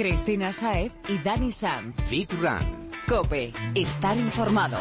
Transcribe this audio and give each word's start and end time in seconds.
Cristina 0.00 0.50
Saez 0.50 0.92
y 1.10 1.18
Dani 1.18 1.52
Sam. 1.52 1.92
Fit 2.08 2.32
Run. 2.40 2.88
Cope. 3.06 3.52
Estar 3.74 4.16
informado. 4.16 4.78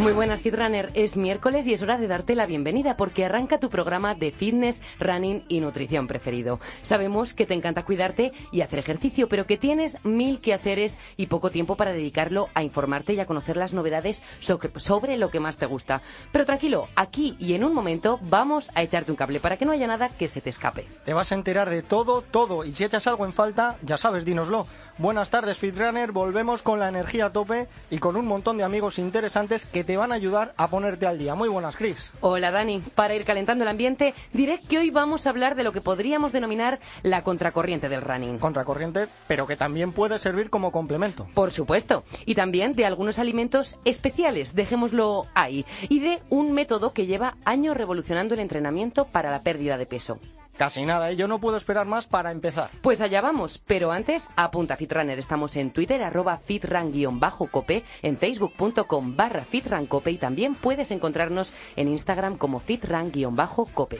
Muy 0.00 0.12
buenas, 0.12 0.40
Fitrunner. 0.40 0.90
Es 0.94 1.16
miércoles 1.16 1.68
y 1.68 1.72
es 1.72 1.80
hora 1.80 1.96
de 1.96 2.08
darte 2.08 2.34
la 2.34 2.46
bienvenida 2.46 2.96
porque 2.96 3.24
arranca 3.24 3.60
tu 3.60 3.70
programa 3.70 4.16
de 4.16 4.32
fitness, 4.32 4.82
running 4.98 5.44
y 5.48 5.60
nutrición 5.60 6.08
preferido. 6.08 6.58
Sabemos 6.82 7.32
que 7.32 7.46
te 7.46 7.54
encanta 7.54 7.84
cuidarte 7.84 8.32
y 8.50 8.62
hacer 8.62 8.80
ejercicio, 8.80 9.28
pero 9.28 9.46
que 9.46 9.56
tienes 9.56 9.96
mil 10.04 10.40
quehaceres 10.40 10.98
y 11.16 11.26
poco 11.26 11.50
tiempo 11.50 11.76
para 11.76 11.92
dedicarlo 11.92 12.48
a 12.54 12.64
informarte 12.64 13.14
y 13.14 13.20
a 13.20 13.26
conocer 13.26 13.56
las 13.56 13.72
novedades 13.72 14.24
sobre 14.40 15.16
lo 15.16 15.30
que 15.30 15.38
más 15.38 15.58
te 15.58 15.66
gusta. 15.66 16.02
Pero 16.32 16.44
tranquilo, 16.44 16.88
aquí 16.96 17.36
y 17.38 17.54
en 17.54 17.62
un 17.62 17.72
momento 17.72 18.18
vamos 18.20 18.72
a 18.74 18.82
echarte 18.82 19.12
un 19.12 19.16
cable 19.16 19.38
para 19.38 19.56
que 19.56 19.64
no 19.64 19.70
haya 19.70 19.86
nada 19.86 20.08
que 20.08 20.26
se 20.26 20.40
te 20.40 20.50
escape. 20.50 20.88
Te 21.04 21.14
vas 21.14 21.30
a 21.30 21.36
enterar 21.36 21.70
de 21.70 21.82
todo, 21.82 22.22
todo. 22.22 22.64
Y 22.64 22.72
si 22.72 22.82
echas 22.82 23.06
algo 23.06 23.26
en 23.26 23.32
falta, 23.32 23.78
ya 23.82 23.96
sabes, 23.96 24.24
dínoslo. 24.24 24.66
Buenas 24.96 25.28
tardes, 25.28 25.58
Fitrunner. 25.58 26.12
Volvemos 26.12 26.62
con 26.62 26.78
la 26.78 26.88
energía 26.88 27.26
a 27.26 27.32
tope 27.32 27.66
y 27.90 27.98
con 27.98 28.14
un 28.14 28.26
montón 28.26 28.58
de 28.58 28.62
amigos 28.62 29.00
interesantes 29.00 29.66
que 29.66 29.82
te 29.82 29.96
van 29.96 30.12
a 30.12 30.14
ayudar 30.14 30.54
a 30.56 30.70
ponerte 30.70 31.04
al 31.04 31.18
día. 31.18 31.34
Muy 31.34 31.48
buenas, 31.48 31.76
Chris. 31.76 32.12
Hola, 32.20 32.52
Dani. 32.52 32.78
Para 32.94 33.16
ir 33.16 33.24
calentando 33.24 33.64
el 33.64 33.68
ambiente, 33.68 34.14
diré 34.32 34.60
que 34.60 34.78
hoy 34.78 34.90
vamos 34.90 35.26
a 35.26 35.30
hablar 35.30 35.56
de 35.56 35.64
lo 35.64 35.72
que 35.72 35.80
podríamos 35.80 36.30
denominar 36.30 36.78
la 37.02 37.24
contracorriente 37.24 37.88
del 37.88 38.02
running. 38.02 38.38
Contracorriente, 38.38 39.08
pero 39.26 39.48
que 39.48 39.56
también 39.56 39.90
puede 39.90 40.20
servir 40.20 40.48
como 40.48 40.70
complemento. 40.70 41.26
Por 41.34 41.50
supuesto. 41.50 42.04
Y 42.24 42.36
también 42.36 42.74
de 42.74 42.86
algunos 42.86 43.18
alimentos 43.18 43.80
especiales, 43.84 44.54
dejémoslo 44.54 45.26
ahí. 45.34 45.66
Y 45.88 45.98
de 45.98 46.22
un 46.30 46.52
método 46.52 46.92
que 46.92 47.06
lleva 47.06 47.36
años 47.44 47.76
revolucionando 47.76 48.34
el 48.34 48.40
entrenamiento 48.40 49.06
para 49.06 49.32
la 49.32 49.42
pérdida 49.42 49.76
de 49.76 49.86
peso. 49.86 50.20
Casi 50.56 50.84
nada, 50.84 51.10
¿eh? 51.10 51.16
yo 51.16 51.26
no 51.26 51.40
puedo 51.40 51.56
esperar 51.56 51.86
más 51.86 52.06
para 52.06 52.30
empezar. 52.30 52.70
Pues 52.80 53.00
allá 53.00 53.20
vamos, 53.20 53.58
pero 53.58 53.90
antes, 53.90 54.28
apunta 54.36 54.76
Fitrunner. 54.76 55.18
Estamos 55.18 55.56
en 55.56 55.72
Twitter, 55.72 56.02
arroba 56.02 56.38
fitran-cope, 56.38 57.84
en 58.02 58.16
facebook.com 58.16 59.16
barra 59.16 59.42
fitrancope 59.42 60.12
y 60.12 60.18
también 60.18 60.54
puedes 60.54 60.92
encontrarnos 60.92 61.52
en 61.74 61.88
Instagram 61.88 62.38
como 62.38 62.60
fitran-cope. 62.60 63.98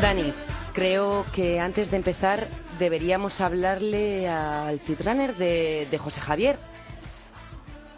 Dani, 0.00 0.32
creo 0.74 1.24
que 1.32 1.60
antes 1.60 1.90
de 1.90 1.96
empezar 1.96 2.48
deberíamos 2.78 3.40
hablarle 3.40 4.28
al 4.28 4.80
Fitrunner 4.80 5.36
de 5.36 5.98
José 5.98 6.20
Javier. 6.20 6.58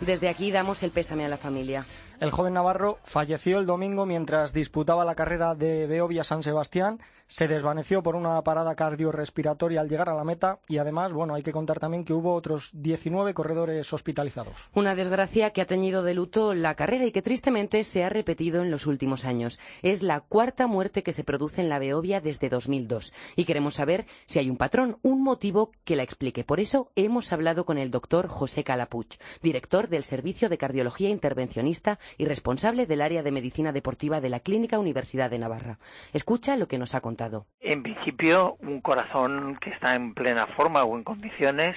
Desde 0.00 0.28
aquí 0.28 0.50
damos 0.50 0.82
el 0.82 0.91
pésame 0.91 1.24
a 1.24 1.28
la 1.28 1.38
familia. 1.38 1.84
El 2.20 2.33
joven 2.33 2.55
navarro 2.55 2.98
falleció 3.05 3.61
el 3.61 3.66
domingo 3.66 4.05
mientras 4.05 4.52
disputaba 4.52 5.05
la 5.05 5.14
carrera 5.14 5.55
de 5.55 5.86
Beovia 5.86 6.25
San 6.25 6.42
Sebastián. 6.42 6.98
Se 7.28 7.47
desvaneció 7.47 8.02
por 8.02 8.16
una 8.16 8.42
parada 8.42 8.75
cardiorrespiratoria 8.75 9.83
al 9.83 9.88
llegar 9.88 10.08
a 10.08 10.16
la 10.16 10.25
meta 10.25 10.58
y 10.66 10.78
además, 10.78 11.12
bueno, 11.12 11.34
hay 11.34 11.44
que 11.44 11.52
contar 11.52 11.78
también 11.78 12.05
que 12.05 12.14
hubo 12.14 12.34
otros 12.34 12.70
19 12.72 13.34
corredores 13.34 13.92
hospitalizados. 13.92 14.69
Una 14.75 14.97
desgracia 14.97 15.50
que 15.50 15.60
ha 15.60 15.66
teñido 15.66 16.02
de 16.02 16.14
luto 16.14 16.55
la 16.55 16.75
carrera 16.75 17.05
y 17.05 17.12
que 17.12 17.22
tristemente 17.22 17.84
se 17.84 18.02
ha 18.02 18.08
repetido 18.08 18.62
en 18.62 18.72
los 18.72 18.86
últimos 18.86 19.25
años. 19.25 19.60
Es 19.82 20.03
la 20.03 20.20
cuarta 20.20 20.66
muerte 20.66 21.05
que 21.05 21.12
se 21.12 21.22
produce 21.22 21.60
en 21.60 21.69
la 21.69 21.78
Beovia 21.78 22.20
desde 22.20 22.48
2002 22.48 23.12
y 23.36 23.44
queremos 23.44 23.75
saber 23.75 24.06
si 24.27 24.41
hay 24.41 24.50
un 24.50 24.56
patrón, 24.56 24.98
un 25.03 25.22
motivo 25.22 25.70
que 25.84 25.94
la 25.94 26.03
explique. 26.03 26.42
Por 26.42 26.58
eso 26.58 26.91
hemos 26.97 27.32
hablado 27.32 27.64
con 27.64 27.78
el 27.78 27.93
doctor 27.93 28.26
José 28.26 28.64
Calapuch, 28.64 29.19
director 29.41 29.88
del 29.88 30.03
Servicio 30.03 30.48
de 30.48 30.59
Cardiología 30.59 31.10
Intervencionista 31.10 32.00
y 32.16 32.24
responsable 32.24 32.86
del 32.86 33.02
área 33.02 33.22
de 33.22 33.32
medicina 33.32 33.72
deportiva 33.72 34.20
de 34.20 34.30
la 34.30 34.41
Clínica 34.41 34.78
Universidad 34.78 35.30
de 35.30 35.38
Navarra. 35.38 35.78
Escucha 36.12 36.56
lo 36.56 36.69
que 36.69 36.78
nos 36.78 36.94
ha 36.94 37.00
contado. 37.00 37.46
En 37.60 37.82
principio, 37.82 38.56
un 38.60 38.80
corazón 38.80 39.58
que 39.60 39.70
está 39.70 39.94
en 39.94 40.14
plena 40.14 40.46
forma 40.56 40.84
o 40.84 40.96
en 40.96 41.04
condiciones 41.04 41.76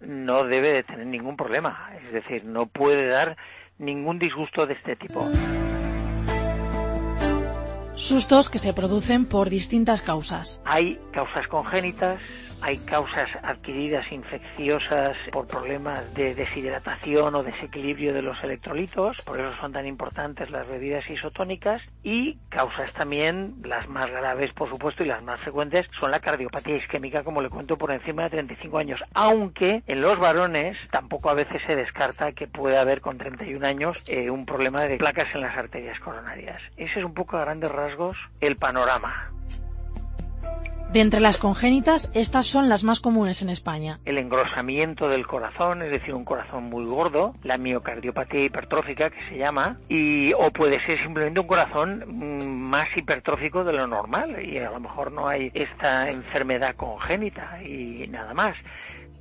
no 0.00 0.44
debe 0.44 0.72
de 0.72 0.82
tener 0.82 1.06
ningún 1.06 1.36
problema, 1.36 1.90
es 2.04 2.12
decir, 2.12 2.44
no 2.44 2.66
puede 2.66 3.08
dar 3.08 3.36
ningún 3.78 4.18
disgusto 4.18 4.66
de 4.66 4.74
este 4.74 4.96
tipo. 4.96 5.26
Sustos 7.94 8.50
que 8.50 8.58
se 8.58 8.72
producen 8.72 9.26
por 9.26 9.48
distintas 9.48 10.02
causas. 10.02 10.62
Hay 10.64 10.98
causas 11.12 11.46
congénitas, 11.48 12.20
hay 12.62 12.78
causas 12.78 13.28
adquiridas 13.42 14.10
infecciosas 14.12 15.16
por 15.32 15.46
problemas 15.46 16.14
de 16.14 16.34
deshidratación 16.34 17.34
o 17.34 17.42
desequilibrio 17.42 18.14
de 18.14 18.22
los 18.22 18.42
electrolitos, 18.42 19.16
por 19.24 19.40
eso 19.40 19.52
son 19.60 19.72
tan 19.72 19.86
importantes 19.86 20.50
las 20.50 20.68
bebidas 20.68 21.08
isotónicas, 21.10 21.82
y 22.02 22.38
causas 22.48 22.92
también, 22.92 23.54
las 23.64 23.88
más 23.88 24.10
graves 24.10 24.52
por 24.52 24.68
supuesto 24.68 25.02
y 25.02 25.08
las 25.08 25.22
más 25.22 25.40
frecuentes, 25.40 25.86
son 25.98 26.10
la 26.10 26.20
cardiopatía 26.20 26.76
isquémica, 26.76 27.24
como 27.24 27.42
le 27.42 27.50
cuento, 27.50 27.76
por 27.76 27.90
encima 27.90 28.24
de 28.24 28.30
35 28.30 28.78
años, 28.78 29.00
aunque 29.14 29.82
en 29.86 30.00
los 30.00 30.18
varones 30.18 30.78
tampoco 30.90 31.30
a 31.30 31.34
veces 31.34 31.60
se 31.66 31.74
descarta 31.74 32.32
que 32.32 32.46
pueda 32.46 32.80
haber 32.80 33.00
con 33.00 33.18
31 33.18 33.66
años 33.66 34.02
eh, 34.08 34.30
un 34.30 34.46
problema 34.46 34.82
de 34.84 34.98
placas 34.98 35.28
en 35.34 35.40
las 35.40 35.56
arterias 35.56 35.98
coronarias. 36.00 36.60
Ese 36.76 37.00
es 37.00 37.04
un 37.04 37.14
poco 37.14 37.36
a 37.36 37.40
grandes 37.40 37.72
rasgos 37.72 38.16
el 38.40 38.56
panorama. 38.56 39.30
De 40.92 41.00
entre 41.00 41.20
las 41.20 41.38
congénitas, 41.38 42.12
estas 42.14 42.46
son 42.46 42.68
las 42.68 42.84
más 42.84 43.00
comunes 43.00 43.40
en 43.40 43.48
España. 43.48 43.98
El 44.04 44.18
engrosamiento 44.18 45.08
del 45.08 45.26
corazón, 45.26 45.80
es 45.80 45.90
decir, 45.90 46.12
un 46.12 46.26
corazón 46.26 46.64
muy 46.64 46.84
gordo, 46.84 47.34
la 47.44 47.56
miocardiopatía 47.56 48.44
hipertrófica 48.44 49.08
que 49.08 49.28
se 49.30 49.38
llama, 49.38 49.78
y 49.88 50.34
o 50.34 50.50
puede 50.50 50.84
ser 50.84 51.00
simplemente 51.02 51.40
un 51.40 51.46
corazón 51.46 52.04
mm, 52.06 52.44
más 52.44 52.94
hipertrófico 52.94 53.64
de 53.64 53.72
lo 53.72 53.86
normal 53.86 54.44
y 54.44 54.58
a 54.58 54.70
lo 54.70 54.80
mejor 54.80 55.12
no 55.12 55.28
hay 55.28 55.50
esta 55.54 56.10
enfermedad 56.10 56.76
congénita 56.76 57.62
y 57.62 58.06
nada 58.08 58.34
más. 58.34 58.54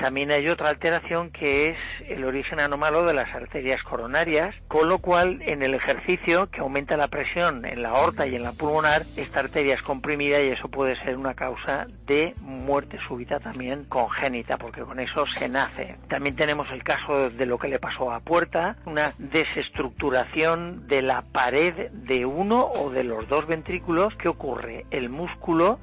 También 0.02 0.32
hay 0.32 0.50
otra 0.50 0.70
alteración 0.70 1.30
que 1.30 1.70
es 1.70 1.78
el 2.10 2.26
origen 2.26 2.60
anómalo 2.60 3.06
de 3.06 3.14
las 3.14 3.32
arterias 3.36 3.84
coronarias, 3.84 4.60
con 4.68 4.90
lo 4.90 4.98
cual 4.98 5.44
en 5.44 5.62
el 5.62 5.76
ejercicio 5.76 6.50
que 6.50 6.62
aumenta 6.62 6.98
la 6.98 7.08
presión 7.08 7.64
en 7.68 7.84
la 7.84 7.90
aorta 7.90 8.26
y 8.26 8.36
en 8.36 8.42
la 8.42 8.52
pulmonar, 8.52 9.04
esta 9.16 9.42
arteria 9.42 9.76
es 9.76 9.82
comprimida 9.84 10.42
y 10.42 10.50
eso 10.50 10.70
puede 10.70 10.96
ser 11.04 11.18
una 11.18 11.36
causa 11.36 11.86
de 12.08 12.34
muerte 12.42 12.98
súbita 13.08 13.40
también 13.40 13.86
congénita, 13.86 14.58
porque 14.58 14.82
con 14.82 15.00
eso 15.00 15.24
se 15.36 15.48
nace. 15.48 15.98
También 16.10 16.36
tenemos 16.36 16.68
el 16.72 16.84
caso 16.84 17.30
de 17.30 17.46
lo 17.46 17.60
que 17.60 17.68
le 17.68 17.78
pasó 17.78 18.12
a 18.12 18.22
Puerta, 18.22 18.78
una 18.88 19.12
desestructuración 19.20 20.88
de 20.88 21.04
la 21.04 21.22
pared 21.22 21.92
de 21.92 22.26
uno 22.26 22.72
o 22.72 22.90
de 22.90 23.04
los 23.04 23.30
dos 23.30 23.46
ventrículos. 23.46 24.16
¿Qué 24.16 24.30
ocurre? 24.30 24.88
El 24.90 25.10
músculo 25.10 25.78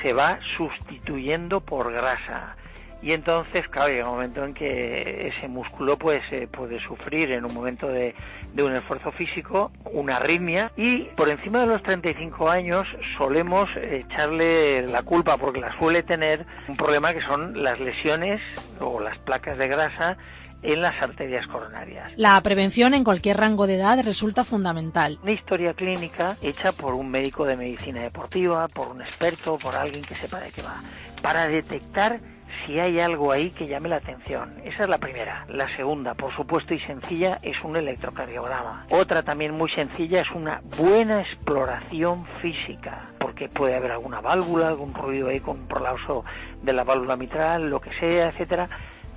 se 0.00 0.14
va 0.14 0.38
sustituyendo 0.56 1.60
por 1.60 1.92
grasa 1.92 2.56
y 3.00 3.12
entonces, 3.12 3.68
claro, 3.68 3.88
llega 3.88 4.08
un 4.08 4.16
momento 4.16 4.44
en 4.44 4.54
que 4.54 5.28
ese 5.28 5.46
músculo 5.48 5.96
pues 5.96 6.22
eh, 6.32 6.48
puede 6.50 6.80
sufrir 6.80 7.30
en 7.30 7.44
un 7.44 7.54
momento 7.54 7.86
de, 7.88 8.14
de, 8.54 8.62
un 8.62 8.74
esfuerzo 8.74 9.12
físico 9.12 9.70
una 9.92 10.16
arritmia 10.16 10.72
y 10.76 11.04
por 11.16 11.28
encima 11.28 11.60
de 11.60 11.66
los 11.66 11.82
35 11.82 12.50
años 12.50 12.88
solemos 13.16 13.68
echarle 13.76 14.86
la 14.88 15.02
culpa 15.02 15.36
porque 15.36 15.60
la 15.60 15.76
suele 15.78 16.02
tener 16.02 16.44
un 16.66 16.76
problema 16.76 17.14
que 17.14 17.20
son 17.22 17.62
las 17.62 17.78
lesiones 17.78 18.40
o 18.80 19.00
las 19.00 19.16
placas 19.18 19.56
de 19.58 19.68
grasa 19.68 20.16
en 20.62 20.82
las 20.82 21.00
arterias 21.00 21.46
coronarias. 21.46 22.12
La 22.16 22.40
prevención 22.42 22.94
en 22.94 23.04
cualquier 23.04 23.36
rango 23.36 23.66
de 23.66 23.76
edad 23.76 24.02
resulta 24.02 24.44
fundamental. 24.44 25.18
Una 25.22 25.32
historia 25.32 25.72
clínica 25.74 26.36
hecha 26.42 26.72
por 26.72 26.94
un 26.94 27.10
médico 27.10 27.44
de 27.44 27.56
medicina 27.56 28.02
deportiva, 28.02 28.66
por 28.68 28.88
un 28.88 29.00
experto, 29.00 29.56
por 29.58 29.76
alguien 29.76 30.02
que 30.02 30.14
sepa 30.14 30.40
de 30.40 30.50
qué 30.50 30.62
va, 30.62 30.80
para 31.22 31.46
detectar 31.46 32.20
si 32.68 32.78
hay 32.78 33.00
algo 33.00 33.32
ahí 33.32 33.48
que 33.48 33.66
llame 33.66 33.88
la 33.88 33.96
atención. 33.96 34.52
Esa 34.62 34.84
es 34.84 34.90
la 34.90 34.98
primera. 34.98 35.46
La 35.48 35.74
segunda, 35.74 36.12
por 36.12 36.36
supuesto 36.36 36.74
y 36.74 36.80
sencilla, 36.80 37.38
es 37.42 37.56
un 37.64 37.76
electrocardiograma. 37.76 38.84
Otra 38.90 39.22
también 39.22 39.54
muy 39.54 39.70
sencilla 39.70 40.20
es 40.20 40.30
una 40.32 40.60
buena 40.76 41.22
exploración 41.22 42.26
física, 42.42 43.06
porque 43.18 43.48
puede 43.48 43.74
haber 43.74 43.92
alguna 43.92 44.20
válvula, 44.20 44.68
algún 44.68 44.92
ruido 44.92 45.28
ahí 45.28 45.40
con 45.40 45.60
un 45.60 45.66
prolapso 45.66 46.24
de 46.62 46.72
la 46.74 46.84
válvula 46.84 47.16
mitral, 47.16 47.70
lo 47.70 47.80
que 47.80 47.90
sea, 47.98 48.28
etcétera 48.28 48.68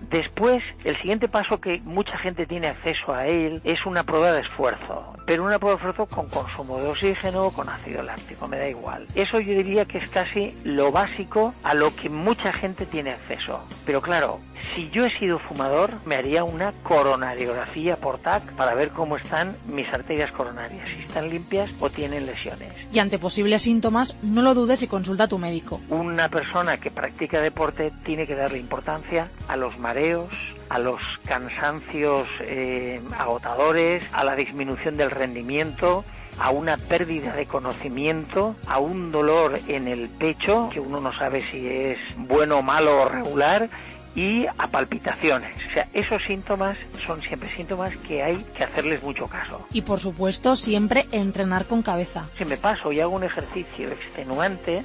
Después, 0.09 0.63
el 0.83 0.97
siguiente 0.97 1.27
paso 1.27 1.59
que 1.61 1.79
mucha 1.83 2.17
gente 2.17 2.45
tiene 2.45 2.67
acceso 2.67 3.13
a 3.13 3.27
él 3.27 3.61
es 3.63 3.85
una 3.85 4.03
prueba 4.03 4.31
de 4.31 4.41
esfuerzo, 4.41 5.13
pero 5.25 5.43
una 5.43 5.59
prueba 5.59 5.77
de 5.77 5.87
esfuerzo 5.87 6.13
con 6.13 6.27
consumo 6.29 6.79
de 6.79 6.89
oxígeno, 6.89 7.51
con 7.51 7.69
ácido 7.69 8.03
láctico, 8.03 8.47
me 8.47 8.57
da 8.57 8.67
igual. 8.67 9.07
Eso 9.15 9.39
yo 9.39 9.53
diría 9.53 9.85
que 9.85 9.99
es 9.99 10.09
casi 10.09 10.53
lo 10.63 10.91
básico 10.91 11.53
a 11.63 11.73
lo 11.73 11.95
que 11.95 12.09
mucha 12.09 12.51
gente 12.51 12.85
tiene 12.85 13.11
acceso. 13.11 13.63
Pero 13.85 14.01
claro, 14.01 14.39
si 14.75 14.89
yo 14.89 15.05
he 15.05 15.19
sido 15.19 15.39
fumador, 15.39 15.91
me 16.05 16.15
haría 16.15 16.43
una 16.43 16.73
coronariografía 16.83 17.97
por 17.97 18.19
TAC 18.19 18.43
para 18.53 18.73
ver 18.73 18.89
cómo 18.89 19.17
están 19.17 19.55
mis 19.67 19.87
arterias 19.89 20.31
coronarias, 20.31 20.87
si 20.89 20.99
están 21.01 21.29
limpias 21.29 21.69
o 21.79 21.89
tienen 21.89 22.25
lesiones. 22.25 22.69
Y 22.91 22.99
ante 22.99 23.19
posibles 23.19 23.61
síntomas, 23.61 24.17
no 24.21 24.41
lo 24.41 24.53
dudes 24.53 24.83
y 24.83 24.87
consulta 24.87 25.25
a 25.25 25.27
tu 25.27 25.37
médico. 25.37 25.79
Una 25.89 26.29
persona 26.29 26.77
que 26.77 26.91
practica 26.91 27.39
deporte 27.41 27.91
tiene 28.03 28.25
que 28.25 28.35
darle 28.35 28.59
importancia 28.59 29.29
a 29.47 29.55
los 29.55 29.77
mareos, 29.79 30.29
a 30.69 30.79
los 30.79 31.01
cansancios 31.25 32.27
eh, 32.41 33.01
agotadores, 33.17 34.13
a 34.13 34.23
la 34.23 34.35
disminución 34.35 34.97
del 34.97 35.11
rendimiento, 35.11 36.05
a 36.39 36.49
una 36.49 36.77
pérdida 36.77 37.35
de 37.35 37.45
conocimiento, 37.45 38.55
a 38.67 38.79
un 38.79 39.11
dolor 39.11 39.59
en 39.67 39.87
el 39.87 40.09
pecho, 40.09 40.69
que 40.71 40.79
uno 40.79 41.01
no 41.01 41.13
sabe 41.13 41.41
si 41.41 41.67
es 41.67 41.99
bueno, 42.15 42.61
malo 42.61 43.01
o 43.01 43.09
regular, 43.09 43.69
y 44.15 44.45
a 44.45 44.67
palpitaciones. 44.67 45.55
O 45.69 45.73
sea, 45.73 45.87
esos 45.93 46.21
síntomas 46.23 46.77
son 47.05 47.21
siempre 47.21 47.49
síntomas 47.55 47.95
que 47.97 48.23
hay 48.23 48.37
que 48.57 48.63
hacerles 48.63 49.01
mucho 49.03 49.27
caso. 49.27 49.65
Y 49.71 49.81
por 49.81 49.99
supuesto, 49.99 50.55
siempre 50.55 51.07
entrenar 51.11 51.65
con 51.65 51.81
cabeza. 51.81 52.25
Si 52.37 52.45
me 52.45 52.57
paso 52.57 52.91
y 52.91 52.99
hago 52.99 53.15
un 53.15 53.23
ejercicio 53.23 53.87
extenuante, 53.89 54.83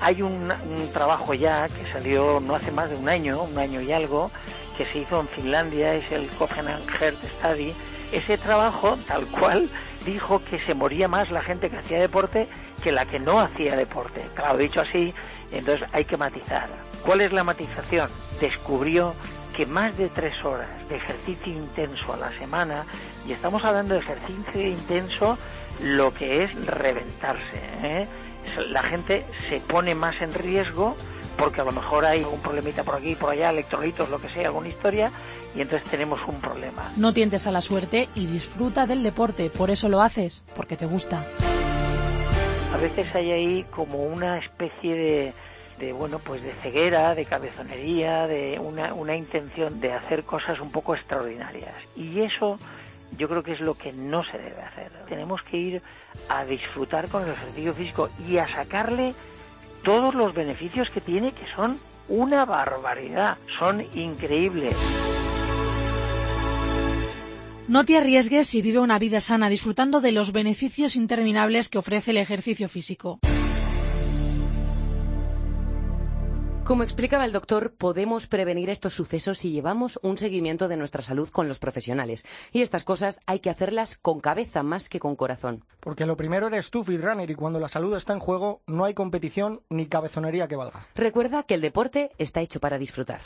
hay 0.00 0.22
un, 0.22 0.50
un 0.50 0.92
trabajo 0.92 1.34
ya 1.34 1.68
que 1.68 1.92
salió 1.92 2.40
no 2.40 2.54
hace 2.54 2.72
más 2.72 2.90
de 2.90 2.96
un 2.96 3.08
año, 3.08 3.42
un 3.42 3.58
año 3.58 3.80
y 3.80 3.92
algo, 3.92 4.30
que 4.76 4.86
se 4.86 5.00
hizo 5.00 5.20
en 5.20 5.28
Finlandia, 5.28 5.94
es 5.94 6.10
el 6.10 6.28
Copenhagen 6.28 6.86
Heart 6.88 7.18
Study. 7.38 7.74
Ese 8.10 8.36
trabajo, 8.36 8.98
tal 9.06 9.26
cual, 9.26 9.70
dijo 10.04 10.42
que 10.44 10.58
se 10.66 10.74
moría 10.74 11.08
más 11.08 11.30
la 11.30 11.42
gente 11.42 11.70
que 11.70 11.76
hacía 11.76 12.00
deporte 12.00 12.48
que 12.82 12.92
la 12.92 13.06
que 13.06 13.18
no 13.18 13.40
hacía 13.40 13.76
deporte. 13.76 14.26
Claro, 14.34 14.58
dicho 14.58 14.80
así, 14.80 15.14
entonces 15.58 15.88
hay 15.92 16.04
que 16.04 16.16
matizar. 16.16 16.68
¿Cuál 17.04 17.20
es 17.20 17.32
la 17.32 17.44
matización? 17.44 18.08
Descubrió 18.40 19.14
que 19.56 19.66
más 19.66 19.96
de 19.98 20.08
tres 20.08 20.42
horas 20.44 20.68
de 20.88 20.96
ejercicio 20.96 21.52
intenso 21.52 22.14
a 22.14 22.16
la 22.16 22.38
semana, 22.38 22.86
y 23.26 23.32
estamos 23.32 23.64
hablando 23.64 23.94
de 23.94 24.00
ejercicio 24.00 24.68
intenso, 24.68 25.38
lo 25.82 26.12
que 26.14 26.44
es 26.44 26.66
reventarse. 26.66 27.60
¿eh? 27.82 28.06
La 28.70 28.82
gente 28.82 29.24
se 29.48 29.60
pone 29.60 29.94
más 29.94 30.20
en 30.22 30.32
riesgo 30.32 30.96
porque 31.36 31.60
a 31.60 31.64
lo 31.64 31.72
mejor 31.72 32.04
hay 32.04 32.24
un 32.24 32.40
problemita 32.40 32.84
por 32.84 32.96
aquí, 32.96 33.14
por 33.14 33.30
allá, 33.30 33.50
electrolitos, 33.50 34.08
lo 34.10 34.20
que 34.20 34.28
sea, 34.28 34.48
alguna 34.48 34.68
historia, 34.68 35.10
y 35.54 35.60
entonces 35.60 35.88
tenemos 35.88 36.20
un 36.26 36.40
problema. 36.40 36.90
No 36.96 37.12
tientes 37.12 37.46
a 37.46 37.50
la 37.50 37.60
suerte 37.60 38.08
y 38.14 38.26
disfruta 38.26 38.86
del 38.86 39.02
deporte, 39.02 39.50
por 39.50 39.70
eso 39.70 39.88
lo 39.88 40.02
haces, 40.02 40.44
porque 40.54 40.76
te 40.76 40.86
gusta. 40.86 41.26
A 42.72 42.76
veces 42.78 43.14
hay 43.14 43.30
ahí 43.30 43.66
como 43.70 44.02
una 44.02 44.38
especie 44.38 45.34
de, 45.78 45.92
bueno, 45.92 46.18
pues 46.18 46.42
de 46.42 46.52
ceguera, 46.62 47.14
de 47.14 47.26
cabezonería, 47.26 48.26
de 48.26 48.58
una, 48.58 48.94
una 48.94 49.14
intención 49.14 49.80
de 49.80 49.92
hacer 49.92 50.24
cosas 50.24 50.58
un 50.60 50.72
poco 50.72 50.94
extraordinarias. 50.94 51.74
Y 51.96 52.20
eso 52.20 52.58
yo 53.16 53.28
creo 53.28 53.42
que 53.42 53.52
es 53.52 53.60
lo 53.60 53.74
que 53.74 53.92
no 53.92 54.24
se 54.24 54.38
debe 54.38 54.62
hacer. 54.62 54.90
Tenemos 55.08 55.42
que 55.42 55.56
ir 55.56 55.82
a 56.28 56.44
disfrutar 56.44 57.08
con 57.08 57.24
el 57.24 57.30
ejercicio 57.30 57.74
físico 57.74 58.08
y 58.26 58.38
a 58.38 58.48
sacarle 58.54 59.14
todos 59.82 60.14
los 60.14 60.34
beneficios 60.34 60.88
que 60.90 61.00
tiene, 61.00 61.32
que 61.32 61.46
son 61.54 61.78
una 62.08 62.44
barbaridad, 62.44 63.36
son 63.58 63.84
increíbles. 63.94 64.76
No 67.68 67.84
te 67.84 67.96
arriesgues 67.96 68.54
y 68.54 68.62
vive 68.62 68.80
una 68.80 68.98
vida 68.98 69.20
sana 69.20 69.48
disfrutando 69.48 70.00
de 70.00 70.10
los 70.10 70.32
beneficios 70.32 70.96
interminables 70.96 71.68
que 71.68 71.78
ofrece 71.78 72.10
el 72.10 72.16
ejercicio 72.16 72.68
físico. 72.68 73.20
Como 76.64 76.82
explicaba 76.82 77.24
el 77.24 77.32
doctor, 77.32 77.74
podemos 77.74 78.26
prevenir 78.26 78.68
estos 78.68 78.94
sucesos 78.94 79.38
si 79.38 79.52
llevamos 79.52 79.98
un 80.02 80.18
seguimiento 80.18 80.68
de 80.68 80.76
nuestra 80.76 81.02
salud 81.02 81.28
con 81.28 81.48
los 81.48 81.58
profesionales. 81.58 82.24
Y 82.52 82.62
estas 82.62 82.82
cosas 82.82 83.20
hay 83.26 83.40
que 83.40 83.50
hacerlas 83.50 83.96
con 83.96 84.20
cabeza 84.20 84.62
más 84.62 84.88
que 84.88 84.98
con 84.98 85.14
corazón. 85.14 85.64
Porque 85.80 86.06
lo 86.06 86.16
primero 86.16 86.48
eres 86.48 86.70
tú, 86.70 86.82
Fitrunner, 86.82 87.30
y 87.30 87.34
cuando 87.34 87.60
la 87.60 87.68
salud 87.68 87.96
está 87.96 88.12
en 88.12 88.20
juego, 88.20 88.62
no 88.66 88.84
hay 88.84 88.94
competición 88.94 89.62
ni 89.70 89.86
cabezonería 89.86 90.48
que 90.48 90.56
valga. 90.56 90.86
Recuerda 90.94 91.42
que 91.44 91.54
el 91.54 91.60
deporte 91.60 92.10
está 92.18 92.40
hecho 92.40 92.58
para 92.58 92.78
disfrutar. 92.78 93.20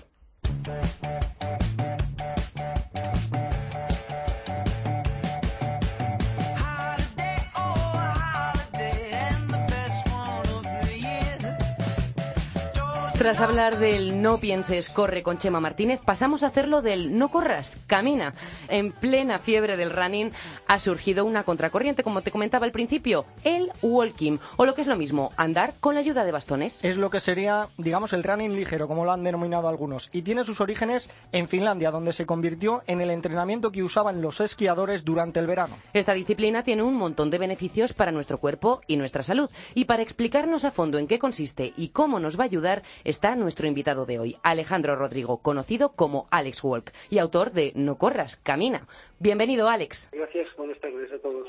Tras 13.26 13.40
hablar 13.40 13.80
del 13.80 14.22
no 14.22 14.38
pienses, 14.38 14.88
corre 14.88 15.24
con 15.24 15.36
Chema 15.36 15.58
Martínez, 15.58 16.00
pasamos 16.00 16.44
a 16.44 16.46
hacerlo 16.46 16.80
del 16.80 17.18
no 17.18 17.28
corras, 17.28 17.80
camina. 17.88 18.34
En 18.68 18.92
plena 18.92 19.40
fiebre 19.40 19.76
del 19.76 19.90
running 19.90 20.30
ha 20.68 20.78
surgido 20.78 21.24
una 21.24 21.42
contracorriente, 21.42 22.04
como 22.04 22.22
te 22.22 22.30
comentaba 22.30 22.66
al 22.66 22.70
principio, 22.70 23.26
el 23.42 23.72
walking, 23.82 24.38
o 24.54 24.64
lo 24.64 24.76
que 24.76 24.82
es 24.82 24.86
lo 24.86 24.94
mismo, 24.94 25.32
andar 25.36 25.74
con 25.80 25.94
la 25.94 26.02
ayuda 26.02 26.24
de 26.24 26.30
bastones. 26.30 26.84
Es 26.84 26.98
lo 26.98 27.10
que 27.10 27.18
sería, 27.18 27.68
digamos, 27.78 28.12
el 28.12 28.22
running 28.22 28.54
ligero, 28.54 28.86
como 28.86 29.04
lo 29.04 29.10
han 29.10 29.24
denominado 29.24 29.66
algunos, 29.66 30.08
y 30.12 30.22
tiene 30.22 30.44
sus 30.44 30.60
orígenes 30.60 31.10
en 31.32 31.48
Finlandia, 31.48 31.90
donde 31.90 32.12
se 32.12 32.26
convirtió 32.26 32.84
en 32.86 33.00
el 33.00 33.10
entrenamiento 33.10 33.72
que 33.72 33.82
usaban 33.82 34.22
los 34.22 34.40
esquiadores 34.40 35.04
durante 35.04 35.40
el 35.40 35.48
verano. 35.48 35.76
Esta 35.94 36.14
disciplina 36.14 36.62
tiene 36.62 36.84
un 36.84 36.94
montón 36.94 37.30
de 37.30 37.38
beneficios 37.38 37.92
para 37.92 38.12
nuestro 38.12 38.38
cuerpo 38.38 38.82
y 38.86 38.96
nuestra 38.96 39.24
salud, 39.24 39.50
y 39.74 39.86
para 39.86 40.04
explicarnos 40.04 40.64
a 40.64 40.70
fondo 40.70 40.96
en 40.98 41.08
qué 41.08 41.18
consiste 41.18 41.74
y 41.76 41.88
cómo 41.88 42.20
nos 42.20 42.38
va 42.38 42.44
a 42.44 42.46
ayudar, 42.46 42.84
está 43.16 43.34
nuestro 43.34 43.66
invitado 43.66 44.04
de 44.04 44.18
hoy, 44.18 44.36
Alejandro 44.42 44.94
Rodrigo, 44.94 45.38
conocido 45.38 45.92
como 45.96 46.26
Alex 46.30 46.62
Walk 46.62 46.92
y 47.08 47.18
autor 47.18 47.50
de 47.50 47.72
No 47.74 47.96
corras, 47.96 48.36
camina. 48.36 48.86
Bienvenido, 49.18 49.70
Alex. 49.70 50.10
Gracias, 50.12 50.54
buenas 50.58 50.78
tardes 50.80 51.10
a 51.10 51.18
todos. 51.20 51.48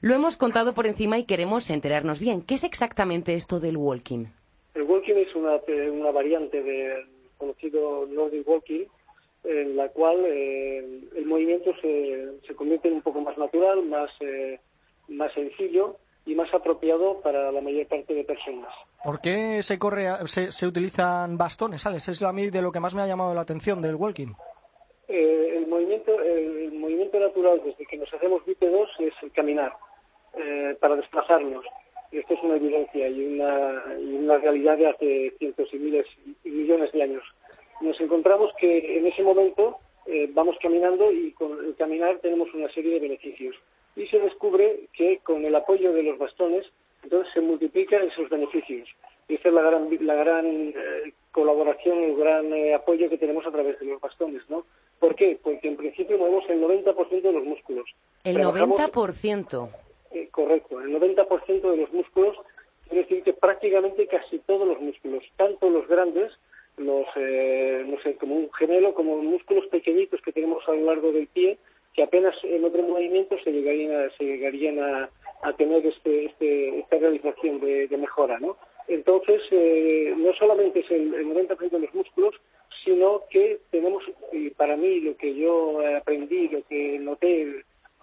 Lo 0.00 0.16
hemos 0.16 0.36
contado 0.36 0.74
por 0.74 0.84
encima 0.84 1.16
y 1.16 1.24
queremos 1.24 1.70
enterarnos 1.70 2.18
bien. 2.18 2.42
¿Qué 2.42 2.56
es 2.56 2.64
exactamente 2.64 3.34
esto 3.34 3.60
del 3.60 3.76
walking? 3.76 4.24
El 4.74 4.82
walking 4.82 5.14
es 5.14 5.32
una, 5.36 5.60
una 5.92 6.10
variante 6.10 6.60
del 6.60 7.06
conocido 7.38 8.08
Nordic 8.08 8.48
Walking, 8.48 8.86
en 9.44 9.76
la 9.76 9.88
cual 9.90 10.24
eh, 10.24 11.02
el 11.14 11.24
movimiento 11.26 11.72
se, 11.80 12.30
se, 12.48 12.54
convierte 12.56 12.88
en 12.88 12.94
un 12.94 13.02
poco 13.02 13.20
más 13.20 13.38
natural, 13.38 13.84
más, 13.84 14.10
eh, 14.18 14.58
más 15.06 15.32
sencillo 15.34 15.98
y 16.26 16.34
más 16.34 16.52
apropiado 16.52 17.20
para 17.22 17.50
la 17.52 17.60
mayor 17.60 17.86
parte 17.86 18.12
de 18.12 18.24
personas. 18.24 18.72
¿Por 19.02 19.20
qué 19.20 19.62
se, 19.62 19.78
corre, 19.78 20.08
se, 20.26 20.50
se 20.50 20.66
utilizan 20.66 21.38
bastones, 21.38 21.86
Alex? 21.86 22.08
Es 22.08 22.22
a 22.22 22.32
mí 22.32 22.50
de 22.50 22.60
lo 22.60 22.72
que 22.72 22.80
más 22.80 22.94
me 22.94 23.02
ha 23.02 23.06
llamado 23.06 23.32
la 23.34 23.42
atención 23.42 23.80
del 23.80 23.94
walking. 23.94 24.34
Eh, 25.08 25.54
el, 25.56 25.68
movimiento, 25.68 26.20
el, 26.20 26.72
movimiento 26.72 27.20
natural 27.20 27.62
desde 27.64 27.86
que 27.86 27.96
nos 27.96 28.12
hacemos 28.12 28.44
bípedos 28.44 28.90
es 28.98 29.14
el 29.22 29.30
caminar, 29.30 29.72
eh, 30.36 30.76
para 30.80 30.96
desplazarnos. 30.96 31.64
Y 32.10 32.18
esto 32.18 32.34
es 32.34 32.42
una 32.42 32.56
evidencia 32.56 33.08
y 33.08 33.24
una, 33.24 33.84
y 34.00 34.14
una 34.16 34.38
realidad 34.38 34.76
de 34.76 34.88
hace 34.88 35.34
cientos 35.38 35.68
y 35.72 35.78
miles 35.78 36.06
y 36.44 36.48
millones 36.50 36.90
de 36.92 37.02
años. 37.02 37.22
Nos 37.80 38.00
encontramos 38.00 38.50
que 38.58 38.98
en 38.98 39.06
ese 39.06 39.22
momento 39.22 39.78
eh, 40.06 40.28
vamos 40.32 40.56
caminando 40.60 41.12
y 41.12 41.32
con 41.32 41.52
el 41.64 41.76
caminar 41.76 42.18
tenemos 42.20 42.52
una 42.54 42.68
serie 42.72 42.94
de 42.94 43.00
beneficios. 43.00 43.54
Y 43.96 44.06
se 44.08 44.18
descubre 44.20 44.88
que 44.92 45.18
con 45.24 45.44
el 45.44 45.54
apoyo 45.54 45.92
de 45.92 46.02
los 46.02 46.18
bastones 46.18 46.66
entonces 47.02 47.32
se 47.32 47.40
multiplican 47.40 48.08
esos 48.08 48.28
beneficios. 48.28 48.88
Y 49.28 49.34
esta 49.34 49.48
es 49.48 49.54
la 49.54 49.62
gran, 49.62 49.88
la 50.00 50.14
gran 50.14 50.46
eh, 50.46 51.12
colaboración, 51.32 51.98
el 51.98 52.16
gran 52.16 52.52
eh, 52.52 52.74
apoyo 52.74 53.08
que 53.08 53.18
tenemos 53.18 53.46
a 53.46 53.50
través 53.50 53.78
de 53.80 53.86
los 53.86 54.00
bastones, 54.00 54.42
¿no? 54.48 54.64
¿Por 54.98 55.14
qué? 55.14 55.38
Porque 55.42 55.68
en 55.68 55.76
principio 55.76 56.18
movemos 56.18 56.44
el 56.48 56.62
90% 56.62 57.22
de 57.22 57.32
los 57.32 57.44
músculos. 57.44 57.88
¿El 58.24 58.38
90%? 58.38 59.70
Eh, 60.12 60.28
correcto, 60.30 60.80
el 60.80 60.90
90% 60.98 61.70
de 61.70 61.76
los 61.76 61.92
músculos, 61.92 62.36
quiere 62.88 63.02
decir 63.02 63.22
que 63.22 63.32
prácticamente 63.32 64.06
casi 64.06 64.38
todos 64.40 64.66
los 64.66 64.80
músculos, 64.80 65.22
tanto 65.36 65.68
los 65.68 65.86
grandes, 65.88 66.32
los, 66.76 67.06
eh, 67.16 67.84
no 67.86 68.00
sé, 68.02 68.16
como 68.16 68.36
un 68.36 68.52
gemelo, 68.54 68.94
como 68.94 69.18
músculos 69.18 69.66
pequeñitos 69.66 70.20
que 70.22 70.32
tenemos 70.32 70.66
a 70.68 70.72
lo 70.72 70.86
largo 70.86 71.12
del 71.12 71.26
pie, 71.26 71.58
que 71.96 72.02
apenas 72.02 72.34
en 72.44 72.62
otro 72.64 72.82
movimiento 72.82 73.36
se 73.42 73.50
llegarían 73.50 73.92
a, 73.92 74.10
se 74.16 74.24
llegarían 74.24 74.78
a, 74.78 75.08
a 75.42 75.52
tener 75.54 75.84
este, 75.86 76.26
este, 76.26 76.80
esta 76.80 76.98
realización 76.98 77.58
de, 77.60 77.88
de 77.88 77.96
mejora, 77.96 78.38
¿no? 78.38 78.56
Entonces, 78.86 79.40
eh, 79.50 80.14
no 80.16 80.32
solamente 80.34 80.80
es 80.80 80.90
el, 80.90 81.14
el 81.14 81.26
90% 81.26 81.70
de 81.70 81.80
los 81.80 81.94
músculos, 81.94 82.34
sino 82.84 83.22
que 83.30 83.58
tenemos, 83.70 84.04
y 84.30 84.50
para 84.50 84.76
mí 84.76 85.00
lo 85.00 85.16
que 85.16 85.34
yo 85.34 85.80
aprendí, 85.96 86.48
lo 86.48 86.62
que 86.68 86.98
noté 86.98 87.46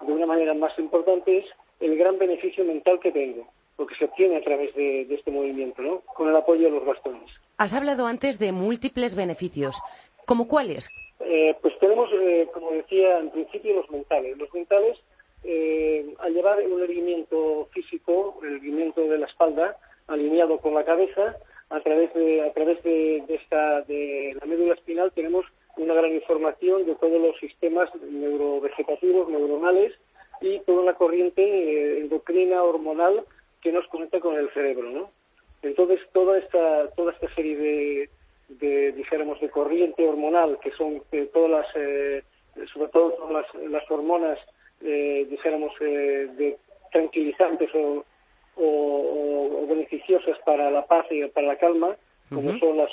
de 0.01 0.11
una 0.11 0.25
manera 0.25 0.53
más 0.53 0.77
importante 0.77 1.37
es 1.37 1.45
el 1.79 1.95
gran 1.95 2.17
beneficio 2.17 2.65
mental 2.65 2.99
que 2.99 3.11
tengo, 3.11 3.47
lo 3.77 3.85
que 3.85 3.95
se 3.95 4.05
obtiene 4.05 4.37
a 4.37 4.43
través 4.43 4.73
de, 4.75 5.05
de 5.05 5.15
este 5.15 5.31
movimiento, 5.31 5.81
¿no? 5.81 6.01
Con 6.01 6.29
el 6.29 6.35
apoyo 6.35 6.65
de 6.65 6.71
los 6.71 6.85
bastones. 6.85 7.29
Has 7.57 7.73
hablado 7.73 8.07
antes 8.07 8.39
de 8.39 8.51
múltiples 8.51 9.15
beneficios. 9.15 9.79
¿Cómo 10.25 10.47
cuáles? 10.47 10.89
Eh, 11.19 11.55
pues 11.61 11.72
tenemos, 11.83 12.09
eh, 12.13 12.47
como 12.53 12.71
decía 12.71 13.19
en 13.19 13.29
principio, 13.29 13.75
los 13.75 13.91
mentales. 13.91 14.37
Los 14.37 14.53
mentales, 14.53 14.97
eh, 15.43 16.13
al 16.19 16.33
llevar 16.33 16.65
un 16.65 16.81
erguimiento 16.81 17.67
físico, 17.73 18.39
el 18.41 18.53
erguimiento 18.53 19.01
de 19.01 19.17
la 19.17 19.25
espalda, 19.25 19.75
alineado 20.07 20.59
con 20.59 20.73
la 20.75 20.85
cabeza, 20.85 21.35
a 21.69 21.81
través 21.81 22.13
de, 22.13 22.41
a 22.41 22.53
través 22.53 22.81
de, 22.83 23.25
esta, 23.27 23.81
de 23.81 24.33
la 24.39 24.45
médula 24.45 24.75
espinal 24.75 25.11
tenemos 25.11 25.45
una 25.75 25.93
gran 25.93 26.13
información 26.13 26.85
de 26.85 26.95
todos 26.95 27.21
los 27.21 27.37
sistemas 27.39 27.89
neurovegetativos, 27.95 29.27
neuronales 29.27 29.91
y 30.39 30.59
toda 30.59 30.85
la 30.85 30.93
corriente 30.93 31.99
endocrina, 31.99 32.63
hormonal 32.63 33.25
que 33.61 33.73
nos 33.73 33.85
conecta 33.87 34.21
con 34.21 34.37
el 34.37 34.49
cerebro, 34.53 34.89
¿no? 34.89 35.11
Entonces, 35.63 35.99
toda 36.13 36.37
esta, 36.37 36.91
toda 36.91 37.11
esta 37.11 37.33
serie 37.35 37.57
de, 37.57 38.09
de, 38.59 38.91
dijéramos, 38.93 39.39
de 39.39 39.49
corriente 39.49 40.07
hormonal, 40.07 40.59
que 40.61 40.71
son 40.71 41.01
eh, 41.11 41.29
todas 41.33 41.51
las, 41.51 41.67
eh, 41.75 42.23
sobre 42.73 42.89
todo 42.89 43.11
todas 43.11 43.45
las, 43.69 43.91
hormonas, 43.91 44.39
eh, 44.81 45.25
dijéramos, 45.29 45.71
eh, 45.81 46.29
de 46.37 46.57
tranquilizantes 46.91 47.69
o, 47.75 48.03
o, 48.57 49.65
beneficiosas 49.67 50.37
para 50.45 50.69
la 50.69 50.85
paz 50.85 51.05
y 51.09 51.25
para 51.27 51.47
la 51.47 51.57
calma, 51.57 51.95
como 52.29 52.57
son 52.57 52.77
la, 52.77 52.87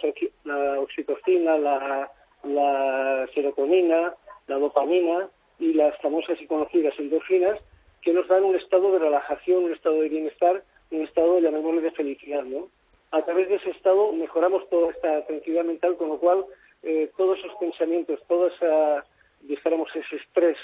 la 0.44 0.80
oxitocina, 0.80 1.56
la, 1.56 2.10
la 2.44 3.28
serotonina, 3.34 4.14
la 4.46 4.58
dopamina 4.58 5.28
y 5.58 5.72
las 5.72 5.96
famosas 5.98 6.40
y 6.40 6.46
conocidas 6.46 6.94
endorfinas, 6.98 7.58
que 8.02 8.12
nos 8.12 8.28
dan 8.28 8.44
un 8.44 8.56
estado 8.56 8.92
de 8.92 8.98
relajación, 8.98 9.64
un 9.64 9.72
estado 9.72 10.00
de 10.00 10.08
bienestar, 10.08 10.62
un 10.90 11.02
estado, 11.02 11.38
llamémosle, 11.38 11.82
de 11.82 11.90
felicidad, 11.92 12.42
¿no? 12.44 12.68
A 13.10 13.22
través 13.22 13.48
de 13.48 13.56
ese 13.56 13.70
estado 13.70 14.12
mejoramos 14.12 14.68
toda 14.68 14.90
esta 14.90 15.26
tranquilidad 15.26 15.64
mental, 15.64 15.96
con 15.96 16.08
lo 16.08 16.18
cual 16.18 16.44
eh, 16.82 17.10
todos 17.16 17.38
esos 17.38 17.54
pensamientos, 17.58 18.20
toda 18.28 18.48
esa, 18.48 19.04
dijéramos, 19.42 19.88
ese 19.94 20.16
estrés, 20.16 20.56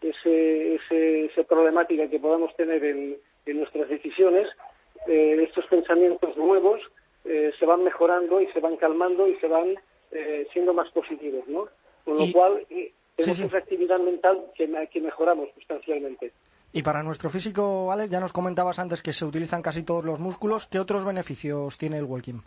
ese, 0.00 0.74
ese, 0.76 1.26
esa 1.26 1.44
problemática 1.44 2.08
que 2.08 2.18
podamos 2.18 2.54
tener 2.56 2.84
en, 2.84 3.18
nuestras 3.46 3.88
decisiones, 3.88 4.48
eh, 5.06 5.36
estos 5.42 5.66
pensamientos 5.66 6.36
nuevos 6.36 6.80
eh, 7.24 7.52
se 7.58 7.66
van 7.66 7.84
mejorando 7.84 8.40
y 8.40 8.46
se 8.52 8.60
van 8.60 8.76
calmando 8.76 9.28
y 9.28 9.36
se 9.36 9.48
van 9.48 9.76
siendo 10.52 10.74
más 10.74 10.90
positivos, 10.90 11.48
¿no? 11.48 11.68
Con 12.04 12.18
lo 12.18 12.30
cual 12.34 12.66
tenemos 13.16 13.38
esa 13.38 13.56
actividad 13.56 13.98
mental 13.98 14.44
que, 14.54 14.68
que 14.92 15.00
mejoramos 15.00 15.48
sustancialmente. 15.54 16.32
Y 16.74 16.82
para 16.82 17.02
nuestro 17.02 17.28
físico, 17.28 17.92
Alex, 17.92 18.10
ya 18.10 18.18
nos 18.18 18.32
comentabas 18.32 18.78
antes 18.78 19.02
que 19.02 19.12
se 19.12 19.26
utilizan 19.26 19.60
casi 19.60 19.84
todos 19.84 20.04
los 20.04 20.18
músculos. 20.18 20.68
¿Qué 20.68 20.78
otros 20.78 21.04
beneficios 21.04 21.76
tiene 21.76 21.98
el 21.98 22.04
walking? 22.04 22.40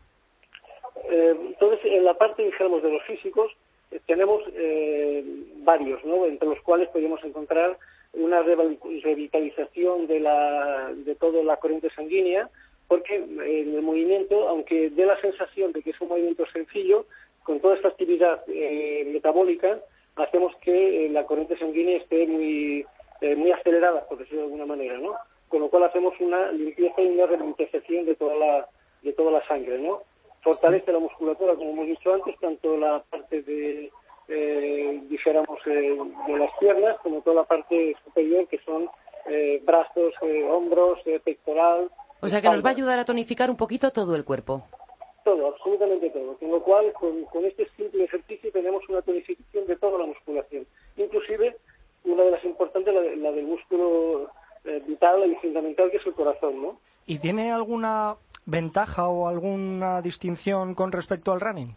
Eh, 1.12 1.36
entonces, 1.40 1.80
en 1.86 2.04
la 2.04 2.16
parte, 2.16 2.44
dijéramos, 2.44 2.82
de 2.82 2.92
los 2.92 3.04
físicos, 3.04 3.52
eh, 3.92 4.00
tenemos 4.08 4.42
eh, 4.54 5.24
varios, 5.58 6.04
¿no? 6.04 6.26
Entre 6.26 6.50
los 6.50 6.60
cuales 6.62 6.90
podemos 6.90 7.24
encontrar 7.24 7.78
una 8.14 8.42
revitalización 8.42 10.08
de, 10.08 10.20
la, 10.20 10.92
de 10.96 11.14
toda 11.16 11.44
la 11.44 11.58
corriente 11.58 11.92
sanguínea, 11.96 12.50
porque 12.88 13.16
en 13.18 13.76
el 13.76 13.82
movimiento, 13.84 14.48
aunque 14.48 14.90
dé 14.90 15.06
la 15.06 15.20
sensación 15.22 15.72
de 15.72 15.84
que 15.84 15.92
es 15.92 16.02
un 16.02 16.08
movimiento 16.08 16.46
sencillo, 16.52 17.06
con 17.44 17.60
toda 17.60 17.76
esta 17.76 17.90
actividad 17.90 18.46
metabólica, 18.48 19.80
hacemos 20.16 20.56
que 20.62 21.10
la 21.12 21.26
corriente 21.26 21.58
sanguínea 21.58 21.98
esté 21.98 22.26
muy 22.26 22.86
eh, 23.22 23.36
muy 23.36 23.52
aceleradas, 23.52 24.04
por 24.06 24.18
decirlo 24.18 24.42
de 24.42 24.46
alguna 24.46 24.66
manera, 24.66 24.98
¿no? 24.98 25.16
Con 25.48 25.62
lo 25.62 25.70
cual 25.70 25.84
hacemos 25.84 26.14
una 26.20 26.52
limpieza 26.52 27.02
y 27.02 27.08
una 27.08 27.26
revitalización 27.28 28.06
de 28.06 28.16
toda 28.16 28.36
la, 28.36 28.68
de 29.02 29.14
toda 29.14 29.32
la 29.32 29.48
sangre, 29.48 29.78
¿no? 29.80 30.02
Fortalece 30.42 30.92
la 30.92 31.00
musculatura, 31.00 31.56
como 31.56 31.72
hemos 31.72 31.88
dicho 31.88 32.14
antes, 32.14 32.38
tanto 32.40 32.78
la 32.78 33.04
parte 33.10 33.42
de, 33.42 33.92
eh, 34.28 35.02
dijéramos, 35.08 35.60
eh, 35.66 35.98
de 36.28 36.38
las 36.38 36.52
piernas, 36.60 36.98
como 37.02 37.22
toda 37.22 37.38
la 37.38 37.44
parte 37.44 37.96
superior, 38.04 38.48
que 38.48 38.60
son 38.60 38.90
eh, 39.28 39.62
brazos, 39.64 40.14
hombros, 40.50 41.00
pectoral. 41.24 41.90
O 42.22 42.28
sea 42.28 42.42
que 42.42 42.50
nos 42.50 42.64
va 42.64 42.70
a 42.70 42.74
ayudar 42.74 43.00
a 43.00 43.06
tonificar 43.06 43.50
un 43.50 43.58
poquito 43.58 43.92
todo 43.92 44.16
el 44.16 44.26
cuerpo. 44.26 44.64
Todo, 45.24 45.48
absolutamente 45.48 46.10
todo. 46.10 46.38
Con 46.38 46.52
lo 46.52 46.62
cual, 46.62 46.92
con, 46.94 47.24
con 47.26 47.46
este 47.46 47.68
simple 47.76 48.04
ejercicio 48.04 48.52
tenemos 48.52 48.88
una 48.90 49.02
tonificación 49.02 49.66
de 49.68 49.76
toda 49.76 50.00
la 50.00 50.06
musculación. 50.06 50.66
Inclusive 50.98 51.56
una 52.06 52.24
de 52.24 52.32
las 52.32 52.44
importantes, 52.44 52.94
la, 52.94 53.02
la 53.02 53.32
del 53.32 53.46
músculo 53.46 54.30
eh, 54.66 54.82
vital 54.88 55.32
y 55.32 55.36
fundamental, 55.36 55.92
que 55.92 55.98
es 55.98 56.06
el 56.08 56.14
corazón, 56.14 56.60
¿no? 56.60 56.80
¿Y 57.06 57.20
tiene 57.20 57.52
alguna 57.52 58.16
ventaja 58.48 59.10
o 59.10 59.28
alguna 59.28 60.02
distinción 60.02 60.74
con 60.74 60.92
respecto 60.92 61.32
al 61.32 61.40
running? 61.40 61.76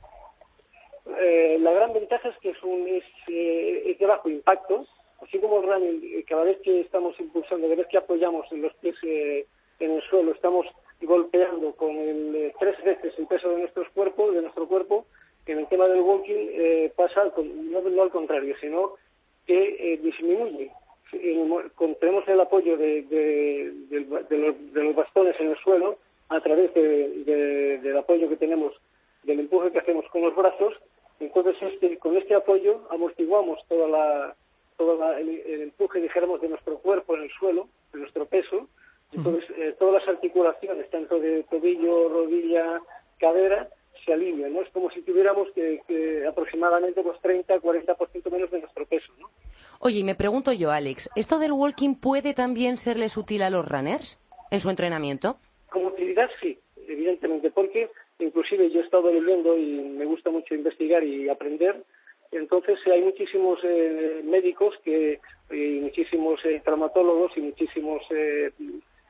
Eh, 1.21 1.59
la 1.61 1.73
gran 1.73 1.93
ventaja 1.93 2.31
es 2.31 2.39
que 2.39 2.51
es, 2.51 2.63
un, 2.63 2.89
es, 2.89 3.05
eh, 3.27 3.95
de 3.99 4.07
bajo 4.07 4.31
impacto, 4.31 4.87
así 5.23 5.39
como 5.39 5.61
el 5.61 5.69
running, 5.69 6.23
cada 6.23 6.45
vez 6.45 6.59
que 6.63 6.81
estamos 6.81 7.19
impulsando, 7.21 7.67
cada 7.67 7.77
vez 7.77 7.89
que 7.89 7.99
apoyamos 7.99 8.51
en 8.53 8.63
los 8.63 8.75
pies 8.77 8.97
en 9.03 9.91
el 9.91 10.03
suelo, 10.09 10.33
estamos 10.33 10.67
golpeando 11.03 11.73
con 11.73 11.91
el, 11.91 12.55
tres 12.59 12.83
veces 12.83 13.13
el 13.19 13.27
peso 13.27 13.51
de 13.51 13.59
nuestros 13.59 13.89
cuerpos, 13.91 14.35
de 14.35 14.41
nuestro 14.41 14.67
cuerpo, 14.67 15.05
en 15.45 15.59
el 15.59 15.67
tema 15.69 15.89
del 15.89 16.01
walking 16.01 16.91
pasa 16.95 17.25
no, 17.25 17.81
no 17.81 18.03
al 18.03 18.11
contrario, 18.11 18.55
sino 18.61 18.95
que 19.49 19.95
eh, 19.95 19.97
disminuye. 20.03 20.71
tenemos 22.01 22.29
el 22.29 22.41
apoyo 22.41 22.77
de, 22.77 23.73
los, 24.75 24.95
bastones 24.95 25.35
en 25.41 25.51
el 25.51 25.57
suelo 25.57 25.97
a 26.29 26.39
través 26.41 26.73
del 26.75 27.97
apoyo 27.97 28.29
que 28.29 28.37
tenemos, 28.37 28.75
del 29.23 29.41
empuje 29.41 29.73
que 29.73 29.79
hacemos 29.79 30.05
con 30.11 30.21
los 30.21 30.37
brazos. 30.37 30.75
Entonces, 31.19 31.57
este, 31.63 31.97
con 31.97 32.17
este 32.19 32.35
apoyo 32.35 32.87
amortiguamos 32.91 33.59
toda 33.69 33.89
la, 33.89 34.37
toda 34.77 35.19
el, 35.19 35.63
empuje, 35.63 36.03
dijéramos, 36.03 36.43
de 36.43 36.51
nuestro 36.51 36.79
cuerpo 36.79 37.17
en 37.17 37.23
el 37.23 37.31
suelo, 37.31 37.69
de 37.95 38.01
nuestro 38.01 38.27
peso. 38.27 38.69
Entonces, 39.13 39.49
eh, 39.57 39.75
todas 39.79 40.03
las 40.03 40.09
articulaciones, 40.15 40.91
tanto 40.91 41.19
de 41.19 41.43
tobillo, 41.45 42.11
rodilla, 42.11 42.83
cadera, 43.19 43.71
se 44.09 44.15
alivia, 44.15 44.49
¿no? 44.49 44.63
Es 44.63 44.71
como 44.71 44.91
si 44.91 45.03
tuviéramos 45.03 45.49
que, 45.53 46.25
aproximadamente 46.27 47.03
pues 47.03 47.21
30, 47.21 47.61
40% 47.61 48.31
menos 48.31 48.51
de 48.51 48.61
nuestro 48.61 48.87
peso, 48.87 49.13
¿no? 49.21 49.29
Oye, 49.81 49.99
y 49.99 50.05
me 50.05 50.15
pregunto 50.15 50.53
yo, 50.53 50.71
Alex, 50.71 51.11
¿esto 51.15 51.39
del 51.39 51.53
walking 51.53 51.95
puede 51.95 52.33
también 52.35 52.79
serles 52.79 53.17
útil 53.17 53.43
a 53.43 53.51
los 53.51 53.69
runners 53.69 54.19
en 54.51 54.61
su 54.61 54.71
entrenamiento? 54.71 55.37
Como 55.71 55.89
utilidad 55.89 56.31
sí, 56.41 56.59
evidentemente, 56.89 57.51
porque 57.51 57.91
inclusive 58.19 58.71
yo 58.71 58.81
he 58.81 58.85
estado 58.85 59.13
leyendo 59.13 59.57
y 59.57 59.81
me 59.81 60.07
gusta 60.07 60.31
mucho 60.31 60.55
investigar 60.55 61.05
y 61.05 61.29
aprender, 61.29 61.85
entonces 62.33 62.79
hay 62.87 63.03
muchísimos 63.03 63.59
eh, 63.63 64.23
médicos 64.25 64.75
que, 64.85 65.21
y 65.51 65.81
muchísimos 65.81 66.41
eh, 66.45 66.61
traumatólogos 66.65 67.37
y 67.37 67.41
muchísimos 67.41 68.03
eh, 68.11 68.51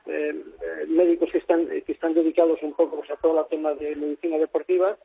eh, 0.05 0.33
médicos 0.87 1.29
que 1.31 1.37
están, 1.37 1.67
que 1.67 1.91
están 1.91 2.13
dedicados 2.13 2.59
un 2.63 2.73
poco 2.73 2.97
pues, 3.29 3.45
a 3.45 3.47
todo 3.47 3.47
el 3.47 3.47
tema 3.47 3.73
de 3.73 3.95
medicina 3.95 4.37
deportiva, 4.37 4.97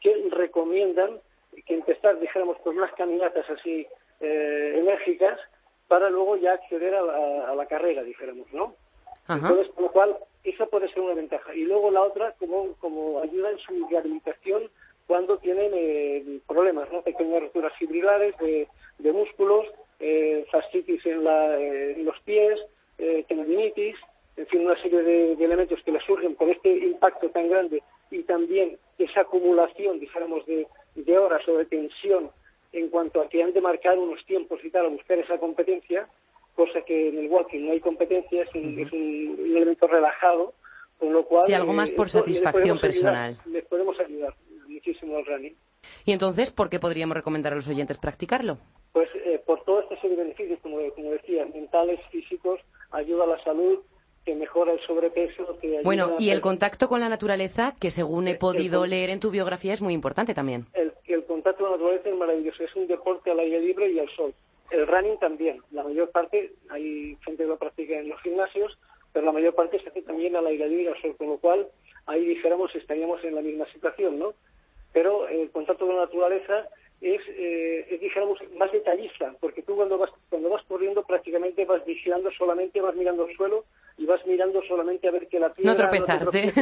que 0.00 0.28
recomiendan 0.30 1.20
que 1.66 1.74
empezar, 1.74 2.18
dijéramos, 2.18 2.56
con 2.58 2.76
unas 2.76 2.92
caminatas 2.94 3.48
así 3.50 3.86
eh, 4.20 4.74
enérgicas 4.76 5.38
para 5.88 6.08
luego 6.10 6.36
ya 6.36 6.54
acceder 6.54 6.94
a 6.94 7.54
la, 7.54 7.66
carrera, 7.66 8.02
dijéramos, 8.02 8.50
¿no? 8.52 8.74
Entonces, 9.28 9.68
con 9.74 9.84
lo 9.84 9.92
cual, 9.92 10.16
esa 10.42 10.66
puede 10.66 10.88
ser 10.88 11.00
una 11.00 11.14
ventaja. 11.14 11.54
Y 11.54 11.64
luego 11.64 11.90
la 11.90 12.02
otra, 12.02 12.32
como, 12.38 12.72
como 12.80 13.20
ayuda 13.20 13.50
en 13.50 13.58
su 13.58 13.86
rehabilitación 13.88 14.70
cuando 15.06 15.38
tienen 15.38 15.70
eh, 15.74 16.40
problemas, 16.48 16.90
¿no? 16.90 17.02
Pequeñas 17.02 17.42
roturas 17.42 17.72
fibrilares 17.78 18.36
de, 18.38 18.68
de 18.98 19.12
músculos, 19.12 19.66
eh, 20.00 20.46
fascitis 20.50 21.04
en, 21.04 21.24
la, 21.24 21.60
en 21.60 22.04
los 22.04 22.18
pies, 22.20 22.58
eh, 22.98 23.24
tendinitis, 23.28 23.96
en 24.42 24.48
fin, 24.48 24.66
una 24.66 24.80
serie 24.82 25.02
de, 25.02 25.32
elementos 25.34 25.78
que 25.84 25.92
le 25.92 26.00
surgen 26.00 26.34
por 26.34 26.48
este 26.48 26.68
impacto 26.68 27.30
tan 27.30 27.48
grande 27.48 27.80
y 28.10 28.24
también 28.24 28.76
esa 28.98 29.20
acumulación, 29.20 30.00
dijéramos, 30.00 30.44
de, 30.46 30.66
horas 31.16 31.46
o 31.46 31.58
de 31.58 31.66
tensión 31.66 32.28
en 32.72 32.88
cuanto 32.88 33.20
a 33.20 33.28
que 33.28 33.40
han 33.40 33.52
de 33.52 33.60
marcar 33.60 33.98
unos 33.98 34.24
tiempos 34.26 34.58
y 34.64 34.70
tal, 34.70 34.86
a 34.86 34.88
buscar 34.88 35.16
esa 35.18 35.38
competencia, 35.38 36.08
cosa 36.56 36.80
que 36.84 37.10
en 37.10 37.18
el 37.18 37.28
walking 37.28 37.66
no 37.66 37.72
hay 37.72 37.78
competencia, 37.78 38.42
es 38.42 38.52
un, 38.54 39.38
elemento 39.44 39.86
relajado, 39.86 40.54
con 40.98 41.12
lo 41.12 41.24
cual... 41.24 41.44
Sí, 41.44 41.54
algo 41.54 41.72
más 41.72 41.92
por 41.92 42.10
satisfacción 42.10 42.80
personal. 42.80 43.36
les 43.46 43.64
podemos 43.66 43.98
ayudar 44.00 44.34
muchísimo 44.66 45.18
al 45.18 45.26
running. 45.26 45.54
¿Y 46.04 46.12
entonces 46.12 46.50
por 46.50 46.68
qué 46.68 46.80
podríamos 46.80 47.16
recomendar 47.16 47.52
a 47.52 47.56
los 47.56 47.68
oyentes 47.68 47.98
practicarlo? 47.98 48.58
Pues 48.92 49.08
eh, 49.14 49.40
por 49.46 49.62
toda 49.64 49.82
esta 49.82 50.00
serie 50.00 50.16
de 50.16 50.24
beneficios, 50.24 50.58
como, 50.62 50.78
como 50.94 51.12
decía, 51.12 51.46
mentales, 51.46 52.00
físicos, 52.10 52.58
ayuda 52.90 53.24
a 53.24 53.28
la 53.28 53.44
salud, 53.44 53.78
que 54.24 54.34
mejora 54.34 54.72
el 54.72 54.80
sobrepeso. 54.80 55.58
bueno, 55.82 56.16
y 56.18 56.30
el 56.30 56.40
contacto 56.40 56.88
con 56.88 57.00
la 57.00 57.08
naturaleza, 57.08 57.74
que 57.80 57.90
según 57.90 58.28
he 58.28 58.34
podido 58.34 58.86
leer 58.86 59.10
en 59.10 59.20
tu 59.20 59.30
biografía, 59.30 59.72
es 59.72 59.82
muy 59.82 59.94
importante 59.94 60.34
también. 60.34 60.66
El, 60.74 60.92
el 61.06 61.24
contacto 61.24 61.64
con 61.64 61.72
la 61.72 61.76
naturaleza 61.76 62.08
es 62.08 62.16
maravilloso, 62.16 62.62
es 62.62 62.76
un 62.76 62.86
deporte 62.86 63.30
al 63.30 63.40
aire 63.40 63.60
libre 63.60 63.90
y 63.90 63.98
al 63.98 64.08
sol. 64.10 64.32
El 64.70 64.86
running 64.86 65.18
también, 65.18 65.60
la 65.70 65.82
mayor 65.82 66.10
parte, 66.10 66.52
hay 66.70 67.16
gente 67.24 67.42
que 67.42 67.48
lo 67.48 67.58
practica 67.58 67.98
en 67.98 68.08
los 68.08 68.20
gimnasios, 68.22 68.78
pero 69.12 69.26
la 69.26 69.32
mayor 69.32 69.54
parte 69.54 69.80
se 69.80 69.88
hace 69.88 70.02
también 70.02 70.36
al 70.36 70.46
aire 70.46 70.68
libre 70.68 70.84
y 70.84 70.86
al 70.88 71.02
sol, 71.02 71.16
con 71.16 71.28
lo 71.28 71.36
cual 71.38 71.68
ahí 72.06 72.24
dijéramos 72.24 72.74
estaríamos 72.74 73.22
en 73.24 73.34
la 73.34 73.42
misma 73.42 73.66
situación, 73.72 74.18
¿no? 74.18 74.34
Pero 74.92 75.28
el 75.28 75.50
contacto 75.50 75.86
con 75.86 75.96
la 75.96 76.02
naturaleza 76.02 76.68
es, 77.00 77.20
eh, 77.28 77.98
dijéramos, 78.00 78.38
más 78.56 78.70
detallista, 78.72 79.34
porque 79.40 79.62
tú 79.62 79.74
cuando 79.74 79.98
vas, 79.98 80.10
cuando 80.30 80.50
vas 80.50 80.62
corriendo 80.64 81.02
prácticamente 81.02 81.64
vas 81.64 81.84
vigilando 81.84 82.30
solamente, 82.30 82.80
vas 82.80 82.94
mirando 82.94 83.26
el 83.26 83.36
suelo 83.36 83.64
vas 84.12 84.26
mirando 84.26 84.62
solamente 84.62 85.08
a 85.08 85.10
ver 85.10 85.28
que 85.28 85.40
la 85.40 85.52
piedra... 85.52 85.72
No 85.72 85.78
tropezarte. 85.78 86.52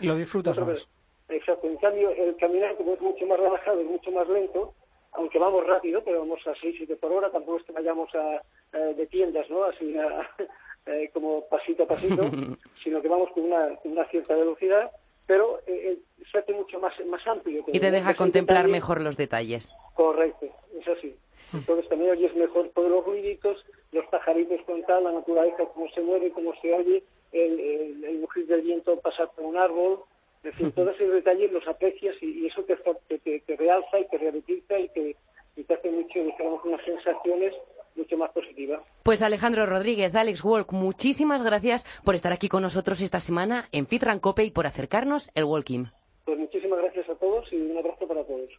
y 0.00 0.06
lo 0.06 0.16
disfrutas 0.16 0.58
más. 0.60 0.88
Exacto. 1.28 1.66
En 1.66 1.76
cambio, 1.76 2.10
el 2.10 2.36
caminar, 2.36 2.76
como 2.76 2.94
es 2.94 3.00
mucho 3.00 3.26
más 3.26 3.38
relajado, 3.38 3.80
es 3.80 3.86
mucho 3.86 4.10
más 4.10 4.28
lento, 4.28 4.74
aunque 5.12 5.38
vamos 5.38 5.66
rápido, 5.66 6.02
pero 6.04 6.20
vamos 6.20 6.40
a 6.46 6.54
6, 6.60 6.74
7 6.78 6.96
por 6.96 7.12
hora, 7.12 7.30
tampoco 7.30 7.58
es 7.58 7.64
que 7.64 7.72
vayamos 7.72 8.08
a, 8.14 8.42
de 8.72 9.06
tiendas, 9.06 9.48
¿no? 9.50 9.64
Así 9.64 9.94
eh, 10.86 11.10
como 11.12 11.46
pasito 11.48 11.84
a 11.84 11.86
pasito, 11.86 12.22
sino 12.84 13.02
que 13.02 13.08
vamos 13.08 13.30
con 13.32 13.44
una, 13.44 13.78
una 13.84 14.04
cierta 14.08 14.34
velocidad, 14.34 14.90
pero 15.26 15.60
eh, 15.66 15.92
eh, 15.92 15.98
se 16.30 16.38
hace 16.38 16.52
mucho 16.52 16.78
más, 16.78 16.92
más 17.06 17.26
amplio. 17.26 17.64
Y 17.72 17.80
te 17.80 17.90
deja 17.90 18.14
contemplar 18.14 18.68
mejor 18.68 19.00
los 19.00 19.16
detalles. 19.16 19.72
Correcto, 19.94 20.46
es 20.78 20.86
así. 20.86 21.16
Entonces 21.52 21.88
también 21.88 22.10
oyes 22.10 22.34
mejor 22.36 22.70
todos 22.74 22.90
los 22.90 23.04
ruiditos, 23.04 23.64
los 23.92 24.06
pajaritos 24.06 24.60
con 24.66 24.82
tal, 24.82 25.04
la 25.04 25.12
naturaleza, 25.12 25.64
cómo 25.74 25.88
se 25.90 26.00
mueve, 26.00 26.30
cómo 26.30 26.52
se 26.60 26.72
oye, 26.72 27.02
el, 27.32 27.60
el, 27.60 28.04
el 28.04 28.46
del 28.46 28.62
viento 28.62 28.98
pasar 29.00 29.30
por 29.34 29.44
un 29.44 29.56
árbol, 29.56 30.00
es 30.38 30.42
decir, 30.56 30.72
todos 30.72 30.94
esos 30.96 31.12
detalles 31.12 31.52
los 31.52 31.66
aprecias 31.66 32.14
y, 32.20 32.46
eso 32.46 32.62
te, 32.64 32.76
te, 33.18 33.56
realza 33.56 33.98
y 33.98 34.08
te 34.08 34.18
rehabilita 34.18 34.78
y 34.78 34.88
te, 34.88 35.16
y 35.56 35.64
te 35.64 35.74
hace 35.74 35.90
mucho, 35.90 36.22
digamos, 36.22 36.64
unas 36.64 36.84
sensaciones 36.84 37.54
mucho 37.96 38.16
más 38.18 38.30
positivas. 38.30 38.80
Pues 39.02 39.22
Alejandro 39.22 39.66
Rodríguez, 39.66 40.14
Alex 40.14 40.44
Walk, 40.44 40.72
muchísimas 40.72 41.42
gracias 41.42 41.84
por 42.04 42.14
estar 42.14 42.32
aquí 42.32 42.48
con 42.48 42.62
nosotros 42.62 43.00
esta 43.00 43.20
semana 43.20 43.68
en 43.72 43.86
Fit 43.86 44.04
Cope 44.20 44.44
y 44.44 44.50
por 44.50 44.66
acercarnos 44.66 45.30
el 45.34 45.44
walking. 45.44 45.86
Pues 46.24 46.38
muchísimas 46.38 46.78
gracias 46.80 47.08
a 47.08 47.14
todos 47.14 47.50
y 47.52 47.56
un 47.56 47.78
abrazo 47.78 48.06
para 48.06 48.24
todos. 48.24 48.50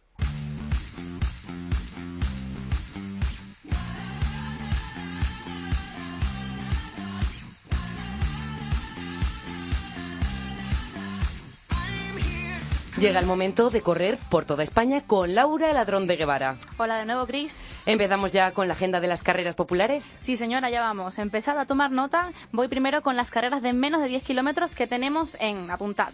Llega 13.00 13.20
el 13.20 13.26
momento 13.26 13.70
de 13.70 13.80
correr 13.80 14.18
por 14.28 14.44
toda 14.44 14.64
España 14.64 15.04
con 15.06 15.32
Laura 15.36 15.72
Ladrón 15.72 16.08
de 16.08 16.16
Guevara. 16.16 16.56
Hola 16.78 16.98
de 16.98 17.06
nuevo, 17.06 17.28
Cris. 17.28 17.70
¿Empezamos 17.86 18.32
ya 18.32 18.50
con 18.50 18.66
la 18.66 18.74
agenda 18.74 18.98
de 18.98 19.06
las 19.06 19.22
carreras 19.22 19.54
populares? 19.54 20.18
Sí, 20.20 20.34
señora, 20.34 20.68
ya 20.68 20.80
vamos. 20.80 21.20
Empezad 21.20 21.56
a 21.60 21.64
tomar 21.64 21.92
nota. 21.92 22.32
Voy 22.50 22.66
primero 22.66 23.00
con 23.02 23.16
las 23.16 23.30
carreras 23.30 23.62
de 23.62 23.72
menos 23.72 24.02
de 24.02 24.08
10 24.08 24.24
kilómetros 24.24 24.74
que 24.74 24.88
tenemos 24.88 25.36
en 25.38 25.70
Apuntad. 25.70 26.10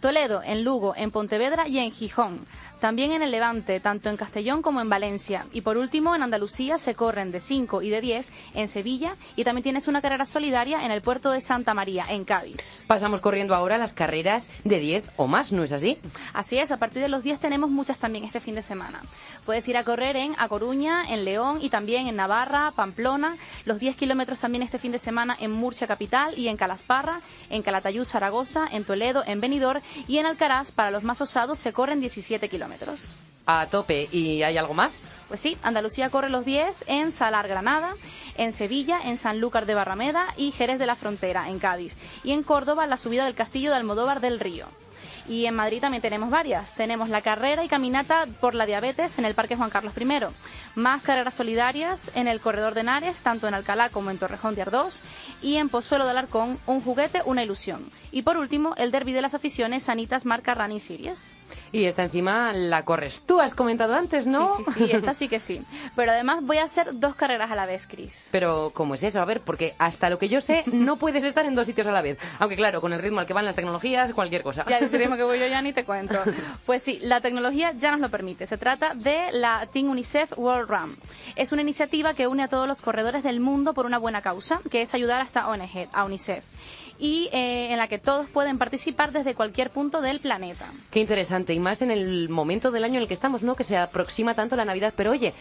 Toledo, 0.00 0.42
en 0.42 0.64
Lugo, 0.64 0.94
en 0.96 1.10
Pontevedra 1.10 1.68
y 1.68 1.78
en 1.78 1.92
Gijón. 1.92 2.46
También 2.80 3.12
en 3.12 3.22
el 3.22 3.30
Levante, 3.30 3.78
tanto 3.80 4.08
en 4.08 4.16
Castellón 4.16 4.62
como 4.62 4.80
en 4.80 4.88
Valencia. 4.88 5.46
Y 5.52 5.60
por 5.60 5.76
último, 5.76 6.16
en 6.16 6.22
Andalucía 6.22 6.78
se 6.78 6.94
corren 6.94 7.30
de 7.30 7.40
5 7.40 7.82
y 7.82 7.90
de 7.90 8.00
10 8.00 8.32
en 8.54 8.68
Sevilla 8.68 9.16
y 9.36 9.44
también 9.44 9.62
tienes 9.62 9.86
una 9.86 10.00
carrera 10.00 10.24
solidaria 10.24 10.86
en 10.86 10.90
el 10.90 11.02
puerto 11.02 11.30
de 11.30 11.42
Santa 11.42 11.74
María, 11.74 12.06
en 12.08 12.24
Cádiz. 12.24 12.84
Pasamos 12.86 13.20
corriendo 13.20 13.54
ahora 13.54 13.76
las 13.76 13.92
carreras 13.92 14.48
de 14.64 14.78
10 14.78 15.04
o 15.16 15.26
más, 15.26 15.52
¿no 15.52 15.62
es 15.62 15.72
así? 15.72 15.98
Así 16.32 16.58
es, 16.58 16.70
a 16.70 16.76
partir 16.76 17.02
de 17.02 17.08
los 17.08 17.22
10 17.22 17.40
tenemos 17.40 17.70
muchas 17.70 17.98
también 17.98 18.24
este 18.24 18.40
fin 18.40 18.54
de 18.54 18.62
semana. 18.62 19.00
Puedes 19.44 19.66
ir 19.68 19.76
a 19.76 19.84
correr 19.84 20.16
en 20.16 20.34
A 20.38 20.48
Coruña, 20.48 21.04
en 21.08 21.24
León 21.24 21.58
y 21.60 21.70
también 21.70 22.06
en 22.06 22.16
Navarra, 22.16 22.72
Pamplona. 22.74 23.36
Los 23.64 23.78
10 23.78 23.96
kilómetros 23.96 24.38
también 24.38 24.62
este 24.62 24.78
fin 24.78 24.92
de 24.92 24.98
semana 24.98 25.36
en 25.38 25.50
Murcia 25.50 25.86
Capital 25.86 26.38
y 26.38 26.48
en 26.48 26.56
Calasparra, 26.56 27.20
en 27.48 27.62
Calatayud, 27.62 28.04
Zaragoza, 28.04 28.66
en 28.70 28.84
Toledo, 28.84 29.22
en 29.26 29.40
Benidorm 29.40 29.82
y 30.08 30.18
en 30.18 30.26
Alcaraz, 30.26 30.72
para 30.72 30.90
los 30.90 31.02
más 31.02 31.20
osados, 31.20 31.58
se 31.58 31.72
corren 31.72 32.00
17 32.00 32.48
kilómetros. 32.48 33.16
A 33.46 33.66
tope. 33.66 34.08
¿Y 34.12 34.42
hay 34.42 34.58
algo 34.58 34.74
más? 34.74 35.06
Pues 35.28 35.40
sí, 35.40 35.56
Andalucía 35.62 36.10
corre 36.10 36.28
los 36.28 36.44
10 36.44 36.84
en 36.86 37.10
Salar, 37.10 37.48
Granada, 37.48 37.96
en 38.36 38.52
Sevilla, 38.52 39.00
en 39.02 39.18
Sanlúcar 39.18 39.66
de 39.66 39.74
Barrameda 39.74 40.34
y 40.36 40.52
Jerez 40.52 40.78
de 40.78 40.86
la 40.86 40.94
Frontera, 40.94 41.48
en 41.48 41.58
Cádiz. 41.58 41.96
Y 42.22 42.32
en 42.32 42.42
Córdoba, 42.42 42.86
la 42.86 42.96
subida 42.96 43.24
del 43.24 43.34
Castillo 43.34 43.70
de 43.70 43.76
Almodóvar 43.76 44.20
del 44.20 44.38
Río. 44.40 44.66
Y 45.30 45.46
en 45.46 45.54
Madrid 45.54 45.80
también 45.80 46.02
tenemos 46.02 46.28
varias. 46.28 46.74
Tenemos 46.74 47.08
la 47.08 47.22
carrera 47.22 47.62
y 47.62 47.68
caminata 47.68 48.26
por 48.40 48.56
la 48.56 48.66
diabetes 48.66 49.16
en 49.16 49.24
el 49.24 49.36
Parque 49.36 49.54
Juan 49.54 49.70
Carlos 49.70 49.94
I. 49.96 50.08
Más 50.74 51.02
carreras 51.02 51.34
solidarias 51.34 52.10
en 52.16 52.26
el 52.26 52.40
Corredor 52.40 52.74
de 52.74 52.80
Henares, 52.80 53.20
tanto 53.20 53.46
en 53.46 53.54
Alcalá 53.54 53.90
como 53.90 54.10
en 54.10 54.18
Torrejón 54.18 54.56
de 54.56 54.62
Ardós. 54.62 55.02
Y 55.40 55.58
en 55.58 55.68
Pozuelo 55.68 56.04
de 56.04 56.10
Alarcón, 56.10 56.58
un 56.66 56.80
juguete, 56.80 57.22
una 57.26 57.44
ilusión. 57.44 57.88
Y 58.10 58.22
por 58.22 58.38
último, 58.38 58.74
el 58.76 58.90
derby 58.90 59.12
de 59.12 59.22
las 59.22 59.34
aficiones 59.34 59.84
Sanitas 59.84 60.26
marca 60.26 60.52
Rani 60.52 60.80
Series. 60.80 61.36
Y 61.72 61.84
esta 61.84 62.02
encima 62.02 62.52
la 62.52 62.84
corres 62.84 63.22
tú, 63.26 63.40
has 63.40 63.54
comentado 63.54 63.94
antes, 63.94 64.26
¿no? 64.26 64.48
Sí, 64.56 64.64
sí, 64.64 64.72
sí, 64.72 64.90
esta 64.92 65.14
sí 65.14 65.28
que 65.28 65.40
sí. 65.40 65.64
Pero 65.96 66.12
además 66.12 66.38
voy 66.42 66.58
a 66.58 66.64
hacer 66.64 66.98
dos 66.98 67.14
carreras 67.14 67.50
a 67.50 67.54
la 67.54 67.66
vez, 67.66 67.86
Cris. 67.86 68.28
Pero, 68.32 68.70
¿cómo 68.74 68.94
es 68.94 69.02
eso? 69.02 69.20
A 69.20 69.24
ver, 69.24 69.40
porque 69.40 69.74
hasta 69.78 70.10
lo 70.10 70.18
que 70.18 70.28
yo 70.28 70.40
sé, 70.40 70.64
no 70.66 70.96
puedes 70.96 71.22
estar 71.24 71.46
en 71.46 71.54
dos 71.54 71.66
sitios 71.66 71.86
a 71.86 71.92
la 71.92 72.02
vez. 72.02 72.18
Aunque 72.38 72.56
claro, 72.56 72.80
con 72.80 72.92
el 72.92 73.00
ritmo 73.00 73.20
al 73.20 73.26
que 73.26 73.32
van 73.32 73.44
las 73.44 73.54
tecnologías, 73.54 74.12
cualquier 74.12 74.42
cosa. 74.42 74.64
Ya 74.68 74.78
el 74.78 74.90
ritmo 74.90 75.16
que 75.16 75.22
voy 75.22 75.38
yo 75.38 75.46
ya 75.46 75.62
ni 75.62 75.72
te 75.72 75.84
cuento. 75.84 76.18
Pues 76.66 76.82
sí, 76.82 76.98
la 77.02 77.20
tecnología 77.20 77.72
ya 77.76 77.90
nos 77.90 78.00
lo 78.00 78.08
permite. 78.08 78.46
Se 78.46 78.58
trata 78.58 78.94
de 78.94 79.32
la 79.32 79.66
Team 79.72 79.88
UNICEF 79.90 80.32
World 80.36 80.68
Run. 80.68 80.96
Es 81.36 81.52
una 81.52 81.62
iniciativa 81.62 82.14
que 82.14 82.26
une 82.26 82.42
a 82.42 82.48
todos 82.48 82.66
los 82.66 82.80
corredores 82.80 83.22
del 83.22 83.40
mundo 83.40 83.74
por 83.74 83.86
una 83.86 83.98
buena 83.98 84.22
causa, 84.22 84.60
que 84.70 84.82
es 84.82 84.94
ayudar 84.94 85.20
a 85.20 85.24
esta 85.24 85.48
ONG, 85.48 85.88
a 85.92 86.04
UNICEF 86.04 86.44
y 87.00 87.30
eh, 87.32 87.72
en 87.72 87.78
la 87.78 87.88
que 87.88 87.98
todos 87.98 88.28
pueden 88.28 88.58
participar 88.58 89.10
desde 89.10 89.34
cualquier 89.34 89.70
punto 89.70 90.00
del 90.02 90.20
planeta. 90.20 90.66
Qué 90.90 91.00
interesante, 91.00 91.54
y 91.54 91.58
más 91.58 91.80
en 91.82 91.90
el 91.90 92.28
momento 92.28 92.70
del 92.70 92.84
año 92.84 92.96
en 92.96 93.02
el 93.02 93.08
que 93.08 93.14
estamos, 93.14 93.42
¿no? 93.42 93.56
Que 93.56 93.64
se 93.64 93.76
aproxima 93.76 94.34
tanto 94.34 94.54
la 94.54 94.64
Navidad. 94.64 94.92
Pero 94.96 95.10
oye, 95.12 95.32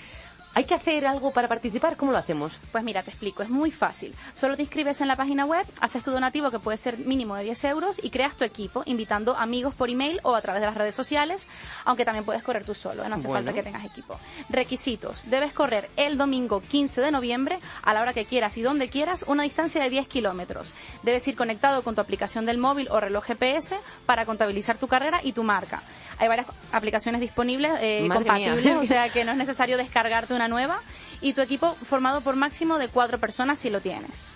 ¿Hay 0.56 0.64
que 0.64 0.74
hacer 0.74 1.06
algo 1.06 1.32
para 1.32 1.48
participar? 1.48 1.96
¿Cómo 1.96 2.12
lo 2.12 2.18
hacemos? 2.18 2.60
Pues 2.72 2.84
mira, 2.84 3.04
te 3.04 3.12
explico, 3.12 3.44
es 3.44 3.50
muy 3.50 3.70
fácil. 3.70 4.16
Solo 4.34 4.56
te 4.56 4.64
inscribes 4.64 5.00
en 5.00 5.08
la 5.08 5.16
página 5.16 5.46
web, 5.46 5.66
haces 5.80 6.04
tu 6.04 6.12
donativo 6.12 6.50
que 6.50 6.60
puede 6.60 6.78
ser 6.78 6.98
mínimo 6.98 7.36
de 7.36 7.44
10 7.44 7.64
euros 7.66 8.02
y 8.04 8.10
creas 8.10 8.36
tu 8.36 8.44
equipo, 8.44 8.82
invitando 8.86 9.38
amigos 9.38 9.76
por 9.76 9.90
email 9.90 10.20
o 10.24 10.36
a 10.36 10.42
través 10.42 10.62
de 10.62 10.66
las 10.66 10.76
redes 10.76 10.96
sociales, 10.96 11.48
aunque 11.86 12.04
también 12.04 12.26
puedes 12.26 12.42
correr 12.42 12.66
tú 12.66 12.74
solo, 12.74 13.04
¿eh? 13.04 13.10
no 13.10 13.16
hace 13.16 13.28
falta 13.28 13.54
que 13.54 13.62
tengas 13.62 13.86
equipo. 13.86 14.20
Requisitos, 14.50 15.30
debes 15.30 15.54
correr 15.54 15.90
el 15.96 16.18
domingo 16.18 16.62
15 16.62 17.00
de 17.02 17.12
noviembre, 17.12 17.60
a 17.84 17.94
la 17.94 18.02
hora 18.02 18.14
que 18.14 18.26
quieras 18.26 18.58
y 18.58 18.64
donde 18.64 18.90
quieras, 18.90 19.26
una 19.28 19.44
distancia 19.44 19.82
de 19.84 19.90
10 19.90 20.08
kilómetros. 20.08 20.74
Debes 21.04 21.28
ir 21.28 21.36
conectado 21.36 21.84
con 21.84 21.94
tu 21.94 22.02
aplicación 22.02 22.46
del 22.46 22.58
móvil 22.58 22.88
o 22.90 23.00
reloj 23.00 23.24
GPS 23.24 23.78
para 24.06 24.26
contabilizar 24.26 24.78
tu 24.78 24.88
carrera 24.88 25.20
y 25.24 25.34
tu 25.34 25.44
marca. 25.44 25.84
Hay 26.18 26.28
varias 26.28 26.48
aplicaciones 26.72 27.22
disponibles 27.22 27.72
eh, 27.80 28.10
compatibles, 28.12 28.76
o 28.76 28.84
sea 28.84 29.10
que 29.10 29.24
no 29.24 29.32
es 29.32 29.38
necesario 29.46 29.78
descargarte 29.78 30.34
una 30.34 30.39
nueva 30.48 30.82
y 31.22 31.34
tu 31.34 31.42
equipo 31.42 31.76
formado 31.76 32.22
por 32.22 32.36
máximo 32.36 32.78
de 32.78 32.88
cuatro 32.88 33.20
personas 33.20 33.60
si 33.60 33.70
lo 33.70 33.82
tienes. 33.82 34.36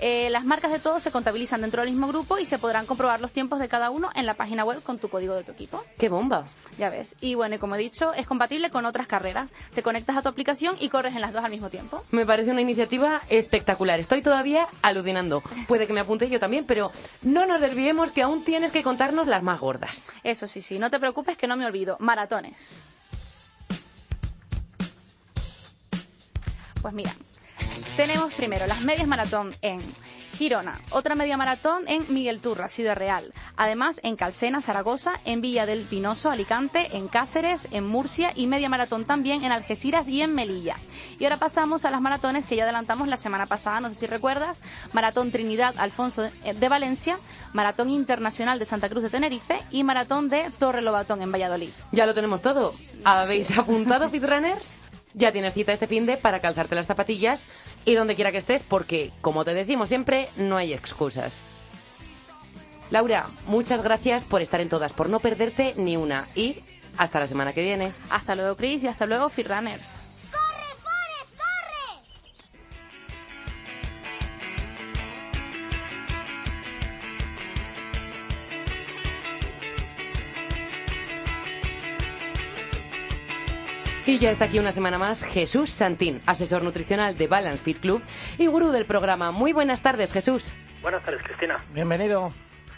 Eh, 0.00 0.30
las 0.30 0.44
marcas 0.44 0.70
de 0.70 0.78
todos 0.78 1.02
se 1.02 1.10
contabilizan 1.10 1.60
dentro 1.60 1.82
del 1.82 1.90
mismo 1.90 2.06
grupo 2.06 2.38
y 2.38 2.46
se 2.46 2.58
podrán 2.58 2.86
comprobar 2.86 3.20
los 3.20 3.32
tiempos 3.32 3.58
de 3.58 3.68
cada 3.68 3.90
uno 3.90 4.10
en 4.14 4.26
la 4.26 4.34
página 4.34 4.64
web 4.64 4.82
con 4.82 4.98
tu 4.98 5.08
código 5.08 5.34
de 5.34 5.42
tu 5.42 5.52
equipo. 5.52 5.84
¡Qué 5.98 6.08
bomba! 6.08 6.46
Ya 6.78 6.90
ves. 6.90 7.16
Y 7.20 7.34
bueno, 7.34 7.56
y 7.56 7.58
como 7.58 7.74
he 7.74 7.78
dicho, 7.78 8.12
es 8.14 8.26
compatible 8.26 8.70
con 8.70 8.86
otras 8.86 9.06
carreras. 9.06 9.52
Te 9.74 9.82
conectas 9.82 10.16
a 10.16 10.22
tu 10.22 10.28
aplicación 10.28 10.76
y 10.78 10.88
corres 10.88 11.14
en 11.14 11.20
las 11.20 11.32
dos 11.32 11.44
al 11.44 11.50
mismo 11.50 11.68
tiempo. 11.68 12.02
Me 12.12 12.24
parece 12.24 12.50
una 12.50 12.60
iniciativa 12.60 13.20
espectacular. 13.28 13.98
Estoy 13.98 14.22
todavía 14.22 14.68
alucinando. 14.82 15.42
Puede 15.66 15.86
que 15.86 15.92
me 15.92 16.00
apunte 16.00 16.30
yo 16.30 16.38
también, 16.38 16.64
pero 16.64 16.92
no 17.22 17.46
nos 17.46 17.60
desviemos 17.60 18.12
que 18.12 18.22
aún 18.22 18.44
tienes 18.44 18.70
que 18.70 18.82
contarnos 18.82 19.26
las 19.26 19.42
más 19.42 19.58
gordas. 19.58 20.10
Eso 20.22 20.46
sí, 20.46 20.62
sí. 20.62 20.78
No 20.78 20.90
te 20.90 21.00
preocupes 21.00 21.36
que 21.36 21.48
no 21.48 21.56
me 21.56 21.66
olvido. 21.66 21.96
Maratones. 21.98 22.82
Pues 26.82 26.94
mira, 26.94 27.10
tenemos 27.96 28.32
primero 28.34 28.66
las 28.66 28.80
medias 28.82 29.06
maratón 29.06 29.54
en 29.62 29.80
Girona, 30.38 30.80
otra 30.90 31.16
media 31.16 31.36
maratón 31.36 31.82
en 31.88 32.04
Miguel 32.14 32.38
Turra, 32.38 32.68
Ciudad 32.68 32.94
Real. 32.94 33.32
Además, 33.56 33.98
en 34.04 34.14
Calcena, 34.14 34.60
Zaragoza, 34.60 35.14
en 35.24 35.40
Villa 35.40 35.66
del 35.66 35.82
Pinoso, 35.82 36.30
Alicante, 36.30 36.96
en 36.96 37.08
Cáceres, 37.08 37.66
en 37.72 37.86
Murcia 37.86 38.30
y 38.36 38.46
media 38.46 38.68
maratón 38.68 39.04
también 39.04 39.42
en 39.42 39.50
Algeciras 39.50 40.06
y 40.06 40.22
en 40.22 40.34
Melilla. 40.34 40.76
Y 41.18 41.24
ahora 41.24 41.38
pasamos 41.38 41.84
a 41.84 41.90
las 41.90 42.00
maratones 42.00 42.46
que 42.46 42.54
ya 42.54 42.62
adelantamos 42.62 43.08
la 43.08 43.16
semana 43.16 43.46
pasada, 43.46 43.80
no 43.80 43.88
sé 43.88 43.96
si 43.96 44.06
recuerdas. 44.06 44.62
Maratón 44.92 45.32
Trinidad 45.32 45.74
Alfonso 45.76 46.22
de 46.22 46.68
Valencia, 46.68 47.18
Maratón 47.52 47.90
Internacional 47.90 48.60
de 48.60 48.64
Santa 48.64 48.88
Cruz 48.88 49.02
de 49.02 49.10
Tenerife 49.10 49.60
y 49.72 49.82
Maratón 49.82 50.28
de 50.28 50.52
Torre 50.60 50.82
Lobatón 50.82 51.20
en 51.22 51.32
Valladolid. 51.32 51.70
Ya 51.90 52.06
lo 52.06 52.14
tenemos 52.14 52.42
todo. 52.42 52.74
¿Habéis 53.04 53.58
apuntado, 53.58 54.08
Fitrunners? 54.08 54.78
ya 55.14 55.32
tienes 55.32 55.54
cita 55.54 55.72
este 55.72 55.86
fin 55.86 56.06
de 56.06 56.16
para 56.16 56.40
calzarte 56.40 56.74
las 56.74 56.86
zapatillas 56.86 57.48
y 57.84 57.94
donde 57.94 58.14
quiera 58.14 58.32
que 58.32 58.38
estés, 58.38 58.62
porque, 58.62 59.12
como 59.20 59.44
te 59.44 59.54
decimos 59.54 59.88
siempre, 59.88 60.28
no 60.36 60.56
hay 60.56 60.72
excusas. 60.72 61.40
Laura, 62.90 63.26
muchas 63.46 63.82
gracias 63.82 64.24
por 64.24 64.40
estar 64.40 64.60
en 64.60 64.68
todas, 64.68 64.92
por 64.92 65.10
no 65.10 65.20
perderte 65.20 65.74
ni 65.76 65.96
una. 65.96 66.26
Y 66.34 66.62
hasta 66.96 67.20
la 67.20 67.26
semana 67.26 67.52
que 67.52 67.62
viene. 67.62 67.92
Hasta 68.10 68.34
luego, 68.34 68.56
Chris, 68.56 68.82
y 68.82 68.88
hasta 68.88 69.06
luego, 69.06 69.28
Runners. 69.28 70.07
Y 84.08 84.18
ya 84.18 84.30
está 84.30 84.46
aquí 84.46 84.58
una 84.58 84.72
semana 84.72 84.96
más 84.96 85.22
Jesús 85.22 85.70
Santín, 85.70 86.22
asesor 86.24 86.62
nutricional 86.62 87.18
de 87.18 87.26
Balance 87.26 87.62
Fit 87.62 87.78
Club 87.78 88.02
y 88.38 88.46
gurú 88.46 88.70
del 88.70 88.86
programa. 88.86 89.32
Muy 89.32 89.52
buenas 89.52 89.82
tardes, 89.82 90.12
Jesús. 90.12 90.54
Buenas 90.80 91.04
tardes, 91.04 91.22
Cristina. 91.22 91.58
Bienvenido. 91.74 92.32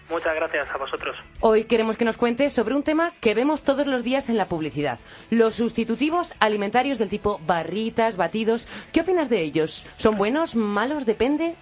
Muchas 0.08 0.34
gracias 0.34 0.66
a 0.74 0.76
vosotros. 0.76 1.16
Hoy 1.38 1.66
queremos 1.66 1.96
que 1.96 2.04
nos 2.04 2.16
cuentes 2.16 2.52
sobre 2.52 2.74
un 2.74 2.82
tema 2.82 3.12
que 3.20 3.34
vemos 3.34 3.62
todos 3.62 3.86
los 3.86 4.02
días 4.02 4.28
en 4.28 4.36
la 4.36 4.46
publicidad. 4.46 4.98
Los 5.30 5.54
sustitutivos 5.54 6.34
alimentarios 6.40 6.98
del 6.98 7.10
tipo 7.10 7.40
barritas, 7.46 8.16
batidos. 8.16 8.66
¿Qué 8.92 9.02
opinas 9.02 9.30
de 9.30 9.40
ellos? 9.40 9.86
¿Son 9.98 10.16
buenos, 10.16 10.56
malos, 10.56 11.06
depende? 11.06 11.54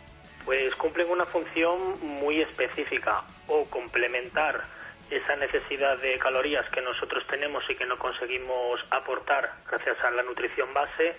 Pues 0.46 0.74
cumplen 0.76 1.11
una 1.11 1.26
función 1.26 1.76
muy 2.22 2.40
específica 2.40 3.22
o 3.48 3.66
complementar 3.66 4.64
esa 5.11 5.37
necesidad 5.37 5.99
de 5.99 6.18
calorías 6.18 6.68
que 6.71 6.81
nosotros 6.81 7.27
tenemos 7.29 7.64
y 7.68 7.75
que 7.75 7.87
no 7.87 7.99
conseguimos 7.99 8.81
aportar 8.90 9.51
gracias 9.71 9.99
a 10.05 10.11
la 10.11 10.23
nutrición 10.23 10.73
base 10.75 11.16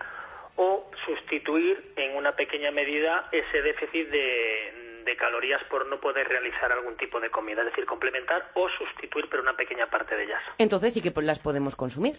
o 0.55 0.89
sustituir 1.05 1.93
en 1.95 2.15
una 2.15 2.35
pequeña 2.35 2.71
medida 2.71 3.29
ese 3.31 3.61
déficit 3.61 4.09
de, 4.09 5.03
de 5.05 5.15
calorías 5.17 5.63
por 5.69 5.87
no 5.87 5.99
poder 5.99 6.27
realizar 6.27 6.71
algún 6.71 6.97
tipo 6.97 7.19
de 7.19 7.29
comida, 7.29 7.61
es 7.61 7.67
decir, 7.67 7.85
complementar 7.85 8.51
o 8.53 8.67
sustituir 8.69 9.27
pero 9.29 9.41
una 9.41 9.55
pequeña 9.55 9.87
parte 9.87 10.15
de 10.15 10.25
ellas. 10.25 10.41
Entonces 10.57 10.93
sí 10.93 11.01
que 11.01 11.11
pues, 11.11 11.25
las 11.25 11.39
podemos 11.39 11.75
consumir. 11.75 12.17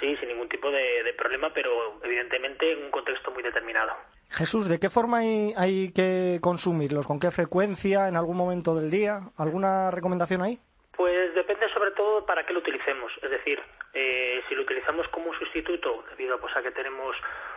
Sí, 0.00 0.16
sin 0.16 0.28
ningún 0.28 0.48
tipo 0.48 0.70
de, 0.70 1.02
de 1.02 1.12
problema, 1.14 1.52
pero 1.52 1.98
evidentemente 2.04 2.72
en 2.72 2.84
un 2.84 2.90
contexto 2.90 3.30
muy 3.32 3.42
determinado. 3.42 3.92
Jesús, 4.30 4.68
¿de 4.68 4.78
qué 4.78 4.90
forma 4.90 5.18
hay, 5.18 5.54
hay 5.56 5.92
que 5.92 6.38
consumirlos? 6.42 7.06
¿Con 7.06 7.18
qué 7.18 7.30
frecuencia? 7.30 8.08
¿En 8.08 8.16
algún 8.16 8.36
momento 8.36 8.74
del 8.74 8.90
día? 8.90 9.20
¿Alguna 9.38 9.90
recomendación 9.90 10.42
ahí? 10.42 10.58
Pues 10.98 11.32
depende 11.32 11.72
sobre 11.72 11.92
todo 11.92 12.26
para 12.26 12.44
qué 12.44 12.52
lo 12.52 12.58
utilicemos. 12.58 13.12
Es 13.22 13.30
decir, 13.30 13.62
eh, 13.94 14.42
si 14.48 14.54
lo 14.56 14.62
utilizamos 14.62 15.06
como 15.08 15.30
un 15.30 15.38
sustituto, 15.38 16.04
debido 16.10 16.40
pues, 16.40 16.56
a 16.56 16.60
que 16.60 16.72
tenemos 16.72 17.14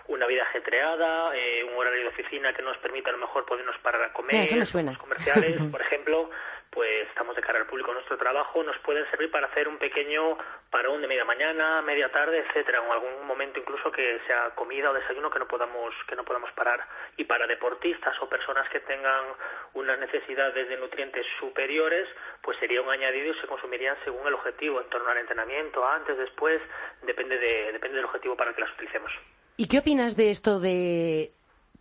una 0.10 0.27
vida 0.27 0.43
ajetreada, 0.43 1.36
eh, 1.36 1.63
un 1.63 1.75
horario 1.75 2.01
de 2.01 2.08
oficina 2.10 2.54
que 2.54 2.62
nos 2.62 2.77
permite 2.77 3.10
a 3.10 3.13
lo 3.13 3.17
mejor 3.17 3.43
podernos 3.47 3.75
parar 3.80 4.04
a 4.04 4.13
comer, 4.13 4.34
Mira, 4.34 4.43
eso 4.43 4.58
me 4.58 4.65
suena. 4.67 4.91
los 4.91 5.01
comerciales, 5.01 5.60
por 5.71 5.82
ejemplo, 5.82 6.30
pues 6.71 7.07
estamos 7.10 7.36
de 7.36 7.41
cara 7.41 7.60
al 7.60 7.67
público 7.67 7.93
nuestro 7.93 8.17
trabajo, 8.17 8.63
nos 8.63 8.77
pueden 8.79 9.05
servir 9.12 9.29
para 9.29 9.47
hacer 9.47 9.67
un 9.67 9.77
pequeño 9.77 10.38
parón 10.69 11.01
de 11.01 11.07
media 11.07 11.25
mañana, 11.25 11.81
media 11.81 12.10
tarde, 12.10 12.39
etcétera, 12.39 12.81
o 12.81 12.93
algún 12.93 13.27
momento 13.27 13.60
incluso 13.60 13.91
que 13.91 14.19
sea 14.25 14.51
comida 14.55 14.89
o 14.89 14.93
desayuno 14.93 15.29
que 15.29 15.39
no 15.39 15.47
podamos 15.47 15.93
que 16.07 16.15
no 16.15 16.23
podamos 16.23 16.49
parar. 16.53 16.79
Y 17.17 17.25
para 17.25 17.45
deportistas 17.45 18.15
o 18.21 18.29
personas 18.29 18.69
que 18.69 18.79
tengan 18.79 19.25
unas 19.73 19.99
necesidades 19.99 20.69
de 20.69 20.77
nutrientes 20.77 21.25
superiores, 21.39 22.07
pues 22.41 22.57
sería 22.60 22.81
un 22.81 22.89
añadido 22.89 23.34
y 23.34 23.39
se 23.41 23.47
consumirían 23.47 23.97
según 24.05 24.25
el 24.27 24.34
objetivo, 24.34 24.79
en 24.79 24.89
torno 24.89 25.10
al 25.10 25.17
entrenamiento, 25.17 25.86
antes, 25.86 26.17
después, 26.17 26.62
depende 27.03 27.38
de 27.38 27.73
depende 27.73 27.97
del 27.97 28.05
objetivo 28.05 28.38
para 28.38 28.51
el 28.51 28.55
que 28.55 28.62
las 28.62 28.71
utilicemos. 28.75 29.12
¿Y 29.57 29.67
qué 29.67 29.79
opinas 29.79 30.15
de 30.15 30.31
esto 30.31 30.62
de 30.62 31.31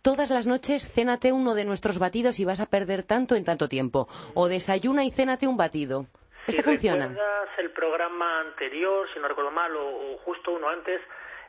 todas 0.01 0.29
las 0.29 0.47
noches 0.47 0.87
cénate 0.93 1.31
uno 1.31 1.55
de 1.55 1.65
nuestros 1.65 1.99
batidos 1.99 2.39
y 2.39 2.45
vas 2.45 2.59
a 2.59 2.65
perder 2.65 3.03
tanto 3.03 3.35
en 3.35 3.45
tanto 3.45 3.67
tiempo? 3.67 4.07
¿O 4.33 4.47
desayuna 4.47 5.05
y 5.05 5.11
cénate 5.11 5.47
un 5.47 5.57
batido? 5.57 6.05
¿Esto 6.47 6.61
si 6.61 6.63
funciona? 6.63 7.07
recuerdas 7.07 7.49
el 7.59 7.71
programa 7.71 8.39
anterior, 8.41 9.07
si 9.13 9.19
no 9.19 9.27
recuerdo 9.27 9.51
mal, 9.51 9.75
o, 9.75 10.13
o 10.13 10.17
justo 10.19 10.51
uno 10.51 10.69
antes, 10.69 11.01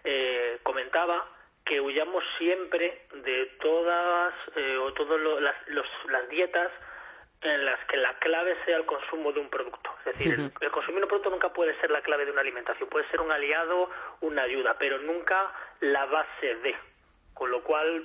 eh, 0.04 0.58
comentaba 0.62 1.24
que 1.64 1.80
huyamos 1.80 2.24
siempre 2.38 3.06
de 3.24 3.46
todas 3.60 4.34
eh, 4.56 4.76
o 4.76 4.92
todas 4.94 5.20
las, 5.40 5.54
las 6.08 6.28
dietas 6.28 6.70
en 7.42 7.64
las 7.64 7.84
que 7.86 7.96
la 7.96 8.18
clave 8.18 8.56
sea 8.64 8.76
el 8.76 8.86
consumo 8.86 9.32
de 9.32 9.40
un 9.40 9.48
producto. 9.48 9.90
Es 10.04 10.16
decir, 10.16 10.34
el, 10.34 10.52
el 10.60 10.70
consumir 10.70 11.02
un 11.02 11.08
producto 11.08 11.30
nunca 11.30 11.52
puede 11.52 11.78
ser 11.80 11.90
la 11.90 12.02
clave 12.02 12.24
de 12.24 12.32
una 12.32 12.40
alimentación, 12.40 12.88
puede 12.88 13.08
ser 13.08 13.20
un 13.20 13.32
aliado, 13.32 13.90
una 14.20 14.42
ayuda, 14.42 14.76
pero 14.78 14.98
nunca 14.98 15.52
la 15.80 16.04
base 16.06 16.54
de. 16.62 16.76
Con 17.34 17.50
lo 17.50 17.62
cual, 17.62 18.04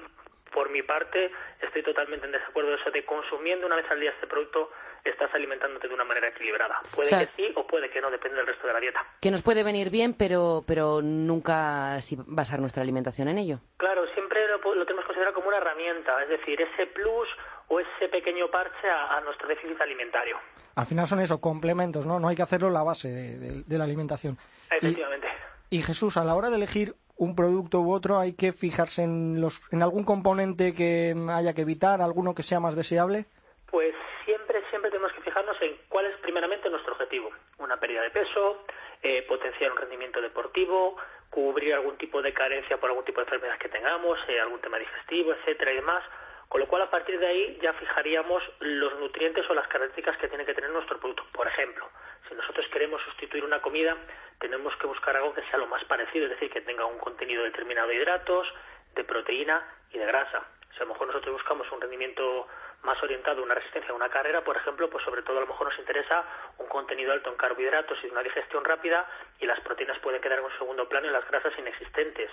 por 0.54 0.70
mi 0.70 0.82
parte, 0.84 1.32
estoy 1.62 1.84
totalmente 1.84 2.26
en 2.26 2.32
desacuerdo 2.32 2.72
de 2.72 2.76
eso 2.78 2.92
de 2.92 3.06
consumiendo 3.06 3.66
una 3.68 3.76
vez 3.76 3.86
al 3.90 4.00
día 4.00 4.12
este 4.12 4.28
producto 4.28 4.72
estás 5.04 5.34
alimentándote 5.34 5.88
de 5.88 5.94
una 5.94 6.04
manera 6.04 6.28
equilibrada. 6.30 6.82
Puede 6.94 7.08
O 7.08 7.10
sea- 7.10 7.26
que 7.26 7.32
sí 7.36 7.52
o 7.56 7.66
puede 7.66 7.90
que 7.90 8.02
no, 8.02 8.12
depende 8.12 8.38
del 8.38 8.48
resto 8.48 8.68
de 8.68 8.74
la 8.74 8.80
dieta. 8.80 9.06
Que 9.22 9.32
nos 9.32 9.42
puede 9.42 9.64
venir 9.64 9.90
bien, 9.90 10.14
pero, 10.14 10.64
pero 10.68 11.02
nunca 11.02 12.00
si 12.02 12.18
basar 12.26 12.60
nuestra 12.60 12.84
alimentación 12.84 13.28
en 13.30 13.38
ello. 13.38 13.60
Claro, 13.78 14.06
siempre 14.14 14.46
lo, 14.48 14.60
tenemos 14.60 15.04
que 15.04 15.08
considerar 15.08 15.34
como 15.34 15.48
una 15.48 15.58
herramienta, 15.58 16.22
es 16.24 16.30
decir, 16.30 16.62
ese 16.62 16.88
plus 16.88 17.28
o 17.70 17.80
ese 17.80 18.10
pequeño 18.10 18.50
parche 18.52 18.90
a, 18.90 19.18
a 19.18 19.22
nuestro 19.22 19.48
déficit 19.48 19.80
alimentario. 19.80 20.38
Al 20.76 20.86
final 20.86 21.08
son 21.08 21.20
eso, 21.22 21.40
complementos, 21.42 22.06
¿no? 22.06 22.20
No 22.20 22.28
hay 22.28 22.36
que 22.36 22.42
hacerlo 22.44 22.70
la 22.70 22.84
base 22.84 23.08
de, 23.10 23.38
de- 23.40 23.64
de 23.64 23.78
la 23.78 23.84
alimentación. 23.86 24.38
Y, 24.72 24.76
Efectivamente. 24.76 25.28
y 25.70 25.82
Jesús, 25.82 26.18
a 26.18 26.24
la 26.26 26.36
hora 26.36 26.50
de 26.50 26.58
elegir 26.58 26.94
un 27.17 27.36
producto 27.36 27.80
u 27.82 27.91
otro, 27.91 28.19
hay 28.19 28.36
que 28.36 28.53
fijarse 28.53 29.03
en, 29.03 29.41
los, 29.41 29.60
en 29.71 29.82
algún 29.82 30.03
componente 30.03 30.73
que 30.73 31.15
haya 31.30 31.53
que 31.53 31.62
evitar, 31.62 32.01
alguno 32.01 32.36
que 32.36 32.43
sea 32.43 32.60
más 32.60 32.75
deseable. 32.75 33.25
Pues 33.69 33.93
siempre, 34.25 34.62
siempre 34.69 34.91
tenemos 34.91 35.12
que 35.13 35.21
fijarnos 35.21 35.58
en 35.62 35.77
cuál 35.89 36.06
es 36.06 36.15
primeramente 36.21 36.69
nuestro 36.69 36.93
objetivo. 36.93 37.32
Una 37.60 37.77
pérdida 37.77 38.01
de 38.01 38.12
peso, 38.12 38.63
eh, 39.01 39.25
potenciar 39.27 39.71
un 39.71 39.77
rendimiento 39.77 40.21
deportivo, 40.21 40.95
cubrir 41.30 41.73
algún 41.73 41.97
tipo 41.97 42.21
de 42.21 42.34
carencia 42.34 42.77
por 42.77 42.89
algún 42.89 43.06
tipo 43.06 43.19
de 43.19 43.25
enfermedad 43.25 43.58
que 43.58 43.69
tengamos, 43.69 44.17
eh, 44.27 44.39
algún 44.39 44.62
tema 44.62 44.77
digestivo, 44.77 45.34
etcétera 45.34 45.71
y 45.71 45.75
demás. 45.75 46.03
Con 46.49 46.62
lo 46.62 46.67
cual, 46.67 46.84
a 46.84 46.89
partir 46.89 47.19
de 47.19 47.27
ahí 47.27 47.60
ya 47.62 47.73
fijaríamos 47.73 48.41
los 48.60 48.97
nutrientes 48.99 49.43
o 49.49 49.53
las 49.53 49.67
características 49.67 50.17
que 50.17 50.30
tiene 50.30 50.45
que 50.45 50.53
tener 50.53 50.69
nuestro 50.69 50.97
producto. 50.97 51.23
Por 51.34 51.45
ejemplo, 51.45 51.89
si 52.28 52.36
nosotros 52.36 52.66
queremos 52.72 53.02
sustituir 53.04 53.44
una 53.44 53.62
comida, 53.62 53.96
tenemos 54.40 54.76
que 54.78 54.88
buscar 54.88 55.16
algo 55.16 55.34
que 55.34 55.44
sea 55.44 55.58
lo 55.58 55.68
más 55.68 55.84
parecido, 55.86 56.26
es 56.26 56.32
decir, 56.32 56.52
que 56.52 56.62
tenga 56.62 56.86
un 56.86 57.00
contenido 57.00 57.44
determinado 57.44 57.88
de 57.88 57.96
hidratos, 57.96 58.48
de 58.96 59.04
proteína 59.04 59.63
y 59.92 59.98
de 59.98 60.06
grasa. 60.06 60.44
Si 60.72 60.78
a 60.78 60.86
lo 60.86 60.94
mejor 60.94 61.08
nosotros 61.08 61.34
buscamos 61.34 61.72
un 61.72 61.82
rendimiento 61.82 62.48
más 62.84 63.02
orientado 63.02 63.42
a 63.42 63.44
una 63.44 63.56
resistencia 63.56 63.92
a 63.92 63.96
una 63.96 64.10
carrera, 64.10 64.44
por 64.44 64.56
ejemplo, 64.56 64.90
pues 64.90 65.04
sobre 65.04 65.24
todo 65.24 65.38
a 65.38 65.42
lo 65.42 65.48
mejor 65.48 65.68
nos 65.68 65.80
interesa 65.80 66.24
un 66.58 66.68
contenido 66.68 67.12
alto 67.12 67.32
en 67.32 67.38
carbohidratos 67.38 67.98
y 68.04 68.08
una 68.08 68.22
digestión 68.22 68.63
rápida 68.63 69.08
y 69.40 69.46
las 69.46 69.60
proteínas 69.62 69.98
pueden 70.00 70.22
quedar 70.22 70.40
en 70.40 70.46
un 70.46 70.58
segundo 70.58 70.88
plano 70.88 71.08
y 71.08 71.12
las 71.12 71.28
grasas 71.28 71.54
inexistentes. 71.58 72.30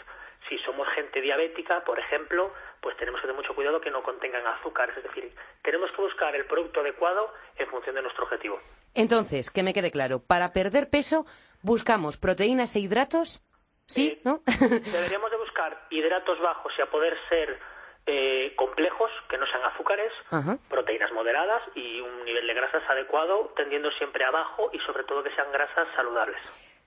Si 0.49 0.59
somos 0.59 0.87
gente 0.95 1.21
diabética, 1.21 1.85
por 1.85 1.99
ejemplo, 1.99 2.53
pues 2.81 2.97
tenemos 2.97 3.21
que 3.21 3.27
tener 3.27 3.41
mucho 3.41 3.55
cuidado 3.55 3.81
que 3.81 3.91
no 3.91 4.03
contengan 4.03 4.47
azúcares, 4.47 4.97
es 4.97 5.05
decir, 5.05 5.33
tenemos 5.63 5.91
que 5.93 6.03
buscar 6.03 6.35
el 6.37 6.45
producto 6.47 6.81
adecuado 6.81 7.33
en 7.57 7.67
función 7.69 7.95
de 7.95 8.03
nuestro 8.03 8.25
objetivo. 8.25 8.61
Entonces, 8.95 9.51
que 9.51 9.63
me 9.63 9.73
quede 9.73 9.91
claro, 9.91 10.21
para 10.21 10.53
perder 10.53 10.91
peso 10.91 11.25
buscamos 11.63 12.17
proteínas 12.17 12.77
e 12.77 12.81
hidratos, 12.81 13.43
¿sí? 13.87 14.09
Eh, 14.09 14.21
¿No? 14.25 14.43
Deberíamos 14.93 15.31
de 15.31 15.37
buscar 15.39 15.87
hidratos 15.91 16.39
bajos 16.41 16.73
y 16.79 16.83
a 16.83 16.87
poder 16.91 17.17
ser 17.29 17.59
eh, 18.07 18.53
complejos, 18.57 19.11
que 19.31 19.39
no 19.39 19.47
sean 19.47 19.65
azúcares, 19.65 20.13
Ajá. 20.31 20.59
proteínas 20.69 21.11
moderadas 21.13 21.63
y 21.75 22.01
un 22.01 22.25
nivel 22.25 22.47
de 22.47 22.55
grasas 22.55 22.83
adecuado, 22.89 23.53
tendiendo 23.57 23.91
siempre 23.93 24.25
abajo 24.25 24.69
y 24.75 24.79
sobre 24.81 25.05
todo 25.05 25.23
que 25.23 25.35
sean 25.35 25.51
grasas 25.53 25.89
saludables. 25.97 26.37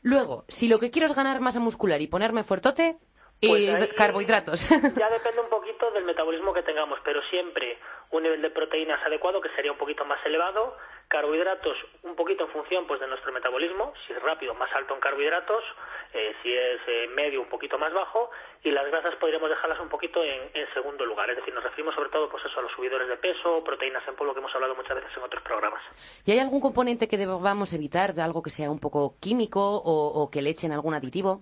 Luego, 0.04 0.46
si 0.48 0.68
lo 0.68 0.80
que 0.80 0.92
quiero 0.92 1.08
es 1.08 1.16
ganar 1.16 1.42
masa 1.42 1.60
muscular 1.60 2.00
y 2.02 2.08
ponerme 2.08 2.44
fuertote, 2.44 2.98
y 3.40 3.68
ahí 3.68 3.88
carbohidratos. 3.96 4.66
Ya 4.98 5.10
depende 5.10 5.42
un 5.42 5.50
poquito 5.50 5.92
del 5.92 6.06
metabolismo 6.06 6.54
que 6.54 6.64
tengamos, 6.64 7.00
pero 7.04 7.22
siempre 7.30 7.78
un 8.12 8.24
nivel 8.24 8.42
de 8.42 8.50
proteínas 8.50 9.04
adecuado 9.06 9.42
que 9.42 9.50
sería 9.50 9.72
un 9.72 9.78
poquito 9.78 10.06
más 10.06 10.24
elevado, 10.26 10.76
carbohidratos 11.08 11.78
un 12.04 12.16
poquito 12.16 12.46
en 12.46 12.50
función 12.52 12.88
pues 12.88 13.00
de 13.00 13.08
nuestro 13.08 13.32
metabolismo, 13.32 13.94
si 14.06 14.14
es 14.14 14.22
rápido 14.22 14.54
más 14.56 14.70
alto 14.74 14.94
en 14.94 15.00
carbohidratos, 15.00 15.64
eh, 16.14 16.36
si 16.42 16.54
es 16.54 16.80
eh, 16.88 17.08
medio 17.14 17.42
un 17.42 17.50
poquito 17.50 17.78
más 17.78 17.94
bajo 17.94 18.32
y 18.64 18.72
las 18.72 18.88
grasas 18.88 19.16
podríamos 19.16 19.50
dejarlas 19.50 19.80
un 19.80 19.90
poquito 19.90 20.24
en, 20.24 20.50
en 20.54 20.74
segundo 20.74 21.06
lugar, 21.06 21.30
es 21.30 21.38
decir, 21.38 21.54
nos 21.54 21.64
referimos 21.64 21.96
sobre 21.96 22.10
todo 22.10 22.30
pues 22.30 22.44
eso 22.46 22.60
a 22.60 22.64
los 22.64 22.72
subidores 22.72 23.08
de 23.08 23.18
peso, 23.18 23.64
proteínas 23.64 24.08
en 24.08 24.16
polvo 24.16 24.34
que 24.34 24.40
hemos 24.40 24.54
hablado 24.56 24.76
muchas 24.76 24.96
veces 24.96 25.12
en 25.16 25.24
otros 25.24 25.44
programas. 25.44 25.84
¿Y 26.26 26.32
hay 26.32 26.40
algún 26.40 26.62
componente 26.62 27.08
que 27.08 27.18
debamos 27.18 27.74
evitar, 27.74 28.14
de 28.14 28.22
algo 28.22 28.42
que 28.42 28.50
sea 28.50 28.72
un 28.72 28.80
poco 28.80 29.16
químico 29.20 29.62
o, 29.62 30.22
o 30.22 30.32
que 30.32 30.42
le 30.42 30.50
echen 30.50 30.72
algún 30.72 30.94
aditivo? 30.94 31.42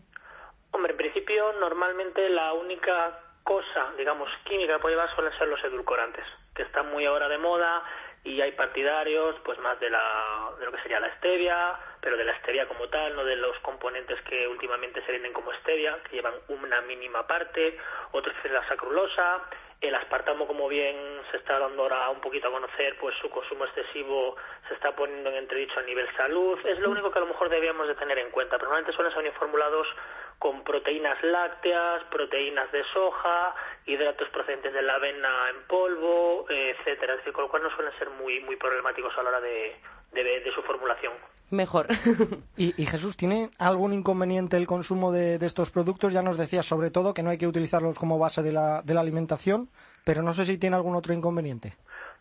Hombre, 0.76 0.92
en 0.92 0.98
principio 0.98 1.54
normalmente 1.54 2.28
la 2.28 2.52
única 2.52 3.18
cosa, 3.46 3.94
digamos, 3.98 4.30
química 4.44 4.74
que 4.74 4.80
puede 4.80 4.96
llevar 4.96 5.16
suelen 5.16 5.32
ser 5.38 5.48
los 5.48 5.64
edulcorantes, 5.64 6.26
que 6.54 6.64
están 6.64 6.92
muy 6.92 7.06
ahora 7.06 7.30
de 7.30 7.38
moda 7.38 7.82
y 8.26 8.42
hay 8.42 8.52
partidarios 8.52 9.38
pues 9.46 9.58
más 9.60 9.80
de 9.80 9.90
la 9.90 10.52
de 10.60 10.66
lo 10.66 10.74
que 10.74 10.82
sería 10.82 11.00
la 11.00 11.16
stevia, 11.16 11.80
pero 12.02 12.18
de 12.18 12.26
la 12.26 12.38
stevia 12.40 12.68
como 12.68 12.90
tal, 12.90 13.16
no 13.16 13.24
de 13.24 13.38
los 13.38 13.58
componentes 13.60 14.20
que 14.24 14.50
últimamente 14.50 15.02
se 15.06 15.14
venden 15.14 15.32
como 15.32 15.54
stevia, 15.62 15.98
que 16.10 16.18
llevan 16.18 16.34
una 16.50 16.82
mínima 16.82 17.26
parte, 17.26 17.78
otros 18.12 18.36
es 18.44 18.52
la 18.52 18.68
sacrulosa, 18.68 19.44
el 19.82 19.94
aspartamo 19.96 20.48
como 20.48 20.68
bien 20.68 20.96
se 21.32 21.38
está 21.38 21.60
dando 21.60 21.84
ahora 21.84 22.10
un 22.10 22.22
poquito 22.22 22.48
a 22.48 22.52
conocer, 22.52 22.98
pues 23.00 23.16
su 23.22 23.30
consumo 23.30 23.66
excesivo 23.66 24.36
se 24.68 24.74
está 24.74 24.96
poniendo 24.96 25.30
en 25.30 25.38
entredicho 25.38 25.80
a 25.80 25.84
nivel 25.84 26.08
salud, 26.16 26.60
es 26.66 26.80
lo 26.80 26.90
único 26.92 27.12
que 27.12 27.20
a 27.20 27.22
lo 27.22 27.28
mejor 27.28 27.50
debíamos 27.50 27.88
de 27.88 27.96
tener 27.96 28.18
en 28.20 28.32
cuenta, 28.32 28.58
normalmente 28.58 28.94
suelen 28.94 29.14
ser 29.14 29.32
formulados 29.34 29.88
con 30.40 30.64
proteínas 30.64 31.22
lácteas, 31.24 32.04
proteínas 32.06 32.72
de 32.72 32.84
soja, 32.94 33.56
hidratos 33.86 34.30
procedentes 34.30 34.74
de 34.74 34.82
la 34.82 34.96
avena 34.96 35.50
en 35.50 35.64
polvo, 35.68 36.46
etcétera, 36.50 37.14
es 37.14 37.20
decir, 37.20 37.34
con 37.34 37.44
lo 37.46 37.50
cual 37.50 37.64
no 37.64 37.76
suelen 37.76 37.98
ser 37.98 38.10
muy 38.12 38.40
muy 38.42 38.56
problemáticos 38.56 39.18
a 39.18 39.24
la 39.24 39.30
hora 39.30 39.42
de, 39.42 39.76
de 40.12 40.52
su 40.54 40.62
formulación. 40.64 41.14
Mejor. 41.52 41.88
¿Y, 42.58 42.86
Jesús, 42.86 43.16
¿tiene 43.18 43.50
algún 43.60 43.94
inconveniente 43.94 44.58
el 44.58 44.68
consumo 44.68 45.12
de, 45.12 45.36
estos 45.36 45.72
productos? 45.72 46.14
Ya 46.14 46.22
nos 46.22 46.38
decías 46.38 46.66
sobre 46.66 46.92
todo 46.92 47.14
que 47.14 47.24
no 47.24 47.30
hay 47.30 47.38
que 47.38 47.48
utilizarlos 47.48 47.98
como 47.98 48.20
base 48.20 48.42
de 48.42 48.52
la, 48.52 48.82
de 48.84 48.94
la 48.94 49.02
alimentación, 49.02 49.70
pero 50.04 50.22
no 50.22 50.34
sé 50.34 50.46
si 50.46 50.58
tiene 50.58 50.76
algún 50.76 50.96
otro 50.96 51.14
inconveniente. 51.14 51.74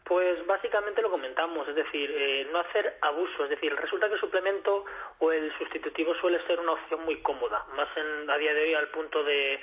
Pues 0.04 0.46
básicamente 0.46 1.00
lo 1.00 1.10
comentamos, 1.10 1.66
es 1.66 1.74
decir, 1.74 2.10
eh, 2.14 2.46
no 2.52 2.58
hacer 2.58 2.98
abuso, 3.00 3.44
es 3.44 3.50
decir, 3.50 3.74
resulta 3.74 4.06
que 4.08 4.14
el 4.14 4.20
suplemento 4.20 4.84
o 5.18 5.32
el 5.32 5.50
sustitutivo 5.56 6.14
suele 6.16 6.46
ser 6.46 6.60
una 6.60 6.72
opción 6.72 7.02
muy 7.04 7.22
cómoda, 7.22 7.64
más 7.74 7.88
en, 7.96 8.28
a 8.28 8.36
día 8.36 8.52
de 8.52 8.62
hoy 8.64 8.74
al 8.74 8.88
punto 8.88 9.24
de, 9.24 9.58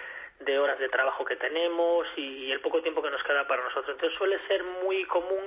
de 0.46 0.60
horas 0.60 0.80
de 0.80 0.90
trabajo 0.90 1.24
que 1.26 1.36
tenemos 1.36 2.08
y, 2.18 2.52
el 2.52 2.60
poco 2.62 2.82
tiempo 2.82 3.02
que 3.02 3.12
nos 3.12 3.24
queda 3.24 3.48
para 3.48 3.64
nosotros. 3.64 3.96
Entonces 3.96 4.18
suele 4.18 4.40
ser 4.48 4.64
muy 4.84 5.06
común 5.06 5.44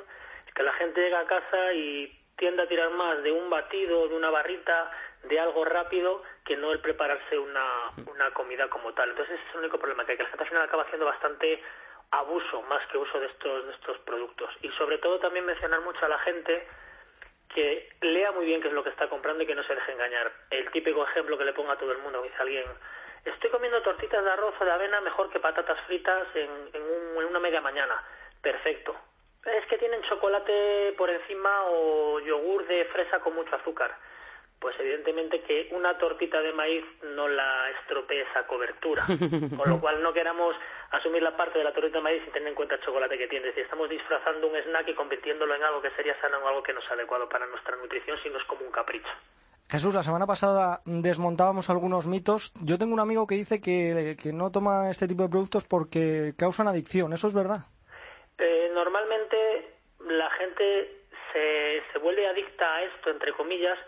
que 0.55 0.63
la 0.63 0.73
gente 0.75 1.01
llegue 1.01 1.17
a 1.17 1.27
casa 1.27 1.73
y 1.73 2.17
tienda 2.37 2.65
a 2.65 2.69
tirar 2.69 2.91
más 2.91 3.23
de 3.23 3.33
un 3.33 3.49
batido, 3.51 4.09
de 4.09 4.17
una 4.17 4.31
barrita, 4.31 4.91
de 5.25 5.39
algo 5.41 5.65
rápido, 5.65 6.23
que 6.45 6.57
no 6.57 6.73
el 6.73 6.81
prepararse 6.81 7.39
una, 7.39 7.91
una 8.07 8.31
comida 8.33 8.69
como 8.69 8.93
tal. 8.93 9.11
Entonces 9.11 9.35
ese 9.35 9.49
es 9.49 9.55
el 9.55 9.61
único 9.61 9.79
problema, 9.79 10.05
que 10.05 10.17
la 10.17 10.29
gente 10.29 10.43
al 10.43 10.49
final 10.49 10.63
acaba 10.63 10.83
haciendo 10.83 11.07
bastante 11.07 11.63
abuso 12.11 12.63
más 12.63 12.87
que 12.89 12.99
uso 12.99 13.19
de 13.21 13.27
estos, 13.27 13.67
de 13.67 13.73
estos 13.73 13.99
productos. 14.01 14.51
Y 14.63 14.69
sobre 14.71 14.99
todo 14.99 15.19
también 15.19 15.47
mencionar 15.47 15.81
mucho 15.81 16.05
a 16.05 16.09
la 16.09 16.19
gente 16.21 16.67
que 17.55 17.89
lea 18.01 18.33
muy 18.33 18.47
bien 18.47 18.61
qué 18.61 18.69
es 18.69 18.75
lo 18.75 18.83
que 18.83 18.91
está 18.91 19.09
comprando 19.09 19.43
y 19.45 19.47
que 19.47 19.55
no 19.55 19.63
se 19.65 19.75
deje 19.75 19.93
engañar. 19.93 20.33
El 20.51 20.71
típico 20.71 21.05
ejemplo 21.05 21.39
que 21.39 21.45
le 21.45 21.53
ponga 21.53 21.75
a 21.75 21.79
todo 21.79 21.93
el 21.93 21.99
mundo, 21.99 22.23
dice 22.23 22.37
alguien, 22.41 22.65
estoy 23.25 23.51
comiendo 23.51 23.81
tortitas 23.83 24.25
de 24.25 24.31
arroz 24.31 24.55
o 24.61 24.65
de 24.65 24.73
avena 24.73 25.01
mejor 25.01 25.31
que 25.31 25.39
patatas 25.39 25.81
fritas 25.87 26.27
en, 26.35 26.51
en, 26.73 26.83
en 27.17 27.25
una 27.25 27.39
media 27.39 27.61
mañana. 27.61 28.03
Perfecto. 28.43 28.97
Es 29.47 29.67
que 29.67 29.79
tienen 29.79 30.03
chocolate 30.03 30.95
por 30.97 31.11
encima 31.11 31.65
o 31.67 32.21
yogur 32.21 32.67
de 32.67 32.85
fresa 32.87 33.21
con 33.21 33.35
mucho 33.35 33.55
azúcar 33.57 33.95
pues 34.65 34.81
evidentemente 34.81 35.43
que 35.43 35.69
una 35.73 35.99
tortita 35.99 36.41
de 36.41 36.55
maíz 36.55 36.83
no 37.15 37.29
la 37.29 37.69
estropee 37.69 38.23
esa 38.23 38.47
cobertura. 38.47 39.05
Con 39.59 39.69
lo 39.69 39.79
cual 39.79 40.03
no 40.03 40.11
queramos 40.15 40.57
asumir 40.91 41.23
la 41.23 41.37
parte 41.37 41.59
de 41.59 41.65
la 41.65 41.75
tortita 41.75 41.99
de 41.99 42.03
maíz 42.03 42.23
sin 42.23 42.33
tener 42.33 42.49
en 42.49 42.55
cuenta 42.55 42.77
el 42.77 42.81
chocolate 42.81 43.19
que 43.19 43.29
tiene. 43.29 43.49
Es 43.49 43.55
decir, 43.55 43.65
estamos 43.65 43.91
disfrazando 43.91 44.47
un 44.47 44.57
snack 44.57 44.89
y 44.89 44.95
convirtiéndolo 44.95 45.55
en 45.55 45.63
algo 45.63 45.83
que 45.83 45.91
sería 45.91 46.19
sano, 46.19 46.39
en 46.39 46.47
algo 46.47 46.63
que 46.63 46.73
no 46.73 46.81
es 46.81 46.91
adecuado 46.91 47.29
para 47.29 47.47
nuestra 47.47 47.77
nutrición, 47.77 48.17
sino 48.23 48.39
es 48.39 48.45
como 48.45 48.65
un 48.65 48.73
capricho. 48.73 49.11
Jesús, 49.69 49.93
la 49.93 50.03
semana 50.03 50.27
pasada 50.27 50.81
desmontábamos 50.87 51.69
algunos 51.69 52.07
mitos. 52.07 52.55
Yo 52.63 52.79
tengo 52.79 52.95
un 52.95 53.01
amigo 53.01 53.27
que 53.27 53.35
dice 53.35 53.61
que, 53.61 54.17
no 54.33 54.51
toma 54.51 54.89
este 54.89 55.07
tipo 55.07 55.25
de 55.25 55.29
productos 55.29 55.65
porque 55.65 56.33
causan 56.39 56.69
adicción. 56.69 57.13
¿Eso 57.13 57.29
es 57.29 57.35
verdad? 57.35 57.67
Eh, 58.39 58.71
normalmente 58.73 59.75
la 60.01 60.31
gente 60.31 61.05
se, 61.33 61.83
se 61.93 61.99
vuelve 61.99 62.27
adicta 62.27 62.77
a 62.77 62.83
esto, 62.83 63.11
entre 63.11 63.33
comillas, 63.33 63.79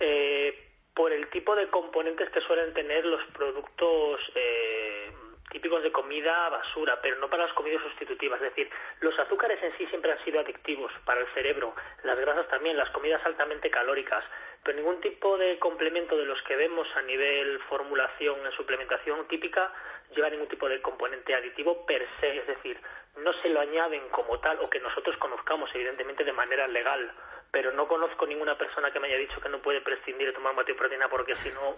eh, 0.00 0.66
por 0.94 1.12
el 1.12 1.28
tipo 1.28 1.54
de 1.54 1.68
componentes 1.68 2.30
que 2.30 2.40
suelen 2.40 2.72
tener 2.72 3.04
los 3.04 3.22
productos 3.32 4.20
eh, 4.34 5.12
típicos 5.50 5.82
de 5.82 5.92
comida 5.92 6.48
basura, 6.48 6.98
pero 7.02 7.18
no 7.18 7.28
para 7.28 7.44
las 7.44 7.52
comidas 7.54 7.82
sustitutivas. 7.82 8.40
Es 8.40 8.50
decir, 8.50 8.70
los 9.00 9.16
azúcares 9.18 9.62
en 9.62 9.76
sí 9.76 9.86
siempre 9.86 10.12
han 10.12 10.24
sido 10.24 10.40
adictivos 10.40 10.90
para 11.04 11.20
el 11.20 11.26
cerebro, 11.34 11.74
las 12.02 12.18
grasas 12.18 12.48
también, 12.48 12.76
las 12.76 12.90
comidas 12.90 13.24
altamente 13.24 13.70
calóricas, 13.70 14.24
pero 14.62 14.76
ningún 14.76 15.00
tipo 15.00 15.36
de 15.38 15.58
complemento 15.58 16.16
de 16.16 16.24
los 16.24 16.40
que 16.42 16.56
vemos 16.56 16.88
a 16.96 17.02
nivel 17.02 17.60
formulación 17.68 18.44
en 18.44 18.52
suplementación 18.52 19.28
típica 19.28 19.72
lleva 20.14 20.30
ningún 20.30 20.48
tipo 20.48 20.68
de 20.68 20.80
componente 20.80 21.34
aditivo 21.34 21.84
per 21.86 22.06
se, 22.20 22.38
es 22.38 22.46
decir, 22.46 22.78
no 23.18 23.32
se 23.42 23.48
lo 23.48 23.60
añaden 23.60 24.08
como 24.10 24.38
tal 24.40 24.58
o 24.60 24.70
que 24.70 24.80
nosotros 24.80 25.16
conozcamos 25.18 25.70
evidentemente 25.74 26.24
de 26.24 26.32
manera 26.32 26.66
legal 26.68 27.12
pero 27.50 27.72
no 27.72 27.88
conozco 27.88 28.26
ninguna 28.26 28.56
persona 28.58 28.90
que 28.90 29.00
me 29.00 29.08
haya 29.08 29.16
dicho 29.16 29.40
que 29.40 29.48
no 29.48 29.58
puede 29.60 29.80
prescindir 29.80 30.26
de 30.26 30.32
tomar 30.34 30.54
proteína 30.54 31.08
porque 31.08 31.34
si 31.34 31.48
no, 31.54 31.74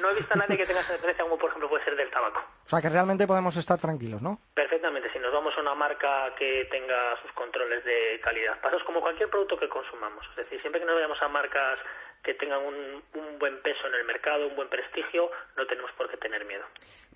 no, 0.00 0.10
he 0.10 0.14
visto 0.14 0.34
a 0.34 0.36
nadie 0.36 0.56
que 0.56 0.66
tenga 0.66 0.80
esa 0.80 0.94
dependencia 0.94 1.24
como 1.24 1.38
por 1.38 1.50
ejemplo 1.50 1.68
puede 1.68 1.84
ser 1.84 1.94
del 1.94 2.10
tabaco. 2.10 2.42
O 2.66 2.68
sea 2.68 2.82
que 2.82 2.88
realmente 2.88 3.26
podemos 3.26 3.56
estar 3.56 3.78
tranquilos, 3.78 4.22
¿no? 4.22 4.38
Perfectamente, 4.54 5.10
si 5.12 5.18
nos 5.18 5.32
vamos 5.32 5.54
a 5.56 5.60
una 5.60 5.74
marca 5.74 6.34
que 6.36 6.66
tenga 6.70 7.16
sus 7.22 7.30
controles 7.32 7.84
de 7.84 8.20
calidad. 8.22 8.60
Pasos 8.60 8.82
como 8.84 9.00
cualquier 9.00 9.30
producto 9.30 9.56
que 9.56 9.68
consumamos. 9.68 10.26
Es 10.30 10.36
decir, 10.36 10.60
siempre 10.60 10.80
que 10.80 10.86
nos 10.86 10.96
vayamos 10.96 11.22
a 11.22 11.28
marcas 11.28 11.78
que 12.22 12.34
tengan 12.34 12.60
un, 12.64 12.74
un 13.14 13.38
buen 13.38 13.60
peso 13.62 13.86
en 13.86 13.94
el 13.94 14.04
mercado, 14.04 14.48
un 14.48 14.56
buen 14.56 14.68
prestigio, 14.68 15.30
no 15.56 15.66
tenemos 15.66 15.90
por 15.92 16.10
qué 16.10 16.16
tener 16.16 16.44
miedo. 16.44 16.64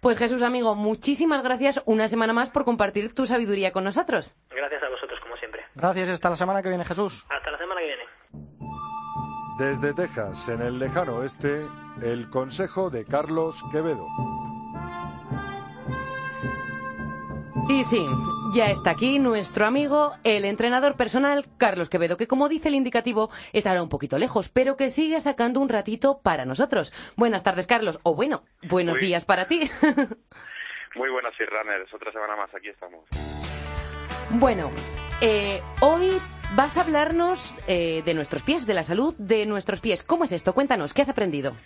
Pues 0.01 0.19
Jesús, 0.19 0.43
amigo, 0.43 0.75
muchísimas 0.75 1.43
gracias 1.43 1.81
una 1.87 2.09
semana 2.09 2.33
más 2.33 2.51
por 2.51 2.65
compartir 2.65 3.15
tu 3.15 3.27
sabiduría 3.27 3.73
con 3.73 3.85
nosotros. 3.85 4.37
Gracias 4.51 4.83
a 4.83 4.89
vosotros, 4.89 5.21
como 5.21 5.37
siempre. 5.37 5.65
Gracias, 5.75 6.09
hasta 6.09 6.31
la 6.31 6.37
semana 6.37 6.63
que 6.63 6.69
viene, 6.69 6.85
Jesús. 6.85 7.25
Hasta 7.29 7.51
la 7.51 7.59
semana 7.59 7.81
que 7.81 7.87
viene. 7.87 8.03
Desde 9.59 9.95
Texas, 9.95 10.49
en 10.49 10.63
el 10.63 10.79
lejano 10.79 11.17
oeste, 11.17 11.67
el 12.03 12.29
consejo 12.31 12.91
de 12.91 13.05
Carlos 13.05 13.63
Quevedo. 13.71 14.07
Y 17.69 17.85
sí, 17.85 18.07
ya 18.55 18.71
está 18.71 18.91
aquí 18.91 19.19
nuestro 19.19 19.67
amigo, 19.67 20.13
el 20.25 20.45
entrenador 20.45 20.97
personal 20.97 21.47
Carlos 21.59 21.89
Quevedo, 21.89 22.17
que 22.17 22.27
como 22.27 22.49
dice 22.49 22.69
el 22.69 22.75
indicativo, 22.75 23.31
estará 23.53 23.83
un 23.83 23.89
poquito 23.89 24.19
lejos, 24.19 24.49
pero 24.49 24.77
que 24.77 24.91
sigue 24.91 25.21
sacando 25.21 25.61
un 25.61 25.69
ratito 25.69 26.21
para 26.23 26.45
nosotros. 26.45 26.93
Buenas 27.17 27.43
tardes, 27.43 27.67
Carlos, 27.67 28.01
o 28.03 28.15
bueno, 28.15 28.43
buenos 28.69 28.99
días 28.99 29.25
para 29.25 29.47
ti. 29.47 29.71
Muy 30.95 31.11
buenas, 31.11 31.33
Runners. 31.39 31.93
Otra 31.95 32.13
semana 32.13 32.37
más, 32.37 32.55
aquí 32.55 32.69
estamos. 32.69 33.07
Bueno, 34.31 34.71
eh, 35.21 35.61
hoy 35.81 36.11
vas 36.55 36.77
a 36.77 36.83
hablarnos 36.83 37.57
eh, 37.69 38.03
de 38.05 38.15
nuestros 38.15 38.43
pies, 38.43 38.67
de 38.67 38.75
la 38.75 38.83
salud 38.83 39.15
de 39.19 39.47
nuestros 39.47 39.81
pies. 39.81 40.03
¿Cómo 40.03 40.25
es 40.25 40.33
esto? 40.33 40.53
Cuéntanos, 40.53 40.93
¿qué 40.93 41.03
has 41.03 41.09
aprendido? 41.09 41.57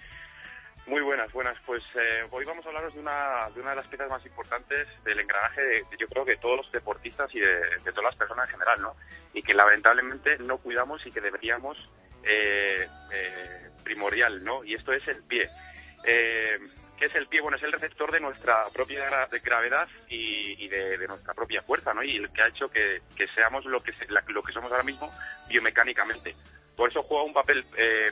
Muy 0.87 1.03
buenas, 1.03 1.33
buenas. 1.33 1.59
Pues 1.67 1.83
eh, 1.97 2.25
hoy 2.31 2.45
vamos 2.45 2.65
a 2.65 2.69
hablaros 2.69 2.95
de 2.95 3.01
una, 3.01 3.51
de 3.53 3.61
una 3.61 3.71
de 3.71 3.77
las 3.77 3.89
piezas 3.89 4.09
más 4.09 4.25
importantes 4.25 4.87
del 5.03 5.19
engranaje 5.19 5.61
de, 5.61 5.85
yo 5.99 6.07
creo 6.07 6.25
que 6.25 6.37
todos 6.37 6.59
los 6.59 6.73
deportistas 6.73 7.35
y 7.35 7.41
de, 7.41 7.61
todas 7.87 8.05
las 8.05 8.17
personas 8.17 8.47
en 8.47 8.53
general, 8.53 8.81
¿no? 8.81 8.97
Y 9.35 9.43
que 9.43 9.53
lamentablemente 9.53 10.39
no 10.39 10.59
cuidamos 10.59 11.05
y 11.05 11.11
que 11.11 11.21
deberíamos 11.21 11.77
eh, 12.23 12.87
eh, 13.13 13.71
primordial, 13.83 14.45
¿no? 14.45 14.63
Y 14.63 14.75
esto 14.75 14.93
es 14.93 15.07
el 15.09 15.25
pie. 15.25 15.49
¿Qué 16.05 17.07
es 17.07 17.15
el 17.17 17.27
pie? 17.27 17.41
Bueno, 17.41 17.57
es 17.57 17.65
el 17.65 17.73
receptor 17.73 18.13
de 18.13 18.21
nuestra 18.21 18.69
propia 18.73 19.11
gravedad 19.43 19.89
y, 20.09 20.69
de, 20.69 21.05
nuestra 21.09 21.35
propia 21.35 21.63
fuerza, 21.63 21.93
¿no? 21.95 22.05
Y 22.05 22.17
el 22.17 22.33
que 22.33 22.43
ha 22.43 22.49
hecho 22.49 22.71
que, 22.71 23.03
seamos 23.35 23.65
lo 23.65 23.81
que, 23.81 23.93
lo 24.29 24.43
que 24.43 24.53
somos 24.53 24.71
ahora 24.71 24.85
mismo 24.85 25.13
biomecánicamente. 25.49 26.37
Por 26.77 26.91
eso 26.91 27.03
juega 27.03 27.25
un 27.25 27.33
papel 27.33 27.65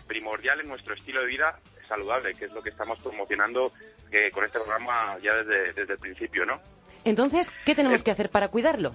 primordial 0.06 0.60
en 0.60 0.68
nuestro 0.68 0.94
estilo 0.94 1.20
de 1.20 1.26
vida 1.26 1.60
saludable, 1.86 2.34
que 2.34 2.46
es 2.46 2.52
lo 2.52 2.62
que 2.62 2.70
estamos 2.70 2.98
promocionando 3.00 3.72
eh, 4.10 4.30
con 4.30 4.44
este 4.44 4.58
programa 4.58 5.18
ya 5.22 5.34
desde, 5.34 5.72
desde 5.72 5.92
el 5.94 5.98
principio, 5.98 6.46
¿no? 6.46 6.60
Entonces, 7.04 7.52
¿qué 7.64 7.74
tenemos 7.74 8.02
que 8.02 8.10
hacer 8.10 8.30
para 8.30 8.48
cuidarlo? 8.48 8.94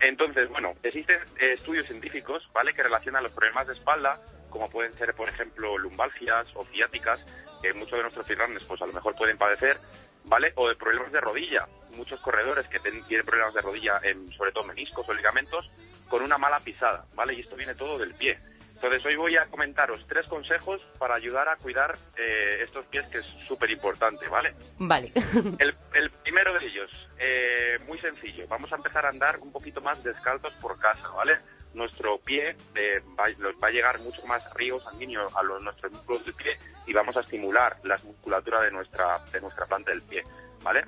entonces, 0.00 0.48
bueno, 0.48 0.74
existen 0.82 1.16
eh, 1.40 1.54
estudios 1.54 1.86
científicos, 1.86 2.48
¿vale?, 2.52 2.74
que 2.74 2.82
relacionan 2.82 3.22
los 3.22 3.32
problemas 3.32 3.68
de 3.68 3.74
espalda, 3.74 4.20
como 4.50 4.68
pueden 4.68 4.92
ser, 4.94 5.14
por 5.14 5.28
ejemplo, 5.28 5.78
lumbalgias 5.78 6.48
o 6.54 6.64
ciáticas, 6.64 7.24
que 7.62 7.72
muchos 7.72 7.98
de 7.98 8.02
nuestros 8.02 8.26
firrandes, 8.26 8.64
pues 8.64 8.82
a 8.82 8.86
lo 8.86 8.92
mejor 8.92 9.14
pueden 9.14 9.38
padecer, 9.38 9.78
¿vale? 10.24 10.52
O 10.56 10.68
de 10.68 10.74
problemas 10.74 11.12
de 11.12 11.20
rodilla. 11.20 11.66
Muchos 11.96 12.20
corredores 12.20 12.66
que 12.66 12.80
tienen 12.80 13.24
problemas 13.24 13.54
de 13.54 13.62
rodilla, 13.62 14.00
en, 14.02 14.30
sobre 14.32 14.50
todo 14.50 14.64
meniscos 14.64 15.08
o 15.08 15.14
ligamentos, 15.14 15.70
con 16.08 16.22
una 16.22 16.36
mala 16.36 16.58
pisada, 16.58 17.06
¿vale? 17.14 17.34
Y 17.34 17.40
esto 17.40 17.56
viene 17.56 17.74
todo 17.74 17.96
del 17.96 18.12
pie. 18.14 18.38
Entonces 18.82 19.06
hoy 19.06 19.14
voy 19.14 19.36
a 19.36 19.46
comentaros 19.46 20.04
tres 20.08 20.26
consejos 20.26 20.80
para 20.98 21.14
ayudar 21.14 21.48
a 21.48 21.54
cuidar 21.54 21.96
eh, 22.16 22.58
estos 22.62 22.84
pies, 22.86 23.06
que 23.06 23.18
es 23.18 23.26
súper 23.46 23.70
importante, 23.70 24.26
¿vale? 24.26 24.56
Vale. 24.76 25.12
el, 25.60 26.10
primero 26.24 26.52
de 26.58 26.66
ellos, 26.66 26.90
eh, 27.16 27.78
muy 27.86 27.96
sencillo, 27.98 28.44
vamos 28.48 28.72
a 28.72 28.76
empezar 28.76 29.06
a 29.06 29.10
andar 29.10 29.38
un 29.38 29.52
poquito 29.52 29.80
más 29.80 30.02
descalzos 30.02 30.52
por 30.54 30.80
casa, 30.80 31.08
¿vale? 31.10 31.38
Nuestro 31.74 32.18
pie 32.18 32.56
eh, 32.74 33.00
va, 33.16 33.26
va, 33.62 33.68
a 33.68 33.70
llegar 33.70 34.00
mucho 34.00 34.26
más 34.26 34.52
río 34.54 34.80
sanguíneo 34.80 35.28
a 35.32 35.44
los, 35.44 35.62
nuestros 35.62 35.92
músculos 35.92 36.24
del 36.24 36.34
pie 36.34 36.58
y 36.84 36.92
vamos 36.92 37.16
a 37.16 37.20
estimular 37.20 37.76
la 37.84 37.96
musculatura 38.02 38.62
de 38.62 38.72
nuestra, 38.72 39.20
de 39.30 39.40
nuestra 39.40 39.64
planta 39.66 39.92
del 39.92 40.02
pie, 40.02 40.24
¿vale? 40.64 40.86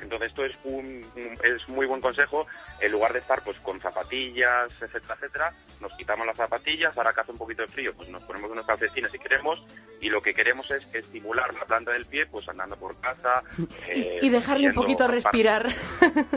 Entonces 0.00 0.28
esto 0.28 0.44
es 0.44 0.52
un, 0.64 1.04
es 1.42 1.68
muy 1.68 1.86
buen 1.86 2.00
consejo. 2.00 2.46
En 2.80 2.92
lugar 2.92 3.12
de 3.12 3.20
estar 3.20 3.42
pues 3.42 3.58
con 3.60 3.80
zapatillas, 3.80 4.70
etcétera, 4.80 5.14
etcétera, 5.14 5.52
nos 5.80 5.92
quitamos 5.96 6.26
las 6.26 6.36
zapatillas. 6.36 6.96
Ahora 6.96 7.12
que 7.12 7.20
hace 7.20 7.32
un 7.32 7.38
poquito 7.38 7.62
de 7.62 7.68
frío, 7.68 7.94
pues 7.94 8.08
nos 8.08 8.22
ponemos 8.24 8.50
unos 8.50 8.66
calcetines 8.66 9.10
si 9.10 9.18
queremos. 9.18 9.64
Y 10.00 10.08
lo 10.08 10.20
que 10.22 10.34
queremos 10.34 10.70
es 10.70 10.86
estimular 10.92 11.52
la 11.54 11.64
planta 11.64 11.92
del 11.92 12.06
pie, 12.06 12.26
pues 12.26 12.48
andando 12.48 12.76
por 12.76 12.98
casa. 13.00 13.42
y, 13.94 14.28
dejarle 14.28 14.68
un 14.68 14.74
poquito 14.74 15.08
respirar. 15.08 15.66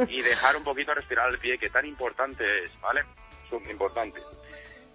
Y 0.07 0.21
dejar 0.21 0.55
un 0.55 0.63
poquito 0.63 0.93
respirar 0.93 1.29
el 1.29 1.39
pie, 1.39 1.57
que 1.57 1.69
tan 1.69 1.85
importante 1.85 2.43
es, 2.63 2.79
¿vale? 2.81 3.03
Súper 3.49 3.71
importante. 3.71 4.19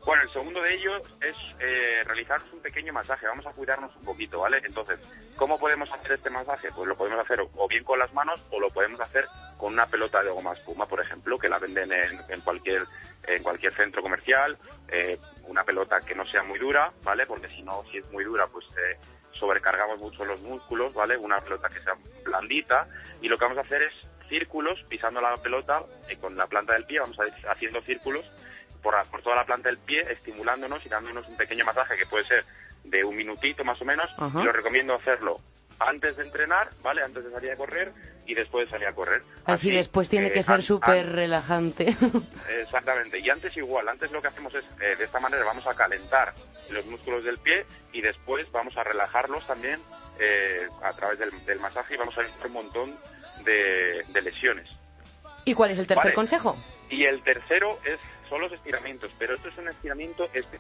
Bueno, 0.05 0.25
el 0.25 0.33
segundo 0.33 0.61
de 0.61 0.75
ellos 0.75 1.03
es 1.21 1.37
eh, 1.61 2.03
realizarnos 2.05 2.53
un 2.53 2.61
pequeño 2.61 2.93
masaje. 2.93 3.27
Vamos 3.27 3.47
a 3.47 3.53
cuidarnos 3.53 3.95
un 3.97 4.05
poquito, 4.05 4.41
¿vale? 4.41 4.61
Entonces, 4.65 4.99
¿cómo 5.37 5.61
podemos 5.61 5.93
hacer 5.93 6.13
este 6.13 6.29
masaje? 6.29 6.71
Pues 6.75 6.89
lo 6.89 6.97
podemos 6.97 7.21
hacer 7.21 7.41
o 7.41 7.69
bien 7.69 7.85
con 7.85 8.01
las 8.01 8.13
manos 8.13 8.45
o 8.51 8.59
lo 8.59 8.71
podemos 8.71 9.01
hacer 9.01 9.27
con 9.57 9.75
una 9.75 9.87
pelota 9.87 10.21
de 10.21 10.31
goma 10.31 10.55
espuma, 10.55 10.87
por 10.87 11.01
ejemplo, 11.01 11.39
que 11.39 11.49
la 11.49 11.61
venden 11.61 11.93
en, 11.93 12.41
cualquier 12.41 12.85
en 13.29 13.43
cualquier 13.45 13.73
centro 13.73 14.03
comercial, 14.03 14.59
eh, 14.89 15.21
una 15.45 15.63
pelota 15.63 16.01
que 16.01 16.17
no 16.17 16.27
sea 16.27 16.43
muy 16.43 16.59
dura, 16.59 16.93
¿vale? 17.05 17.25
Porque 17.25 17.49
si 17.49 17.63
no, 17.63 17.85
si 17.93 17.99
es 17.99 18.11
muy 18.11 18.25
dura, 18.25 18.49
pues 18.49 18.67
eh, 18.71 18.99
sobrecargamos 19.39 20.01
mucho 20.01 20.25
los 20.25 20.41
músculos, 20.41 20.93
¿vale? 20.95 21.17
Una 21.17 21.41
pelota 21.41 21.69
que 21.69 21.81
sea 21.81 21.95
blandita 22.25 22.89
y 23.21 23.29
lo 23.29 23.39
que 23.39 23.45
vamos 23.45 23.59
a 23.59 23.63
hacer 23.63 23.83
es 23.83 23.93
círculos 24.29 24.83
pisando 24.89 25.21
la 25.21 25.37
pelota 25.37 25.85
y 26.11 26.17
con 26.17 26.37
la 26.37 26.49
planta 26.49 26.73
del 26.73 26.87
pie 26.87 26.99
vamos 26.99 27.21
a 27.21 27.27
ir 27.27 27.35
haciendo 27.49 27.81
círculos 27.83 28.25
por, 28.83 28.95
por 29.11 29.23
toda 29.23 29.37
la 29.37 29.45
planta 29.45 29.69
del 29.69 29.79
pie, 29.79 30.03
estimulándonos 30.11 30.85
y 30.85 30.89
dándonos 30.89 31.29
un 31.29 31.37
pequeño 31.37 31.65
masaje 31.65 31.97
que 31.97 32.07
puede 32.07 32.25
ser 32.25 32.45
de 32.85 33.05
un 33.05 33.17
minutito 33.17 33.65
más 33.65 33.81
o 33.81 33.85
menos. 33.85 34.11
Y 34.19 34.43
lo 34.43 34.53
recomiendo 34.53 34.95
hacerlo 34.95 35.41
antes 35.79 36.17
de 36.17 36.25
entrenar, 36.25 36.71
¿vale? 36.83 37.03
Antes 37.03 37.25
de 37.25 37.31
salir 37.31 37.51
a 37.51 37.57
correr 37.57 37.93
y 38.27 38.35
después 38.35 38.67
de 38.67 38.71
salir 38.71 38.87
a 38.87 38.93
correr. 38.93 39.23
Así, 39.45 39.71
después 39.71 40.09
tiene 40.09 40.31
que 40.31 40.43
ser 40.43 40.63
súper 40.63 41.11
relajante. 41.11 41.97
Exactamente. 42.63 43.19
Y 43.19 43.29
antes 43.31 43.57
igual, 43.57 43.89
antes 43.89 44.11
lo 44.13 44.23
que 44.23 44.29
hacemos 44.29 44.55
es, 44.55 44.65
eh, 44.81 44.97
de 44.97 45.05
esta 45.05 45.21
manera 45.21 45.45
vamos 45.45 45.67
a 45.67 45.75
calentar 45.75 46.33
los 46.71 46.87
músculos 46.87 47.25
del 47.25 47.39
pie 47.39 47.67
y 47.93 48.01
después 48.01 48.51
vamos 48.53 48.77
a 48.77 48.85
relajarlos 48.85 49.47
también 49.47 49.79
eh, 50.19 50.69
a 50.83 50.93
través 50.93 51.19
del, 51.19 51.61
masaje 51.61 51.95
y 51.95 51.97
vamos 51.97 52.17
a 52.17 52.23
evitar 52.23 52.47
un 52.47 52.53
montón 52.53 52.97
de, 53.45 54.05
lesiones. 54.23 54.69
¿Y 55.45 55.55
cuál 55.55 55.73
es 55.73 55.79
el 55.79 55.87
tercer 55.87 56.15
consejo? 56.15 56.57
Y 56.89 57.05
el 57.05 57.23
tercero 57.23 57.79
es 57.85 57.99
son 58.33 58.41
los 58.41 58.53
estiramientos, 58.53 59.11
pero 59.19 59.35
esto 59.35 59.49
es 59.49 59.59
un 59.59 59.69
estiramiento 59.69 60.27
este 60.33 60.59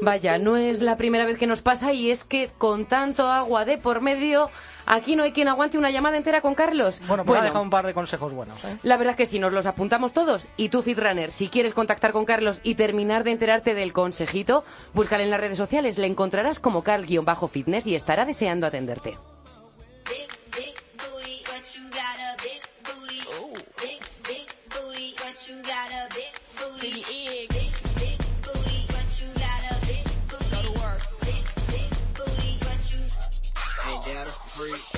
Vaya, 0.00 0.36
no 0.36 0.56
es 0.56 0.82
la 0.82 0.96
primera 0.96 1.24
vez 1.24 1.38
que 1.38 1.46
nos 1.46 1.62
pasa 1.62 1.92
y 1.92 2.10
es 2.10 2.24
que 2.24 2.50
con 2.58 2.84
tanto 2.84 3.28
agua 3.28 3.64
de 3.64 3.78
por 3.78 4.00
medio, 4.00 4.50
aquí 4.84 5.14
no 5.14 5.22
hay 5.22 5.32
quien 5.32 5.46
aguante 5.46 5.78
una 5.78 5.90
llamada 5.90 6.16
entera 6.16 6.42
con 6.42 6.54
Carlos. 6.54 7.00
Bueno, 7.06 7.24
pues 7.24 7.40
ha 7.40 7.44
dejado 7.44 7.62
un 7.62 7.70
par 7.70 7.86
de 7.86 7.94
consejos 7.94 8.34
buenos. 8.34 8.62
¿eh? 8.64 8.76
La 8.82 8.96
verdad 8.98 9.12
es 9.12 9.16
que 9.16 9.26
sí, 9.26 9.38
nos 9.38 9.52
los 9.52 9.64
apuntamos 9.64 10.12
todos. 10.12 10.48
Y 10.58 10.68
tú, 10.68 10.82
Fitrunner, 10.82 11.30
si 11.30 11.48
quieres 11.48 11.72
contactar 11.72 12.12
con 12.12 12.26
Carlos 12.26 12.60
y 12.64 12.74
terminar 12.74 13.24
de 13.24 13.30
enterarte 13.30 13.74
del 13.74 13.94
consejito, 13.94 14.64
búscale 14.92 15.22
en 15.24 15.30
las 15.30 15.40
redes 15.40 15.56
sociales, 15.56 15.96
le 15.96 16.08
encontrarás 16.08 16.58
como 16.58 16.82
Carl-Fitness 16.82 17.86
y 17.86 17.94
estará 17.94 18.26
deseando 18.26 18.66
atenderte. 18.66 19.16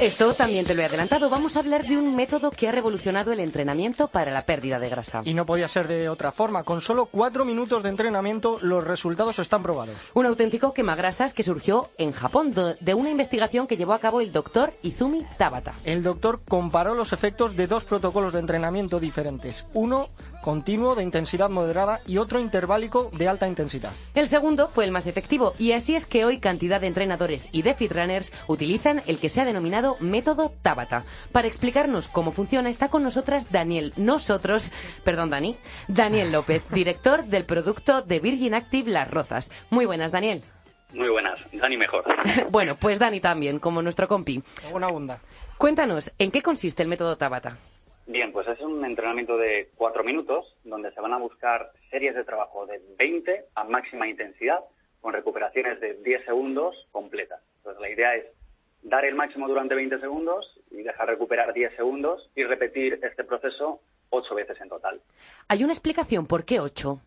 Esto 0.01 0.35
también 0.35 0.67
te 0.67 0.75
lo 0.75 0.83
he 0.83 0.85
adelantado. 0.85 1.31
Vamos 1.31 1.57
a 1.57 1.61
hablar 1.61 1.87
de 1.87 1.97
un 1.97 2.15
método 2.15 2.51
que 2.51 2.69
ha 2.69 2.73
revolucionado 2.73 3.33
el 3.33 3.41
entrenamiento 3.41 4.09
para 4.09 4.31
la 4.31 4.45
pérdida 4.45 4.79
de 4.79 4.91
grasa. 4.91 5.23
Y 5.25 5.33
no 5.33 5.47
podía 5.47 5.69
ser 5.69 5.89
de 5.89 6.11
otra 6.11 6.33
forma. 6.33 6.65
Con 6.65 6.83
solo 6.83 7.07
cuatro 7.07 7.47
minutos 7.47 7.83
de 7.83 7.89
entrenamiento, 7.89 8.59
los 8.61 8.85
resultados 8.85 9.39
están 9.39 9.63
probados. 9.63 9.97
Un 10.13 10.27
auténtico 10.27 10.75
quemagrasas 10.75 11.33
que 11.33 11.43
surgió 11.43 11.89
en 11.97 12.13
Japón 12.13 12.53
de 12.79 12.95
una 12.95 13.09
investigación 13.09 13.67
que 13.67 13.79
llevó 13.79 13.95
a 13.95 13.99
cabo 13.99 14.21
el 14.21 14.33
doctor 14.33 14.75
Izumi 14.83 15.25
Tabata. 15.39 15.73
El 15.85 16.03
doctor 16.03 16.43
comparó 16.47 16.95
los 16.95 17.15
efectos 17.15 17.57
de 17.57 17.67
dos 17.67 17.85
protocolos 17.85 18.35
de 18.35 18.41
entrenamiento 18.41 19.01
diferentes. 19.01 19.67
Uno 19.73 20.11
continuo 20.47 20.95
de 20.95 21.03
intensidad 21.03 21.51
moderada 21.51 21.99
y 22.07 22.19
otro 22.19 22.39
interválico 22.39 23.11
de 23.13 23.27
alta 23.27 23.49
intensidad. 23.49 23.91
El 24.15 24.29
segundo 24.29 24.69
fue 24.69 24.85
el 24.85 24.93
más 24.93 25.09
efectivo 25.09 25.55
y 25.59 25.73
así 25.73 25.97
es 25.97 26.07
que 26.07 26.25
hoy 26.25 26.39
cantidad 26.39 26.81
de 26.81 26.87
entrenadores 26.87 27.49
y 27.51 27.63
de 27.63 27.75
fitrunners 27.75 28.33
utilizan 28.47 29.03
el 29.09 29.19
que 29.19 29.29
se 29.29 29.41
ha 29.41 29.45
denominado 29.45 29.97
método 29.99 30.53
Tabata. 30.63 31.05
Para 31.33 31.49
explicarnos 31.49 32.07
cómo 32.07 32.31
funciona 32.31 32.71
está 32.71 32.91
con 32.91 33.03
nosotras 33.03 33.51
Daniel, 33.51 33.93
nosotros, 33.97 34.71
perdón 35.03 35.31
Dani, 35.31 35.57
Daniel 35.89 36.31
López, 36.31 36.63
director 36.71 37.25
del 37.25 37.45
producto 37.45 38.03
de 38.03 38.21
Virgin 38.21 38.55
Active 38.55 38.89
Las 38.89 39.11
Rozas. 39.11 39.51
Muy 39.71 39.85
buenas, 39.85 40.13
Daniel. 40.13 40.43
Muy 40.93 41.09
buenas, 41.09 41.41
Dani 41.55 41.77
mejor. 41.77 42.05
bueno, 42.53 42.77
pues 42.77 43.01
Dani 43.01 43.19
también, 43.19 43.59
como 43.59 43.83
nuestro 43.83 44.07
compi. 44.07 44.41
Una 44.73 44.87
bunda. 44.93 45.19
Cuéntanos, 45.59 46.13
¿en 46.21 46.31
qué 46.31 46.41
consiste 46.41 46.85
el 46.85 46.89
método 46.89 47.17
Tabata? 47.17 47.59
Bien, 48.07 48.33
pues 48.33 48.47
es 48.47 48.61
un 48.61 48.85
entrenamiento 48.85 49.37
de 49.37 49.71
cuatro 49.75 50.05
minutos 50.05 50.57
donde 50.63 50.93
se 50.93 51.01
van 51.01 51.13
a 51.13 51.19
buscar 51.19 51.73
series 51.91 52.15
de 52.15 52.25
trabajo 52.25 52.65
de 52.67 52.81
20 52.97 53.47
a 53.55 53.65
máxima 53.65 54.07
intensidad 54.07 54.61
con 55.01 55.13
recuperaciones 55.13 55.81
de 55.81 55.95
10 55.95 56.25
segundos 56.25 56.77
completas. 56.93 57.43
Entonces 57.59 57.81
la 57.81 57.91
idea 57.91 58.15
es 58.15 58.27
dar 58.83 59.05
el 59.05 59.17
máximo 59.17 59.49
durante 59.49 59.75
20 59.75 59.99
segundos 59.99 60.61
y 60.71 60.83
dejar 60.83 61.09
recuperar 61.09 61.53
10 61.53 61.75
segundos 61.75 62.31
y 62.37 62.45
repetir 62.45 63.01
este 63.03 63.25
proceso 63.25 63.81
ocho 64.11 64.35
veces 64.37 64.61
en 64.61 64.69
total. 64.69 65.01
¿Hay 65.49 65.65
una 65.65 65.73
explicación 65.73 66.29
por 66.29 66.45
qué 66.45 66.61
ocho? 66.61 67.01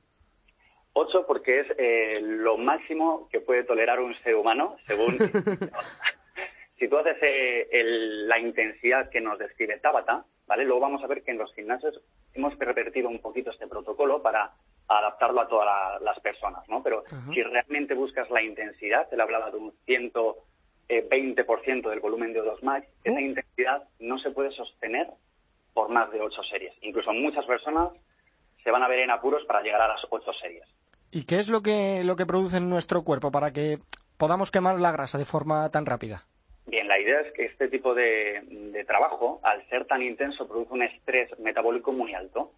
Ocho 0.91 1.25
porque 1.25 1.61
es 1.61 1.67
eh, 1.77 2.19
lo 2.21 2.57
máximo 2.57 3.29
que 3.31 3.39
puede 3.39 3.63
tolerar 3.63 4.01
un 4.01 4.13
ser 4.23 4.35
humano 4.35 4.75
según... 4.85 5.17
si 6.77 6.87
tú 6.87 6.97
haces 6.97 7.17
eh, 7.21 7.67
la 8.27 8.39
intensidad 8.39 9.09
que 9.09 9.21
nos 9.21 9.37
describe 9.39 9.79
Tabata, 9.79 10.25
Luego 10.57 10.79
vamos 10.79 11.03
a 11.03 11.07
ver 11.07 11.23
que 11.23 11.31
en 11.31 11.37
los 11.37 11.53
gimnasios 11.53 11.99
hemos 12.33 12.57
repetido 12.57 13.09
un 13.09 13.19
poquito 13.19 13.51
este 13.51 13.67
protocolo 13.67 14.21
para 14.21 14.51
adaptarlo 14.87 15.41
a 15.41 15.47
todas 15.47 16.01
las 16.01 16.19
personas, 16.19 16.67
¿no? 16.67 16.81
Pero 16.83 17.03
si 17.33 17.41
realmente 17.43 17.93
buscas 17.93 18.29
la 18.29 18.41
intensidad, 18.41 19.07
él 19.11 19.21
hablaba 19.21 19.51
de 19.51 19.57
un 19.57 19.73
120% 19.87 21.89
del 21.89 21.99
volumen 21.99 22.33
de 22.33 22.41
O2 22.41 22.61
max, 22.63 22.87
esa 23.03 23.21
intensidad 23.21 23.83
no 23.99 24.17
se 24.19 24.31
puede 24.31 24.51
sostener 24.51 25.07
por 25.73 25.89
más 25.89 26.11
de 26.11 26.19
ocho 26.19 26.43
series. 26.43 26.73
Incluso 26.81 27.13
muchas 27.13 27.45
personas 27.45 27.89
se 28.63 28.71
van 28.71 28.83
a 28.83 28.87
ver 28.87 28.99
en 28.99 29.11
apuros 29.11 29.43
para 29.45 29.61
llegar 29.61 29.81
a 29.81 29.87
las 29.87 30.01
ocho 30.09 30.33
series. 30.33 30.63
¿Y 31.11 31.23
qué 31.23 31.39
es 31.39 31.49
lo 31.49 31.61
que, 31.61 32.03
lo 32.03 32.15
que 32.15 32.25
produce 32.25 32.57
en 32.57 32.69
nuestro 32.69 33.03
cuerpo 33.03 33.31
para 33.31 33.51
que 33.51 33.79
podamos 34.17 34.51
quemar 34.51 34.79
la 34.79 34.91
grasa 34.91 35.17
de 35.17 35.25
forma 35.25 35.69
tan 35.69 35.85
rápida? 35.85 36.23
La 36.99 37.03
idea 37.03 37.21
es 37.21 37.31
que 37.31 37.45
este 37.45 37.69
tipo 37.69 37.95
de, 37.95 38.83
trabajo, 38.85 39.39
al 39.43 39.65
ser 39.69 39.85
tan 39.85 40.01
intenso, 40.01 40.45
produce 40.49 40.73
un 40.73 40.83
estrés 40.83 41.29
metabólico 41.39 41.93
muy 41.93 42.13
alto. 42.13 42.51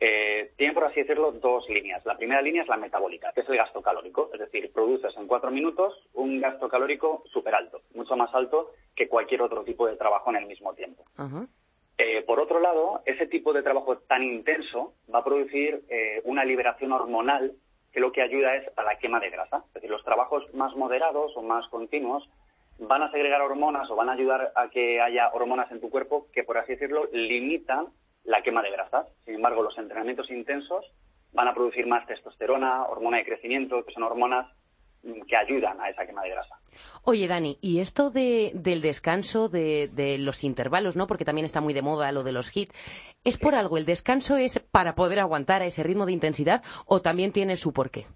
Eh, 0.00 0.50
tiene, 0.56 0.74
por 0.74 0.82
así 0.82 1.02
decirlo, 1.02 1.30
dos 1.30 1.68
líneas. 1.68 2.04
La 2.04 2.16
primera 2.16 2.42
línea 2.42 2.62
es 2.62 2.68
la 2.68 2.78
metabólica, 2.78 3.30
que 3.32 3.42
es 3.42 3.48
el 3.48 3.56
gasto 3.56 3.82
calórico. 3.82 4.28
Es 4.34 4.40
decir, 4.40 4.72
produces 4.72 5.16
en 5.16 5.28
cuatro 5.28 5.52
minutos 5.52 5.94
un 6.14 6.40
gasto 6.40 6.68
calórico 6.68 7.22
súper 7.32 7.54
alto, 7.54 7.82
mucho 7.94 8.16
más 8.16 8.34
alto 8.34 8.72
que 8.96 9.06
cualquier 9.06 9.42
otro 9.42 9.62
tipo 9.62 9.86
de 9.86 9.94
trabajo 9.94 10.30
en 10.30 10.36
el 10.38 10.46
mismo 10.46 10.74
tiempo. 10.74 11.04
Eh, 11.96 12.24
por 12.26 12.40
otro 12.40 12.58
lado, 12.58 13.02
ese 13.04 13.28
tipo 13.28 13.52
de 13.52 13.62
trabajo 13.62 13.98
tan 13.98 14.24
intenso 14.24 14.94
va 15.14 15.20
a 15.20 15.24
producir 15.24 15.84
eh, 15.88 16.22
una 16.24 16.44
liberación 16.44 16.90
hormonal 16.90 17.52
que 17.92 18.00
lo 18.00 18.10
que 18.10 18.22
ayuda 18.22 18.56
es 18.56 18.68
a 18.76 18.82
la 18.82 18.98
quema 18.98 19.20
de 19.20 19.30
grasa. 19.30 19.62
Es 19.68 19.74
decir, 19.74 19.90
los 19.90 20.02
trabajos 20.02 20.52
más 20.54 20.74
moderados 20.74 21.36
o 21.36 21.42
más 21.42 21.68
continuos 21.68 22.28
van 22.78 23.02
a 23.02 23.10
segregar 23.10 23.40
hormonas 23.40 23.90
o 23.90 23.96
van 23.96 24.08
a 24.08 24.12
ayudar 24.12 24.52
a 24.54 24.68
que 24.68 25.00
haya 25.00 25.30
hormonas 25.32 25.70
en 25.70 25.80
tu 25.80 25.90
cuerpo 25.90 26.28
que, 26.32 26.44
por 26.44 26.58
así 26.58 26.72
decirlo, 26.72 27.08
limitan 27.12 27.86
la 28.24 28.42
quema 28.42 28.62
de 28.62 28.70
grasas. 28.70 29.06
Sin 29.24 29.34
embargo, 29.34 29.62
los 29.62 29.76
entrenamientos 29.78 30.30
intensos 30.30 30.84
van 31.32 31.48
a 31.48 31.54
producir 31.54 31.86
más 31.86 32.06
testosterona, 32.06 32.84
hormona 32.84 33.18
de 33.18 33.24
crecimiento, 33.24 33.84
que 33.84 33.92
son 33.92 34.02
hormonas 34.02 34.46
mm, 35.02 35.22
que 35.22 35.36
ayudan 35.36 35.80
a 35.80 35.90
esa 35.90 36.06
quema 36.06 36.22
de 36.22 36.30
grasa. 36.30 36.56
Oye, 37.04 37.28
Dani, 37.28 37.58
¿y 37.60 37.80
esto 37.80 38.10
de, 38.10 38.50
del 38.54 38.82
descanso, 38.82 39.48
de, 39.48 39.88
de, 39.88 40.18
los 40.18 40.44
intervalos, 40.44 40.96
no? 40.96 41.06
Porque 41.06 41.24
también 41.24 41.44
está 41.44 41.60
muy 41.60 41.72
de 41.72 41.82
moda 41.82 42.12
lo 42.12 42.24
de 42.24 42.32
los 42.32 42.54
HIT. 42.54 42.72
¿Es 43.24 43.38
por 43.38 43.54
algo? 43.54 43.78
¿El 43.78 43.86
descanso 43.86 44.36
es 44.36 44.58
para 44.58 44.94
poder 44.94 45.20
aguantar 45.20 45.62
a 45.62 45.66
ese 45.66 45.82
ritmo 45.82 46.06
de 46.06 46.12
intensidad 46.12 46.62
o 46.86 47.00
también 47.00 47.32
tiene 47.32 47.56
su 47.56 47.72
porqué? 47.72 48.06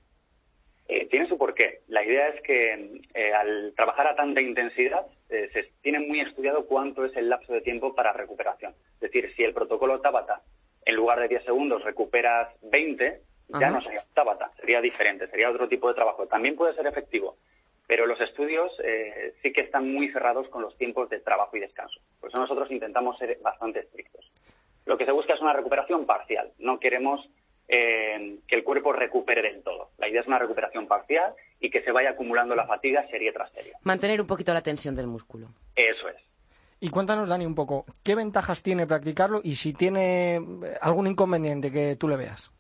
Eh, 0.88 1.07
tiene 1.09 1.29
su 1.29 1.38
porqué. 1.38 1.49
La 1.88 2.05
idea 2.05 2.29
es 2.29 2.42
que 2.42 3.03
eh, 3.14 3.33
al 3.35 3.73
trabajar 3.77 4.07
a 4.07 4.16
tanta 4.16 4.40
intensidad 4.40 5.07
eh, 5.29 5.51
se 5.53 5.70
tiene 5.83 6.01
muy 6.01 6.20
estudiado 6.20 6.66
cuánto 6.66 7.05
es 7.05 7.16
el 7.16 7.29
lapso 7.29 7.53
de 7.53 7.61
tiempo 7.61 7.94
para 7.94 8.12
recuperación. 8.12 8.75
Es 8.94 9.01
decir, 9.01 9.33
si 9.35 9.42
el 9.42 9.53
protocolo 9.53 10.01
Tabata 10.01 10.42
en 10.85 10.94
lugar 10.94 11.20
de 11.20 11.29
10 11.29 11.44
segundos 11.44 11.85
recuperas 11.85 12.49
20, 12.62 13.20
ya 13.61 13.70
no 13.70 13.83
sería 13.83 14.05
Tabata, 14.14 14.51
sería 14.61 14.81
diferente, 14.81 15.27
sería 15.29 15.51
otro 15.51 15.68
tipo 15.68 15.88
de 15.88 15.94
trabajo. 15.94 16.27
También 16.27 16.57
puede 16.57 16.75
ser 16.75 16.87
efectivo, 16.87 17.37
pero 17.87 18.07
los 18.07 18.20
estudios 18.20 18.73
sí 19.42 19.53
que 19.53 19.61
están 19.61 19.92
muy 19.92 20.09
cerrados 20.11 20.49
con 20.49 20.62
los 20.62 20.77
tiempos 20.79 21.11
de 21.11 21.20
trabajo 21.20 21.57
y 21.57 21.61
descanso. 21.61 22.01
Por 22.20 22.31
eso 22.31 22.38
nosotros 22.38 22.70
intentamos 22.70 23.18
ser 23.18 23.38
bastante 23.42 23.81
estrictos. 23.81 24.31
Lo 24.87 24.96
que 24.96 25.05
se 25.05 25.12
busca 25.12 25.35
es 25.35 25.40
una 25.40 25.53
recuperación 25.53 26.07
parcial. 26.07 26.53
No 26.59 26.79
queremos 26.81 27.29
que 27.70 28.56
el 28.56 28.64
cuerpo 28.64 28.92
recupere 28.92 29.42
del 29.42 29.62
todo. 29.62 29.90
La 29.98 30.09
idea 30.09 30.20
es 30.20 30.26
una 30.26 30.38
recuperación 30.38 30.87
parcial 30.87 31.35
y 31.61 31.70
que 31.70 31.83
se 31.83 31.92
vaya 31.92 32.11
acumulando 32.11 32.54
la 32.54 32.66
fatiga 32.66 33.06
serie 33.09 33.33
tras 33.33 33.52
serie. 33.52 33.72
Mantener 33.85 34.20
un 34.20 34.26
poquito 34.26 34.52
la 34.52 34.62
tensión 34.62 34.96
del 34.96 35.06
músculo. 35.06 35.48
Eso 35.76 36.09
es. 36.09 36.16
Y 36.80 36.88
cuéntanos, 36.88 37.28
Dani, 37.28 37.44
un 37.44 37.54
poco, 37.54 37.85
¿qué 38.02 38.14
ventajas 38.14 38.62
tiene 38.62 38.87
practicarlo 38.87 39.40
y 39.44 39.54
si 39.54 39.75
tiene 39.75 40.40
algún 40.81 41.06
inconveniente 41.06 41.71
que 41.71 41.94
tú 41.96 42.08
le 42.08 42.16
veas? 42.16 42.50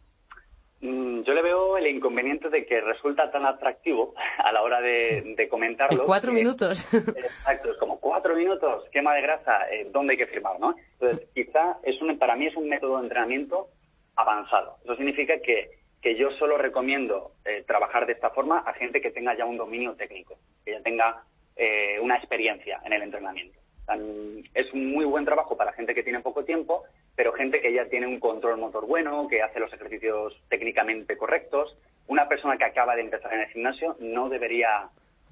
Mm, 0.82 1.22
yo 1.22 1.32
le 1.32 1.42
veo 1.42 1.76
el 1.78 1.86
inconveniente 1.86 2.50
de 2.50 2.66
que 2.66 2.80
resulta 2.80 3.30
tan 3.30 3.46
atractivo 3.46 4.14
a 4.38 4.52
la 4.52 4.62
hora 4.62 4.80
de, 4.80 5.48
comentarlo. 5.50 6.02
En 6.02 6.06
cuatro 6.06 6.32
minutos. 6.32 6.86
Exacto, 6.94 7.72
es 7.72 7.78
como 7.78 7.98
cuatro 7.98 8.36
minutos, 8.36 8.84
quema 8.92 9.14
de 9.14 9.22
grasa, 9.22 9.70
eh, 9.70 9.88
¿dónde 9.90 10.12
hay 10.12 10.18
que 10.18 10.26
firmar? 10.26 10.60
¿no? 10.60 10.76
Entonces, 11.00 11.28
quizá 11.34 11.78
es 11.82 12.00
un, 12.00 12.18
para 12.18 12.36
mí 12.36 12.46
es 12.46 12.56
un 12.56 12.68
método 12.68 12.98
de 12.98 13.04
entrenamiento 13.04 13.68
avanzado. 14.16 14.76
Eso 14.84 14.96
significa 14.96 15.38
que, 15.40 15.70
que 16.00 16.16
yo 16.16 16.30
solo 16.32 16.58
recomiendo 16.58 17.32
eh, 17.44 17.64
trabajar 17.66 18.06
de 18.06 18.12
esta 18.12 18.30
forma 18.30 18.58
a 18.60 18.72
gente 18.74 19.00
que 19.00 19.10
tenga 19.10 19.36
ya 19.36 19.44
un 19.44 19.56
dominio 19.56 19.94
técnico, 19.94 20.38
que 20.64 20.72
ya 20.72 20.82
tenga 20.82 21.22
eh, 21.56 21.98
una 22.00 22.16
experiencia 22.16 22.80
en 22.84 22.92
el 22.92 23.02
entrenamiento. 23.02 23.58
Es 24.54 24.72
un 24.72 24.92
muy 24.92 25.04
buen 25.04 25.24
trabajo 25.24 25.56
para 25.56 25.72
gente 25.72 25.94
que 25.94 26.04
tiene 26.04 26.20
poco 26.20 26.44
tiempo, 26.44 26.84
pero 27.16 27.32
gente 27.32 27.60
que 27.60 27.72
ya 27.72 27.86
tiene 27.86 28.06
un 28.06 28.20
control 28.20 28.56
motor 28.56 28.86
bueno, 28.86 29.26
que 29.28 29.42
hace 29.42 29.58
los 29.58 29.72
ejercicios 29.72 30.40
técnicamente 30.48 31.16
correctos. 31.16 31.76
Una 32.06 32.28
persona 32.28 32.56
que 32.56 32.64
acaba 32.64 32.94
de 32.94 33.02
empezar 33.02 33.32
en 33.34 33.40
el 33.40 33.48
gimnasio 33.48 33.96
no 33.98 34.28
debería 34.28 34.88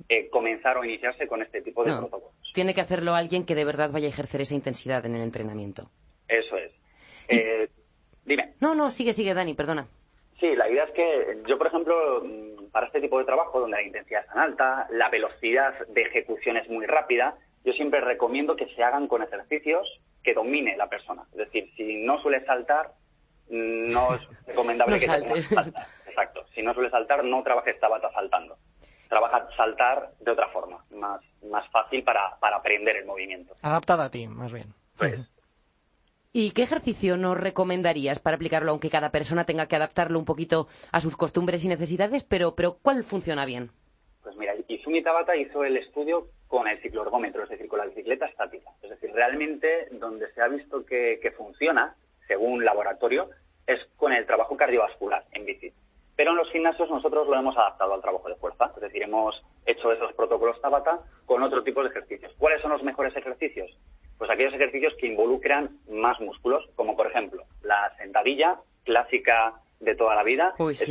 eh, 0.09 0.29
comenzar 0.29 0.76
o 0.76 0.85
iniciarse 0.85 1.29
con 1.29 1.43
este 1.43 1.62
tipo 1.62 1.85
de 1.85 1.93
protocolos. 1.93 2.31
Tiene 2.53 2.74
que 2.74 2.81
hacerlo 2.81 3.14
alguien 3.14 3.47
que 3.47 3.55
de 3.55 3.64
verdad 3.64 3.91
vaya 3.93 4.07
a 4.07 4.11
ejercer 4.11 4.41
esa 4.41 4.55
intensidad 4.55 5.07
en 5.07 5.14
el 5.14 5.22
entrenamiento. 5.22 5.91
Eso 6.26 6.57
es. 6.57 6.72
Eh, 7.29 7.68
dime. 8.29 8.55
No, 8.61 8.74
no, 8.74 8.91
sigue, 8.91 9.12
sigue, 9.12 9.35
Dani, 9.35 9.55
perdona. 9.55 9.87
Sí, 10.39 10.55
la 10.55 10.70
idea 10.70 10.85
es 10.85 10.93
que 10.93 11.43
yo, 11.49 11.59
por 11.59 11.66
ejemplo, 11.66 12.22
mm, 12.22 12.70
para 12.70 12.87
este 12.87 13.01
tipo 13.01 13.18
de 13.18 13.24
trabajo, 13.24 13.61
donde 13.61 13.76
la 13.76 13.83
intensidad 13.83 14.22
es 14.22 14.29
tan 14.29 14.39
alta, 14.39 14.87
la 14.91 15.09
velocidad 15.09 15.74
de 15.89 16.03
ejecución 16.03 16.57
es 16.57 16.68
muy 16.68 16.87
rápida, 16.87 17.37
yo 17.64 17.72
siempre 17.72 18.01
recomiendo 18.01 18.55
que 18.55 18.68
se 18.74 18.83
hagan 18.83 19.09
con 19.09 19.22
ejercicios 19.22 20.01
que 20.22 20.35
domine 20.35 20.76
la 20.76 20.89
persona. 20.89 21.24
Es 21.33 21.39
decir, 21.39 21.70
si 21.76 22.05
no 22.05 22.20
suele 22.22 22.45
saltar, 22.45 22.93
no 23.49 24.14
es 24.14 24.20
recomendable 24.47 25.01
que 25.01 25.07
salte. 25.07 25.43
saltar. 25.43 25.87
Exacto. 26.07 26.45
Si 26.55 26.62
no 26.62 26.72
suele 26.74 26.91
saltar, 26.91 27.24
no 27.24 27.43
trabajes 27.43 27.79
tabata 27.81 28.11
saltando. 28.12 28.57
Trabaja 29.09 29.49
saltar 29.57 30.11
de 30.20 30.31
otra 30.31 30.49
forma, 30.49 30.85
más, 30.91 31.20
más 31.51 31.68
fácil 31.70 32.05
para, 32.05 32.37
para 32.41 32.57
aprender 32.57 32.97
el 32.97 33.07
movimiento. 33.07 33.55
Adaptada 33.62 34.05
a 34.05 34.11
ti, 34.11 34.29
más 34.29 34.53
bien. 34.53 34.74
Pues, 34.99 35.18
¿Y 36.31 36.51
qué 36.51 36.62
ejercicio 36.62 37.16
nos 37.16 37.41
recomendarías 37.41 38.18
para 38.18 38.37
aplicarlo, 38.37 38.70
aunque 38.70 38.91
cada 38.91 39.11
persona 39.11 39.45
tenga 39.45 39.66
que 39.66 39.76
adaptarlo 39.76 40.18
un 40.18 40.26
poquito 40.26 40.68
a 40.93 41.01
sus 41.01 41.16
costumbres 41.16 41.64
y 41.64 41.68
necesidades? 41.68 42.22
Pero, 42.24 42.55
pero 42.55 42.76
¿cuál 42.83 43.03
funciona 43.03 43.47
bien? 43.47 43.70
Pues 44.22 44.37
mira, 44.37 44.55
Izumi 44.68 45.03
Tabata 45.03 45.35
hizo 45.37 45.64
el 45.64 45.79
estudio 45.79 46.26
con 46.47 46.68
el 46.68 46.79
cicloergómetro, 46.83 47.45
es 47.45 47.49
decir, 47.49 47.66
con 47.66 47.79
la 47.79 47.87
bicicleta 47.87 48.26
estática. 48.26 48.70
Es 48.83 48.91
decir, 48.91 49.11
realmente 49.14 49.89
donde 49.93 50.31
se 50.33 50.43
ha 50.43 50.49
visto 50.49 50.85
que, 50.85 51.33
funciona, 51.35 51.97
según 52.26 52.62
laboratorio, 52.62 53.31
es 53.66 53.81
con 53.97 54.12
el 54.12 54.26
trabajo 54.26 54.55
cardiovascular 54.55 55.24
en 55.33 55.47
bici. 55.47 55.72
Pero 56.14 56.33
en 56.33 56.37
los 56.37 56.51
gimnasios 56.51 56.91
nosotros 56.91 57.26
lo 57.26 57.37
hemos 57.37 57.57
adaptado 57.57 57.95
al 57.95 58.03
trabajo 58.03 58.29
de 58.29 58.35
fuerza, 58.35 58.70
es 58.74 58.83
decir, 58.83 59.03
hemos 59.03 59.35
hecho 59.64 59.93
esos 59.93 60.12
protocolos 60.12 60.61
Tabata 60.61 61.01
con 61.24 61.43
otro 61.43 61.62
tipo 61.62 61.83
de 61.83 61.89
ejercicios. 61.89 62.35
¿Cuáles 62.37 62.61
son 62.61 62.72
los 62.72 62.83
mejores 62.83 63.16
ejercicios? 63.16 63.70
Pues 64.19 64.31
aquellos 64.31 64.55
ejercicios 64.55 64.95
que 64.99 65.07
involucran 65.07 65.79
más 65.89 66.21
músculos, 66.21 66.69
como 66.75 66.97
por 66.97 67.07
ejemplo 67.07 67.45
la 67.62 67.95
sentadilla 67.97 68.59
clásica 68.85 69.55
de 69.81 69.95
toda 69.95 70.14
la 70.14 70.25
vida. 70.25 70.55
es, 70.59 70.89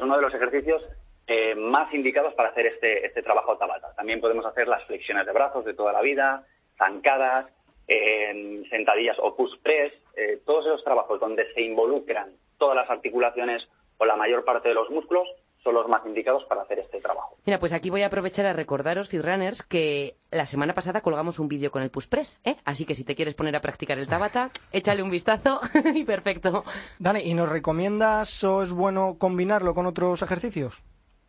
uno, 0.00 0.16
de 0.16 0.22
los 0.22 0.34
ejercicios 0.34 0.82
eh, 1.26 1.54
más 1.54 1.92
indicados 1.92 2.32
para 2.34 2.48
hacer 2.48 2.66
este, 2.66 3.04
este 3.06 3.22
trabajo 3.22 3.58
Tabata. 3.58 3.94
También 3.94 4.20
podemos 4.20 4.46
hacer 4.46 4.68
las 4.68 4.84
flexiones 4.84 5.26
de 5.26 5.32
brazos 5.32 5.64
de 5.64 5.74
toda 5.74 5.92
la 5.92 6.00
vida, 6.00 6.46
zancadas, 6.78 7.46
sentadillas 8.68 9.16
o 9.20 9.34
push 9.34 9.56
press, 9.62 9.92
eh, 10.14 10.40
todos 10.44 10.66
esos 10.66 10.84
trabajos 10.84 11.20
donde 11.20 11.50
se 11.54 11.62
involucran 11.62 12.32
todas 12.58 12.76
las 12.76 12.90
articulaciones 12.90 13.66
o 13.96 14.04
la 14.04 14.16
mayor 14.16 14.44
parte 14.44 14.68
de 14.68 14.74
los 14.74 14.90
músculos 14.90 15.26
son 15.62 15.74
los 15.74 15.88
más 15.88 16.04
indicados 16.06 16.44
para 16.44 16.62
hacer 16.62 16.78
este 16.78 17.00
trabajo. 17.00 17.36
Mira, 17.46 17.58
pues 17.58 17.72
aquí 17.72 17.90
voy 17.90 18.02
a 18.02 18.06
aprovechar 18.06 18.46
a 18.46 18.52
recordaros, 18.52 19.12
Runners, 19.12 19.62
que 19.62 20.16
la 20.30 20.46
semana 20.46 20.74
pasada 20.74 21.00
colgamos 21.00 21.38
un 21.38 21.48
vídeo 21.48 21.70
con 21.70 21.82
el 21.82 21.90
push 21.90 22.08
press, 22.08 22.40
¿eh? 22.44 22.56
Así 22.64 22.86
que 22.86 22.94
si 22.94 23.04
te 23.04 23.14
quieres 23.14 23.34
poner 23.34 23.56
a 23.56 23.60
practicar 23.60 23.98
el 23.98 24.08
Tabata, 24.08 24.50
échale 24.72 25.02
un 25.02 25.10
vistazo 25.10 25.60
y 25.94 26.04
perfecto. 26.04 26.64
Dani, 26.98 27.20
¿y 27.20 27.34
nos 27.34 27.48
recomiendas 27.48 28.44
o 28.44 28.62
es 28.62 28.72
bueno 28.72 29.16
combinarlo 29.18 29.74
con 29.74 29.86
otros 29.86 30.22
ejercicios? 30.22 30.82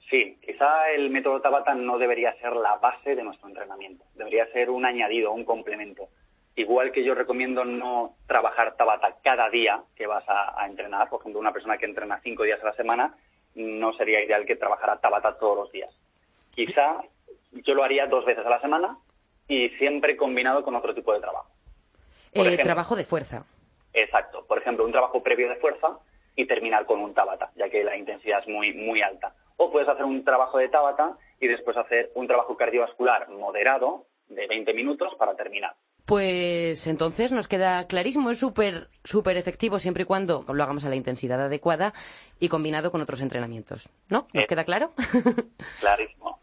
Sí, 0.10 0.38
quizá 0.42 0.90
el 0.92 1.10
método 1.10 1.42
Tabata 1.42 1.74
no 1.76 1.98
debería 1.98 2.34
ser 2.40 2.54
la 2.54 2.76
base 2.78 3.16
de 3.16 3.24
nuestro 3.24 3.48
entrenamiento, 3.48 4.06
debería 4.16 4.46
ser 4.52 4.70
un 4.70 4.86
añadido, 4.86 5.32
un 5.32 5.46
complemento. 5.46 6.10
Igual 6.56 6.92
que 6.92 7.06
yo 7.06 7.14
recomiendo 7.16 7.64
no 7.64 8.16
trabajar 8.28 8.76
Tabata 8.76 9.16
cada 9.24 9.50
día 9.50 9.84
que 9.96 10.08
vas 10.08 10.28
a, 10.28 10.62
a 10.62 10.68
entrenar, 10.68 11.08
por 11.10 11.22
ejemplo, 11.22 11.40
una 11.40 11.54
persona 11.54 11.78
que 11.78 11.86
entrena 11.86 12.20
cinco 12.24 12.44
días 12.44 12.62
a 12.62 12.66
la 12.66 12.74
semana, 12.74 13.16
no 13.60 13.93
sería 13.93 14.24
ideal 14.24 14.45
que 14.45 14.55
trabajara 14.55 14.99
Tabata 14.99 15.38
todos 15.38 15.57
los 15.57 15.72
días. 15.72 15.93
Quizá 16.51 17.01
yo 17.51 17.74
lo 17.74 17.84
haría 17.84 18.07
dos 18.07 18.26
veces 18.26 18.45
a 18.45 18.49
la 18.49 18.62
semana 18.62 18.97
y 19.47 19.70
siempre 19.72 20.16
combinado 20.16 20.64
con 20.64 20.76
otro 20.76 20.93
tipo 20.95 21.14
de 21.14 21.20
trabajo. 21.20 21.49
Eh, 22.34 22.57
trabajo 22.57 22.95
de 22.95 23.05
fuerza. 23.05 23.45
Exacto. 23.93 24.45
Por 24.45 24.60
ejemplo, 24.60 24.86
un 24.86 24.91
trabajo 24.91 25.22
previo 25.24 25.49
de 25.49 25.55
fuerza 25.55 25.99
y 26.36 26.45
terminar 26.45 26.86
con 26.86 26.99
un 27.01 27.14
Tabata, 27.14 27.51
ya 27.55 27.70
que 27.70 27.84
la 27.84 27.97
intensidad 27.97 28.39
es 28.39 28.47
muy, 28.47 28.74
muy 28.74 29.01
alta. 29.01 29.34
O 29.57 29.72
puedes 29.72 29.89
hacer 29.89 30.05
un 30.05 30.24
trabajo 30.24 30.57
de 30.57 30.70
Tabata 30.70 31.18
y 31.39 31.47
después 31.47 31.76
hacer 31.76 32.12
un 32.16 32.28
trabajo 32.28 32.55
cardiovascular 32.55 33.30
moderado 33.30 34.05
de 34.30 34.47
20 34.47 34.74
minutos 34.74 35.14
para 35.18 35.36
terminar. 35.36 35.74
Pues 36.10 36.88
entonces 36.88 37.32
nos 37.32 37.47
queda 37.47 37.86
clarísimo, 37.86 38.32
es 38.32 38.39
súper 38.39 38.89
súper 39.03 39.38
efectivo 39.38 39.78
siempre 39.78 40.03
y 40.03 40.05
cuando 40.07 40.43
lo 40.51 40.64
hagamos 40.64 40.84
a 40.84 40.89
la 40.89 40.95
intensidad 40.95 41.39
adecuada 41.39 41.93
y 42.39 42.49
combinado 42.49 42.89
con 42.91 42.99
otros 42.99 43.22
entrenamientos. 43.22 43.88
¿No? 44.10 44.28
¿Nos 44.34 44.45
eh, 44.45 44.47
queda 44.47 44.64
claro? 44.64 44.91
Clarísimo. 45.80 46.39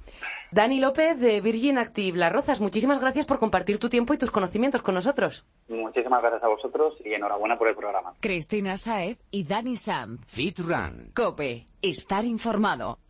Dani 0.52 0.78
López 0.78 1.18
de 1.18 1.40
Virgin 1.40 1.78
Active 1.78 2.16
Las 2.16 2.32
Rozas, 2.32 2.60
muchísimas 2.60 3.00
gracias 3.00 3.26
por 3.26 3.40
compartir 3.40 3.80
tu 3.80 3.88
tiempo 3.88 4.14
y 4.14 4.18
tus 4.18 4.30
conocimientos 4.30 4.82
con 4.82 4.94
nosotros. 4.94 5.44
Muchísimas 5.66 6.22
gracias 6.22 6.44
a 6.44 6.48
vosotros 6.48 6.94
y 7.04 7.14
enhorabuena 7.14 7.58
por 7.58 7.66
el 7.66 7.74
programa. 7.74 8.14
Cristina 8.20 8.76
Saez 8.76 9.18
y 9.32 9.42
Dani 9.42 9.74
Sam. 9.74 10.18
Fit 10.28 10.60
Run. 10.60 11.10
Cope. 11.12 11.66
Estar 11.82 12.24
informado. 12.24 13.00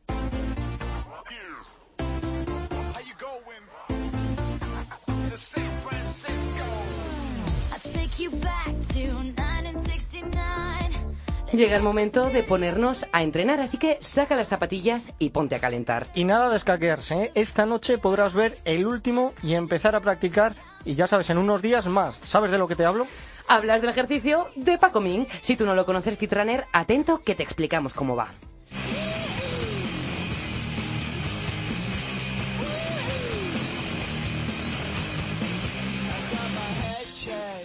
Llega 11.57 11.74
el 11.74 11.82
momento 11.82 12.28
de 12.28 12.42
ponernos 12.42 13.07
a 13.12 13.22
entrenar, 13.22 13.61
así 13.61 13.78
que 13.78 13.96
saca 14.02 14.36
las 14.36 14.48
zapatillas 14.48 15.09
y 15.18 15.30
ponte 15.30 15.54
a 15.54 15.59
calentar. 15.59 16.07
Y 16.14 16.24
nada 16.24 16.50
de 16.50 16.57
escaquearse, 16.59 17.14
¿eh? 17.14 17.32
esta 17.34 17.64
noche 17.64 17.96
podrás 17.96 18.34
ver 18.34 18.59
el 18.66 18.86
último 18.86 19.32
y 19.42 19.54
empezar 19.54 19.96
a 19.96 20.00
practicar, 20.00 20.54
y 20.84 20.96
ya 20.96 21.07
sabes, 21.07 21.30
en 21.30 21.38
unos 21.38 21.62
días 21.62 21.86
más. 21.86 22.20
¿Sabes 22.24 22.50
de 22.50 22.59
lo 22.59 22.68
que 22.68 22.76
te 22.76 22.84
hablo? 22.84 23.07
Hablas 23.48 23.80
del 23.80 23.88
ejercicio 23.88 24.48
de 24.54 24.76
Paco 24.76 25.00
Min. 25.00 25.28
Si 25.40 25.57
tú 25.57 25.64
no 25.64 25.74
lo 25.74 25.86
conoces, 25.86 26.18
Fitrunner, 26.18 26.66
atento 26.74 27.22
que 27.22 27.34
te 27.34 27.42
explicamos 27.42 27.94
cómo 27.94 28.16
va. 28.16 28.28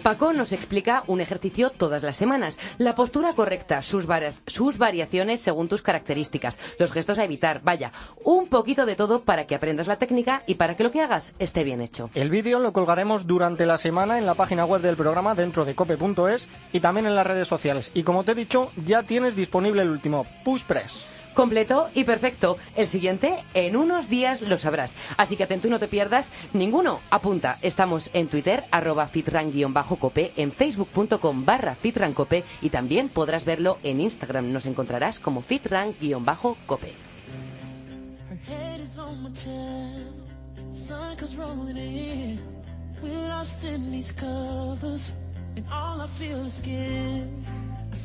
Paco 0.01 0.33
nos 0.33 0.51
explica 0.51 1.03
un 1.05 1.21
ejercicio 1.21 1.69
todas 1.69 2.01
las 2.01 2.17
semanas, 2.17 2.57
la 2.79 2.95
postura 2.95 3.33
correcta, 3.33 3.83
sus, 3.83 4.07
variaciones 4.07 5.41
según 5.41 5.67
tus 5.67 5.83
características, 5.83 6.57
los 6.79 6.91
gestos 6.91 7.19
a 7.19 7.23
evitar, 7.23 7.61
vaya, 7.63 7.91
un 8.23 8.47
poquito 8.47 8.87
de 8.87 8.95
todo 8.95 9.21
para 9.21 9.45
que 9.45 9.53
aprendas 9.53 9.85
la 9.85 9.97
técnica 9.97 10.41
y 10.47 10.55
para 10.55 10.75
que 10.75 10.83
lo 10.83 10.89
que 10.89 11.01
hagas 11.01 11.33
esté 11.37 11.63
bien 11.63 11.81
hecho. 11.81 12.09
El 12.15 12.31
vídeo 12.31 12.59
lo 12.59 12.73
colgaremos 12.73 13.27
durante 13.27 13.67
la 13.67 13.77
semana 13.77 14.17
en 14.17 14.25
la 14.25 14.33
página 14.33 14.65
web 14.65 14.81
del 14.81 14.95
programa 14.95 15.35
dentro 15.35 15.65
de 15.65 15.75
cope.es 15.75 16.47
y 16.73 16.79
también 16.79 17.05
en 17.05 17.15
las 17.15 17.27
redes 17.27 17.47
sociales. 17.47 17.91
Y 17.93 18.01
como 18.01 18.23
te 18.23 18.31
he 18.31 18.35
dicho, 18.35 18.71
ya 18.83 19.03
tienes 19.03 19.35
disponible 19.35 19.83
el 19.83 19.89
último. 19.89 20.25
Push 20.43 20.63
Press 20.63 21.05
completo 21.33 21.89
y 21.93 22.03
perfecto. 22.03 22.57
El 22.75 22.87
siguiente, 22.87 23.37
en 23.53 23.75
unos 23.75 24.09
días 24.09 24.41
lo 24.41 24.57
sabrás. 24.57 24.95
Así 25.17 25.35
que 25.35 25.43
atento 25.43 25.69
no 25.69 25.79
te 25.79 25.87
pierdas 25.87 26.31
ninguno. 26.53 26.99
Apunta, 27.09 27.57
estamos 27.61 28.09
en 28.13 28.27
Twitter, 28.27 28.63
arroba 28.71 29.07
fitran-cope, 29.07 30.33
en 30.37 30.51
facebook.com 30.51 31.45
barra 31.45 31.75
fitrancope 31.75 32.43
y 32.61 32.69
también 32.69 33.09
podrás 33.09 33.45
verlo 33.45 33.77
en 33.83 33.99
Instagram. 34.01 34.51
Nos 34.51 34.65
encontrarás 34.65 35.19
como 35.19 35.41
fitran-cope. 35.41 36.93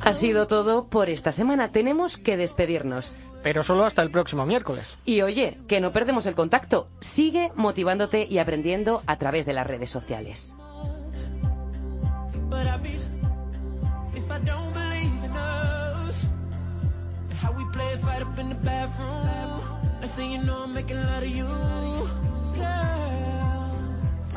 Ha 0.03 0.13
sido 0.13 0.47
todo 0.47 0.87
por 0.87 1.09
esta 1.09 1.31
semana. 1.31 1.71
Tenemos 1.71 2.17
que 2.17 2.37
despedirnos. 2.37 3.15
Pero 3.43 3.63
solo 3.63 3.85
hasta 3.85 4.01
el 4.01 4.11
próximo 4.11 4.45
miércoles. 4.45 4.97
Y 5.05 5.21
oye, 5.21 5.57
que 5.67 5.79
no 5.79 5.93
perdemos 5.93 6.25
el 6.25 6.35
contacto. 6.35 6.89
Sigue 6.99 7.51
motivándote 7.55 8.27
y 8.29 8.39
aprendiendo 8.39 9.03
a 9.05 9.17
través 9.17 9.45
de 9.45 9.53
las 9.53 9.67
redes 9.67 9.89
sociales. 9.89 10.55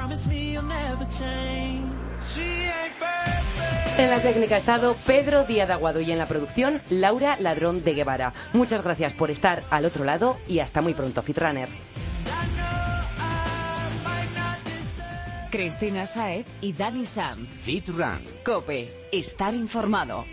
Promise 0.01 0.27
me 0.29 0.53
you'll 0.53 0.63
never 0.63 1.05
change. 1.05 2.00
En 3.99 4.09
la 4.09 4.21
técnica 4.21 4.55
ha 4.55 4.59
estado 4.59 4.97
Pedro 5.07 5.45
Díaz 5.45 5.69
de 5.69 5.75
Aguado 5.75 6.01
y 6.01 6.11
en 6.11 6.19
la 6.19 6.27
producción 6.27 6.81
Laura 6.89 7.37
Ladrón 7.39 7.85
de 7.85 7.95
Guevara. 7.95 8.33
Muchas 8.53 8.83
gracias 8.83 9.13
por 9.13 9.31
estar 9.31 9.63
al 9.69 9.85
otro 9.85 10.05
lado 10.05 10.39
y 10.49 10.61
hasta 10.61 10.81
muy 10.81 10.95
pronto, 10.95 11.23
Fitrunner. 11.23 11.69
Cristina 15.51 16.07
Saez 16.07 16.47
y 16.61 16.73
Dani 16.73 17.05
Sam. 17.05 17.47
Fitrun. 17.47 18.21
Cope. 18.45 19.09
Estar 19.13 19.53
informado. 19.53 20.25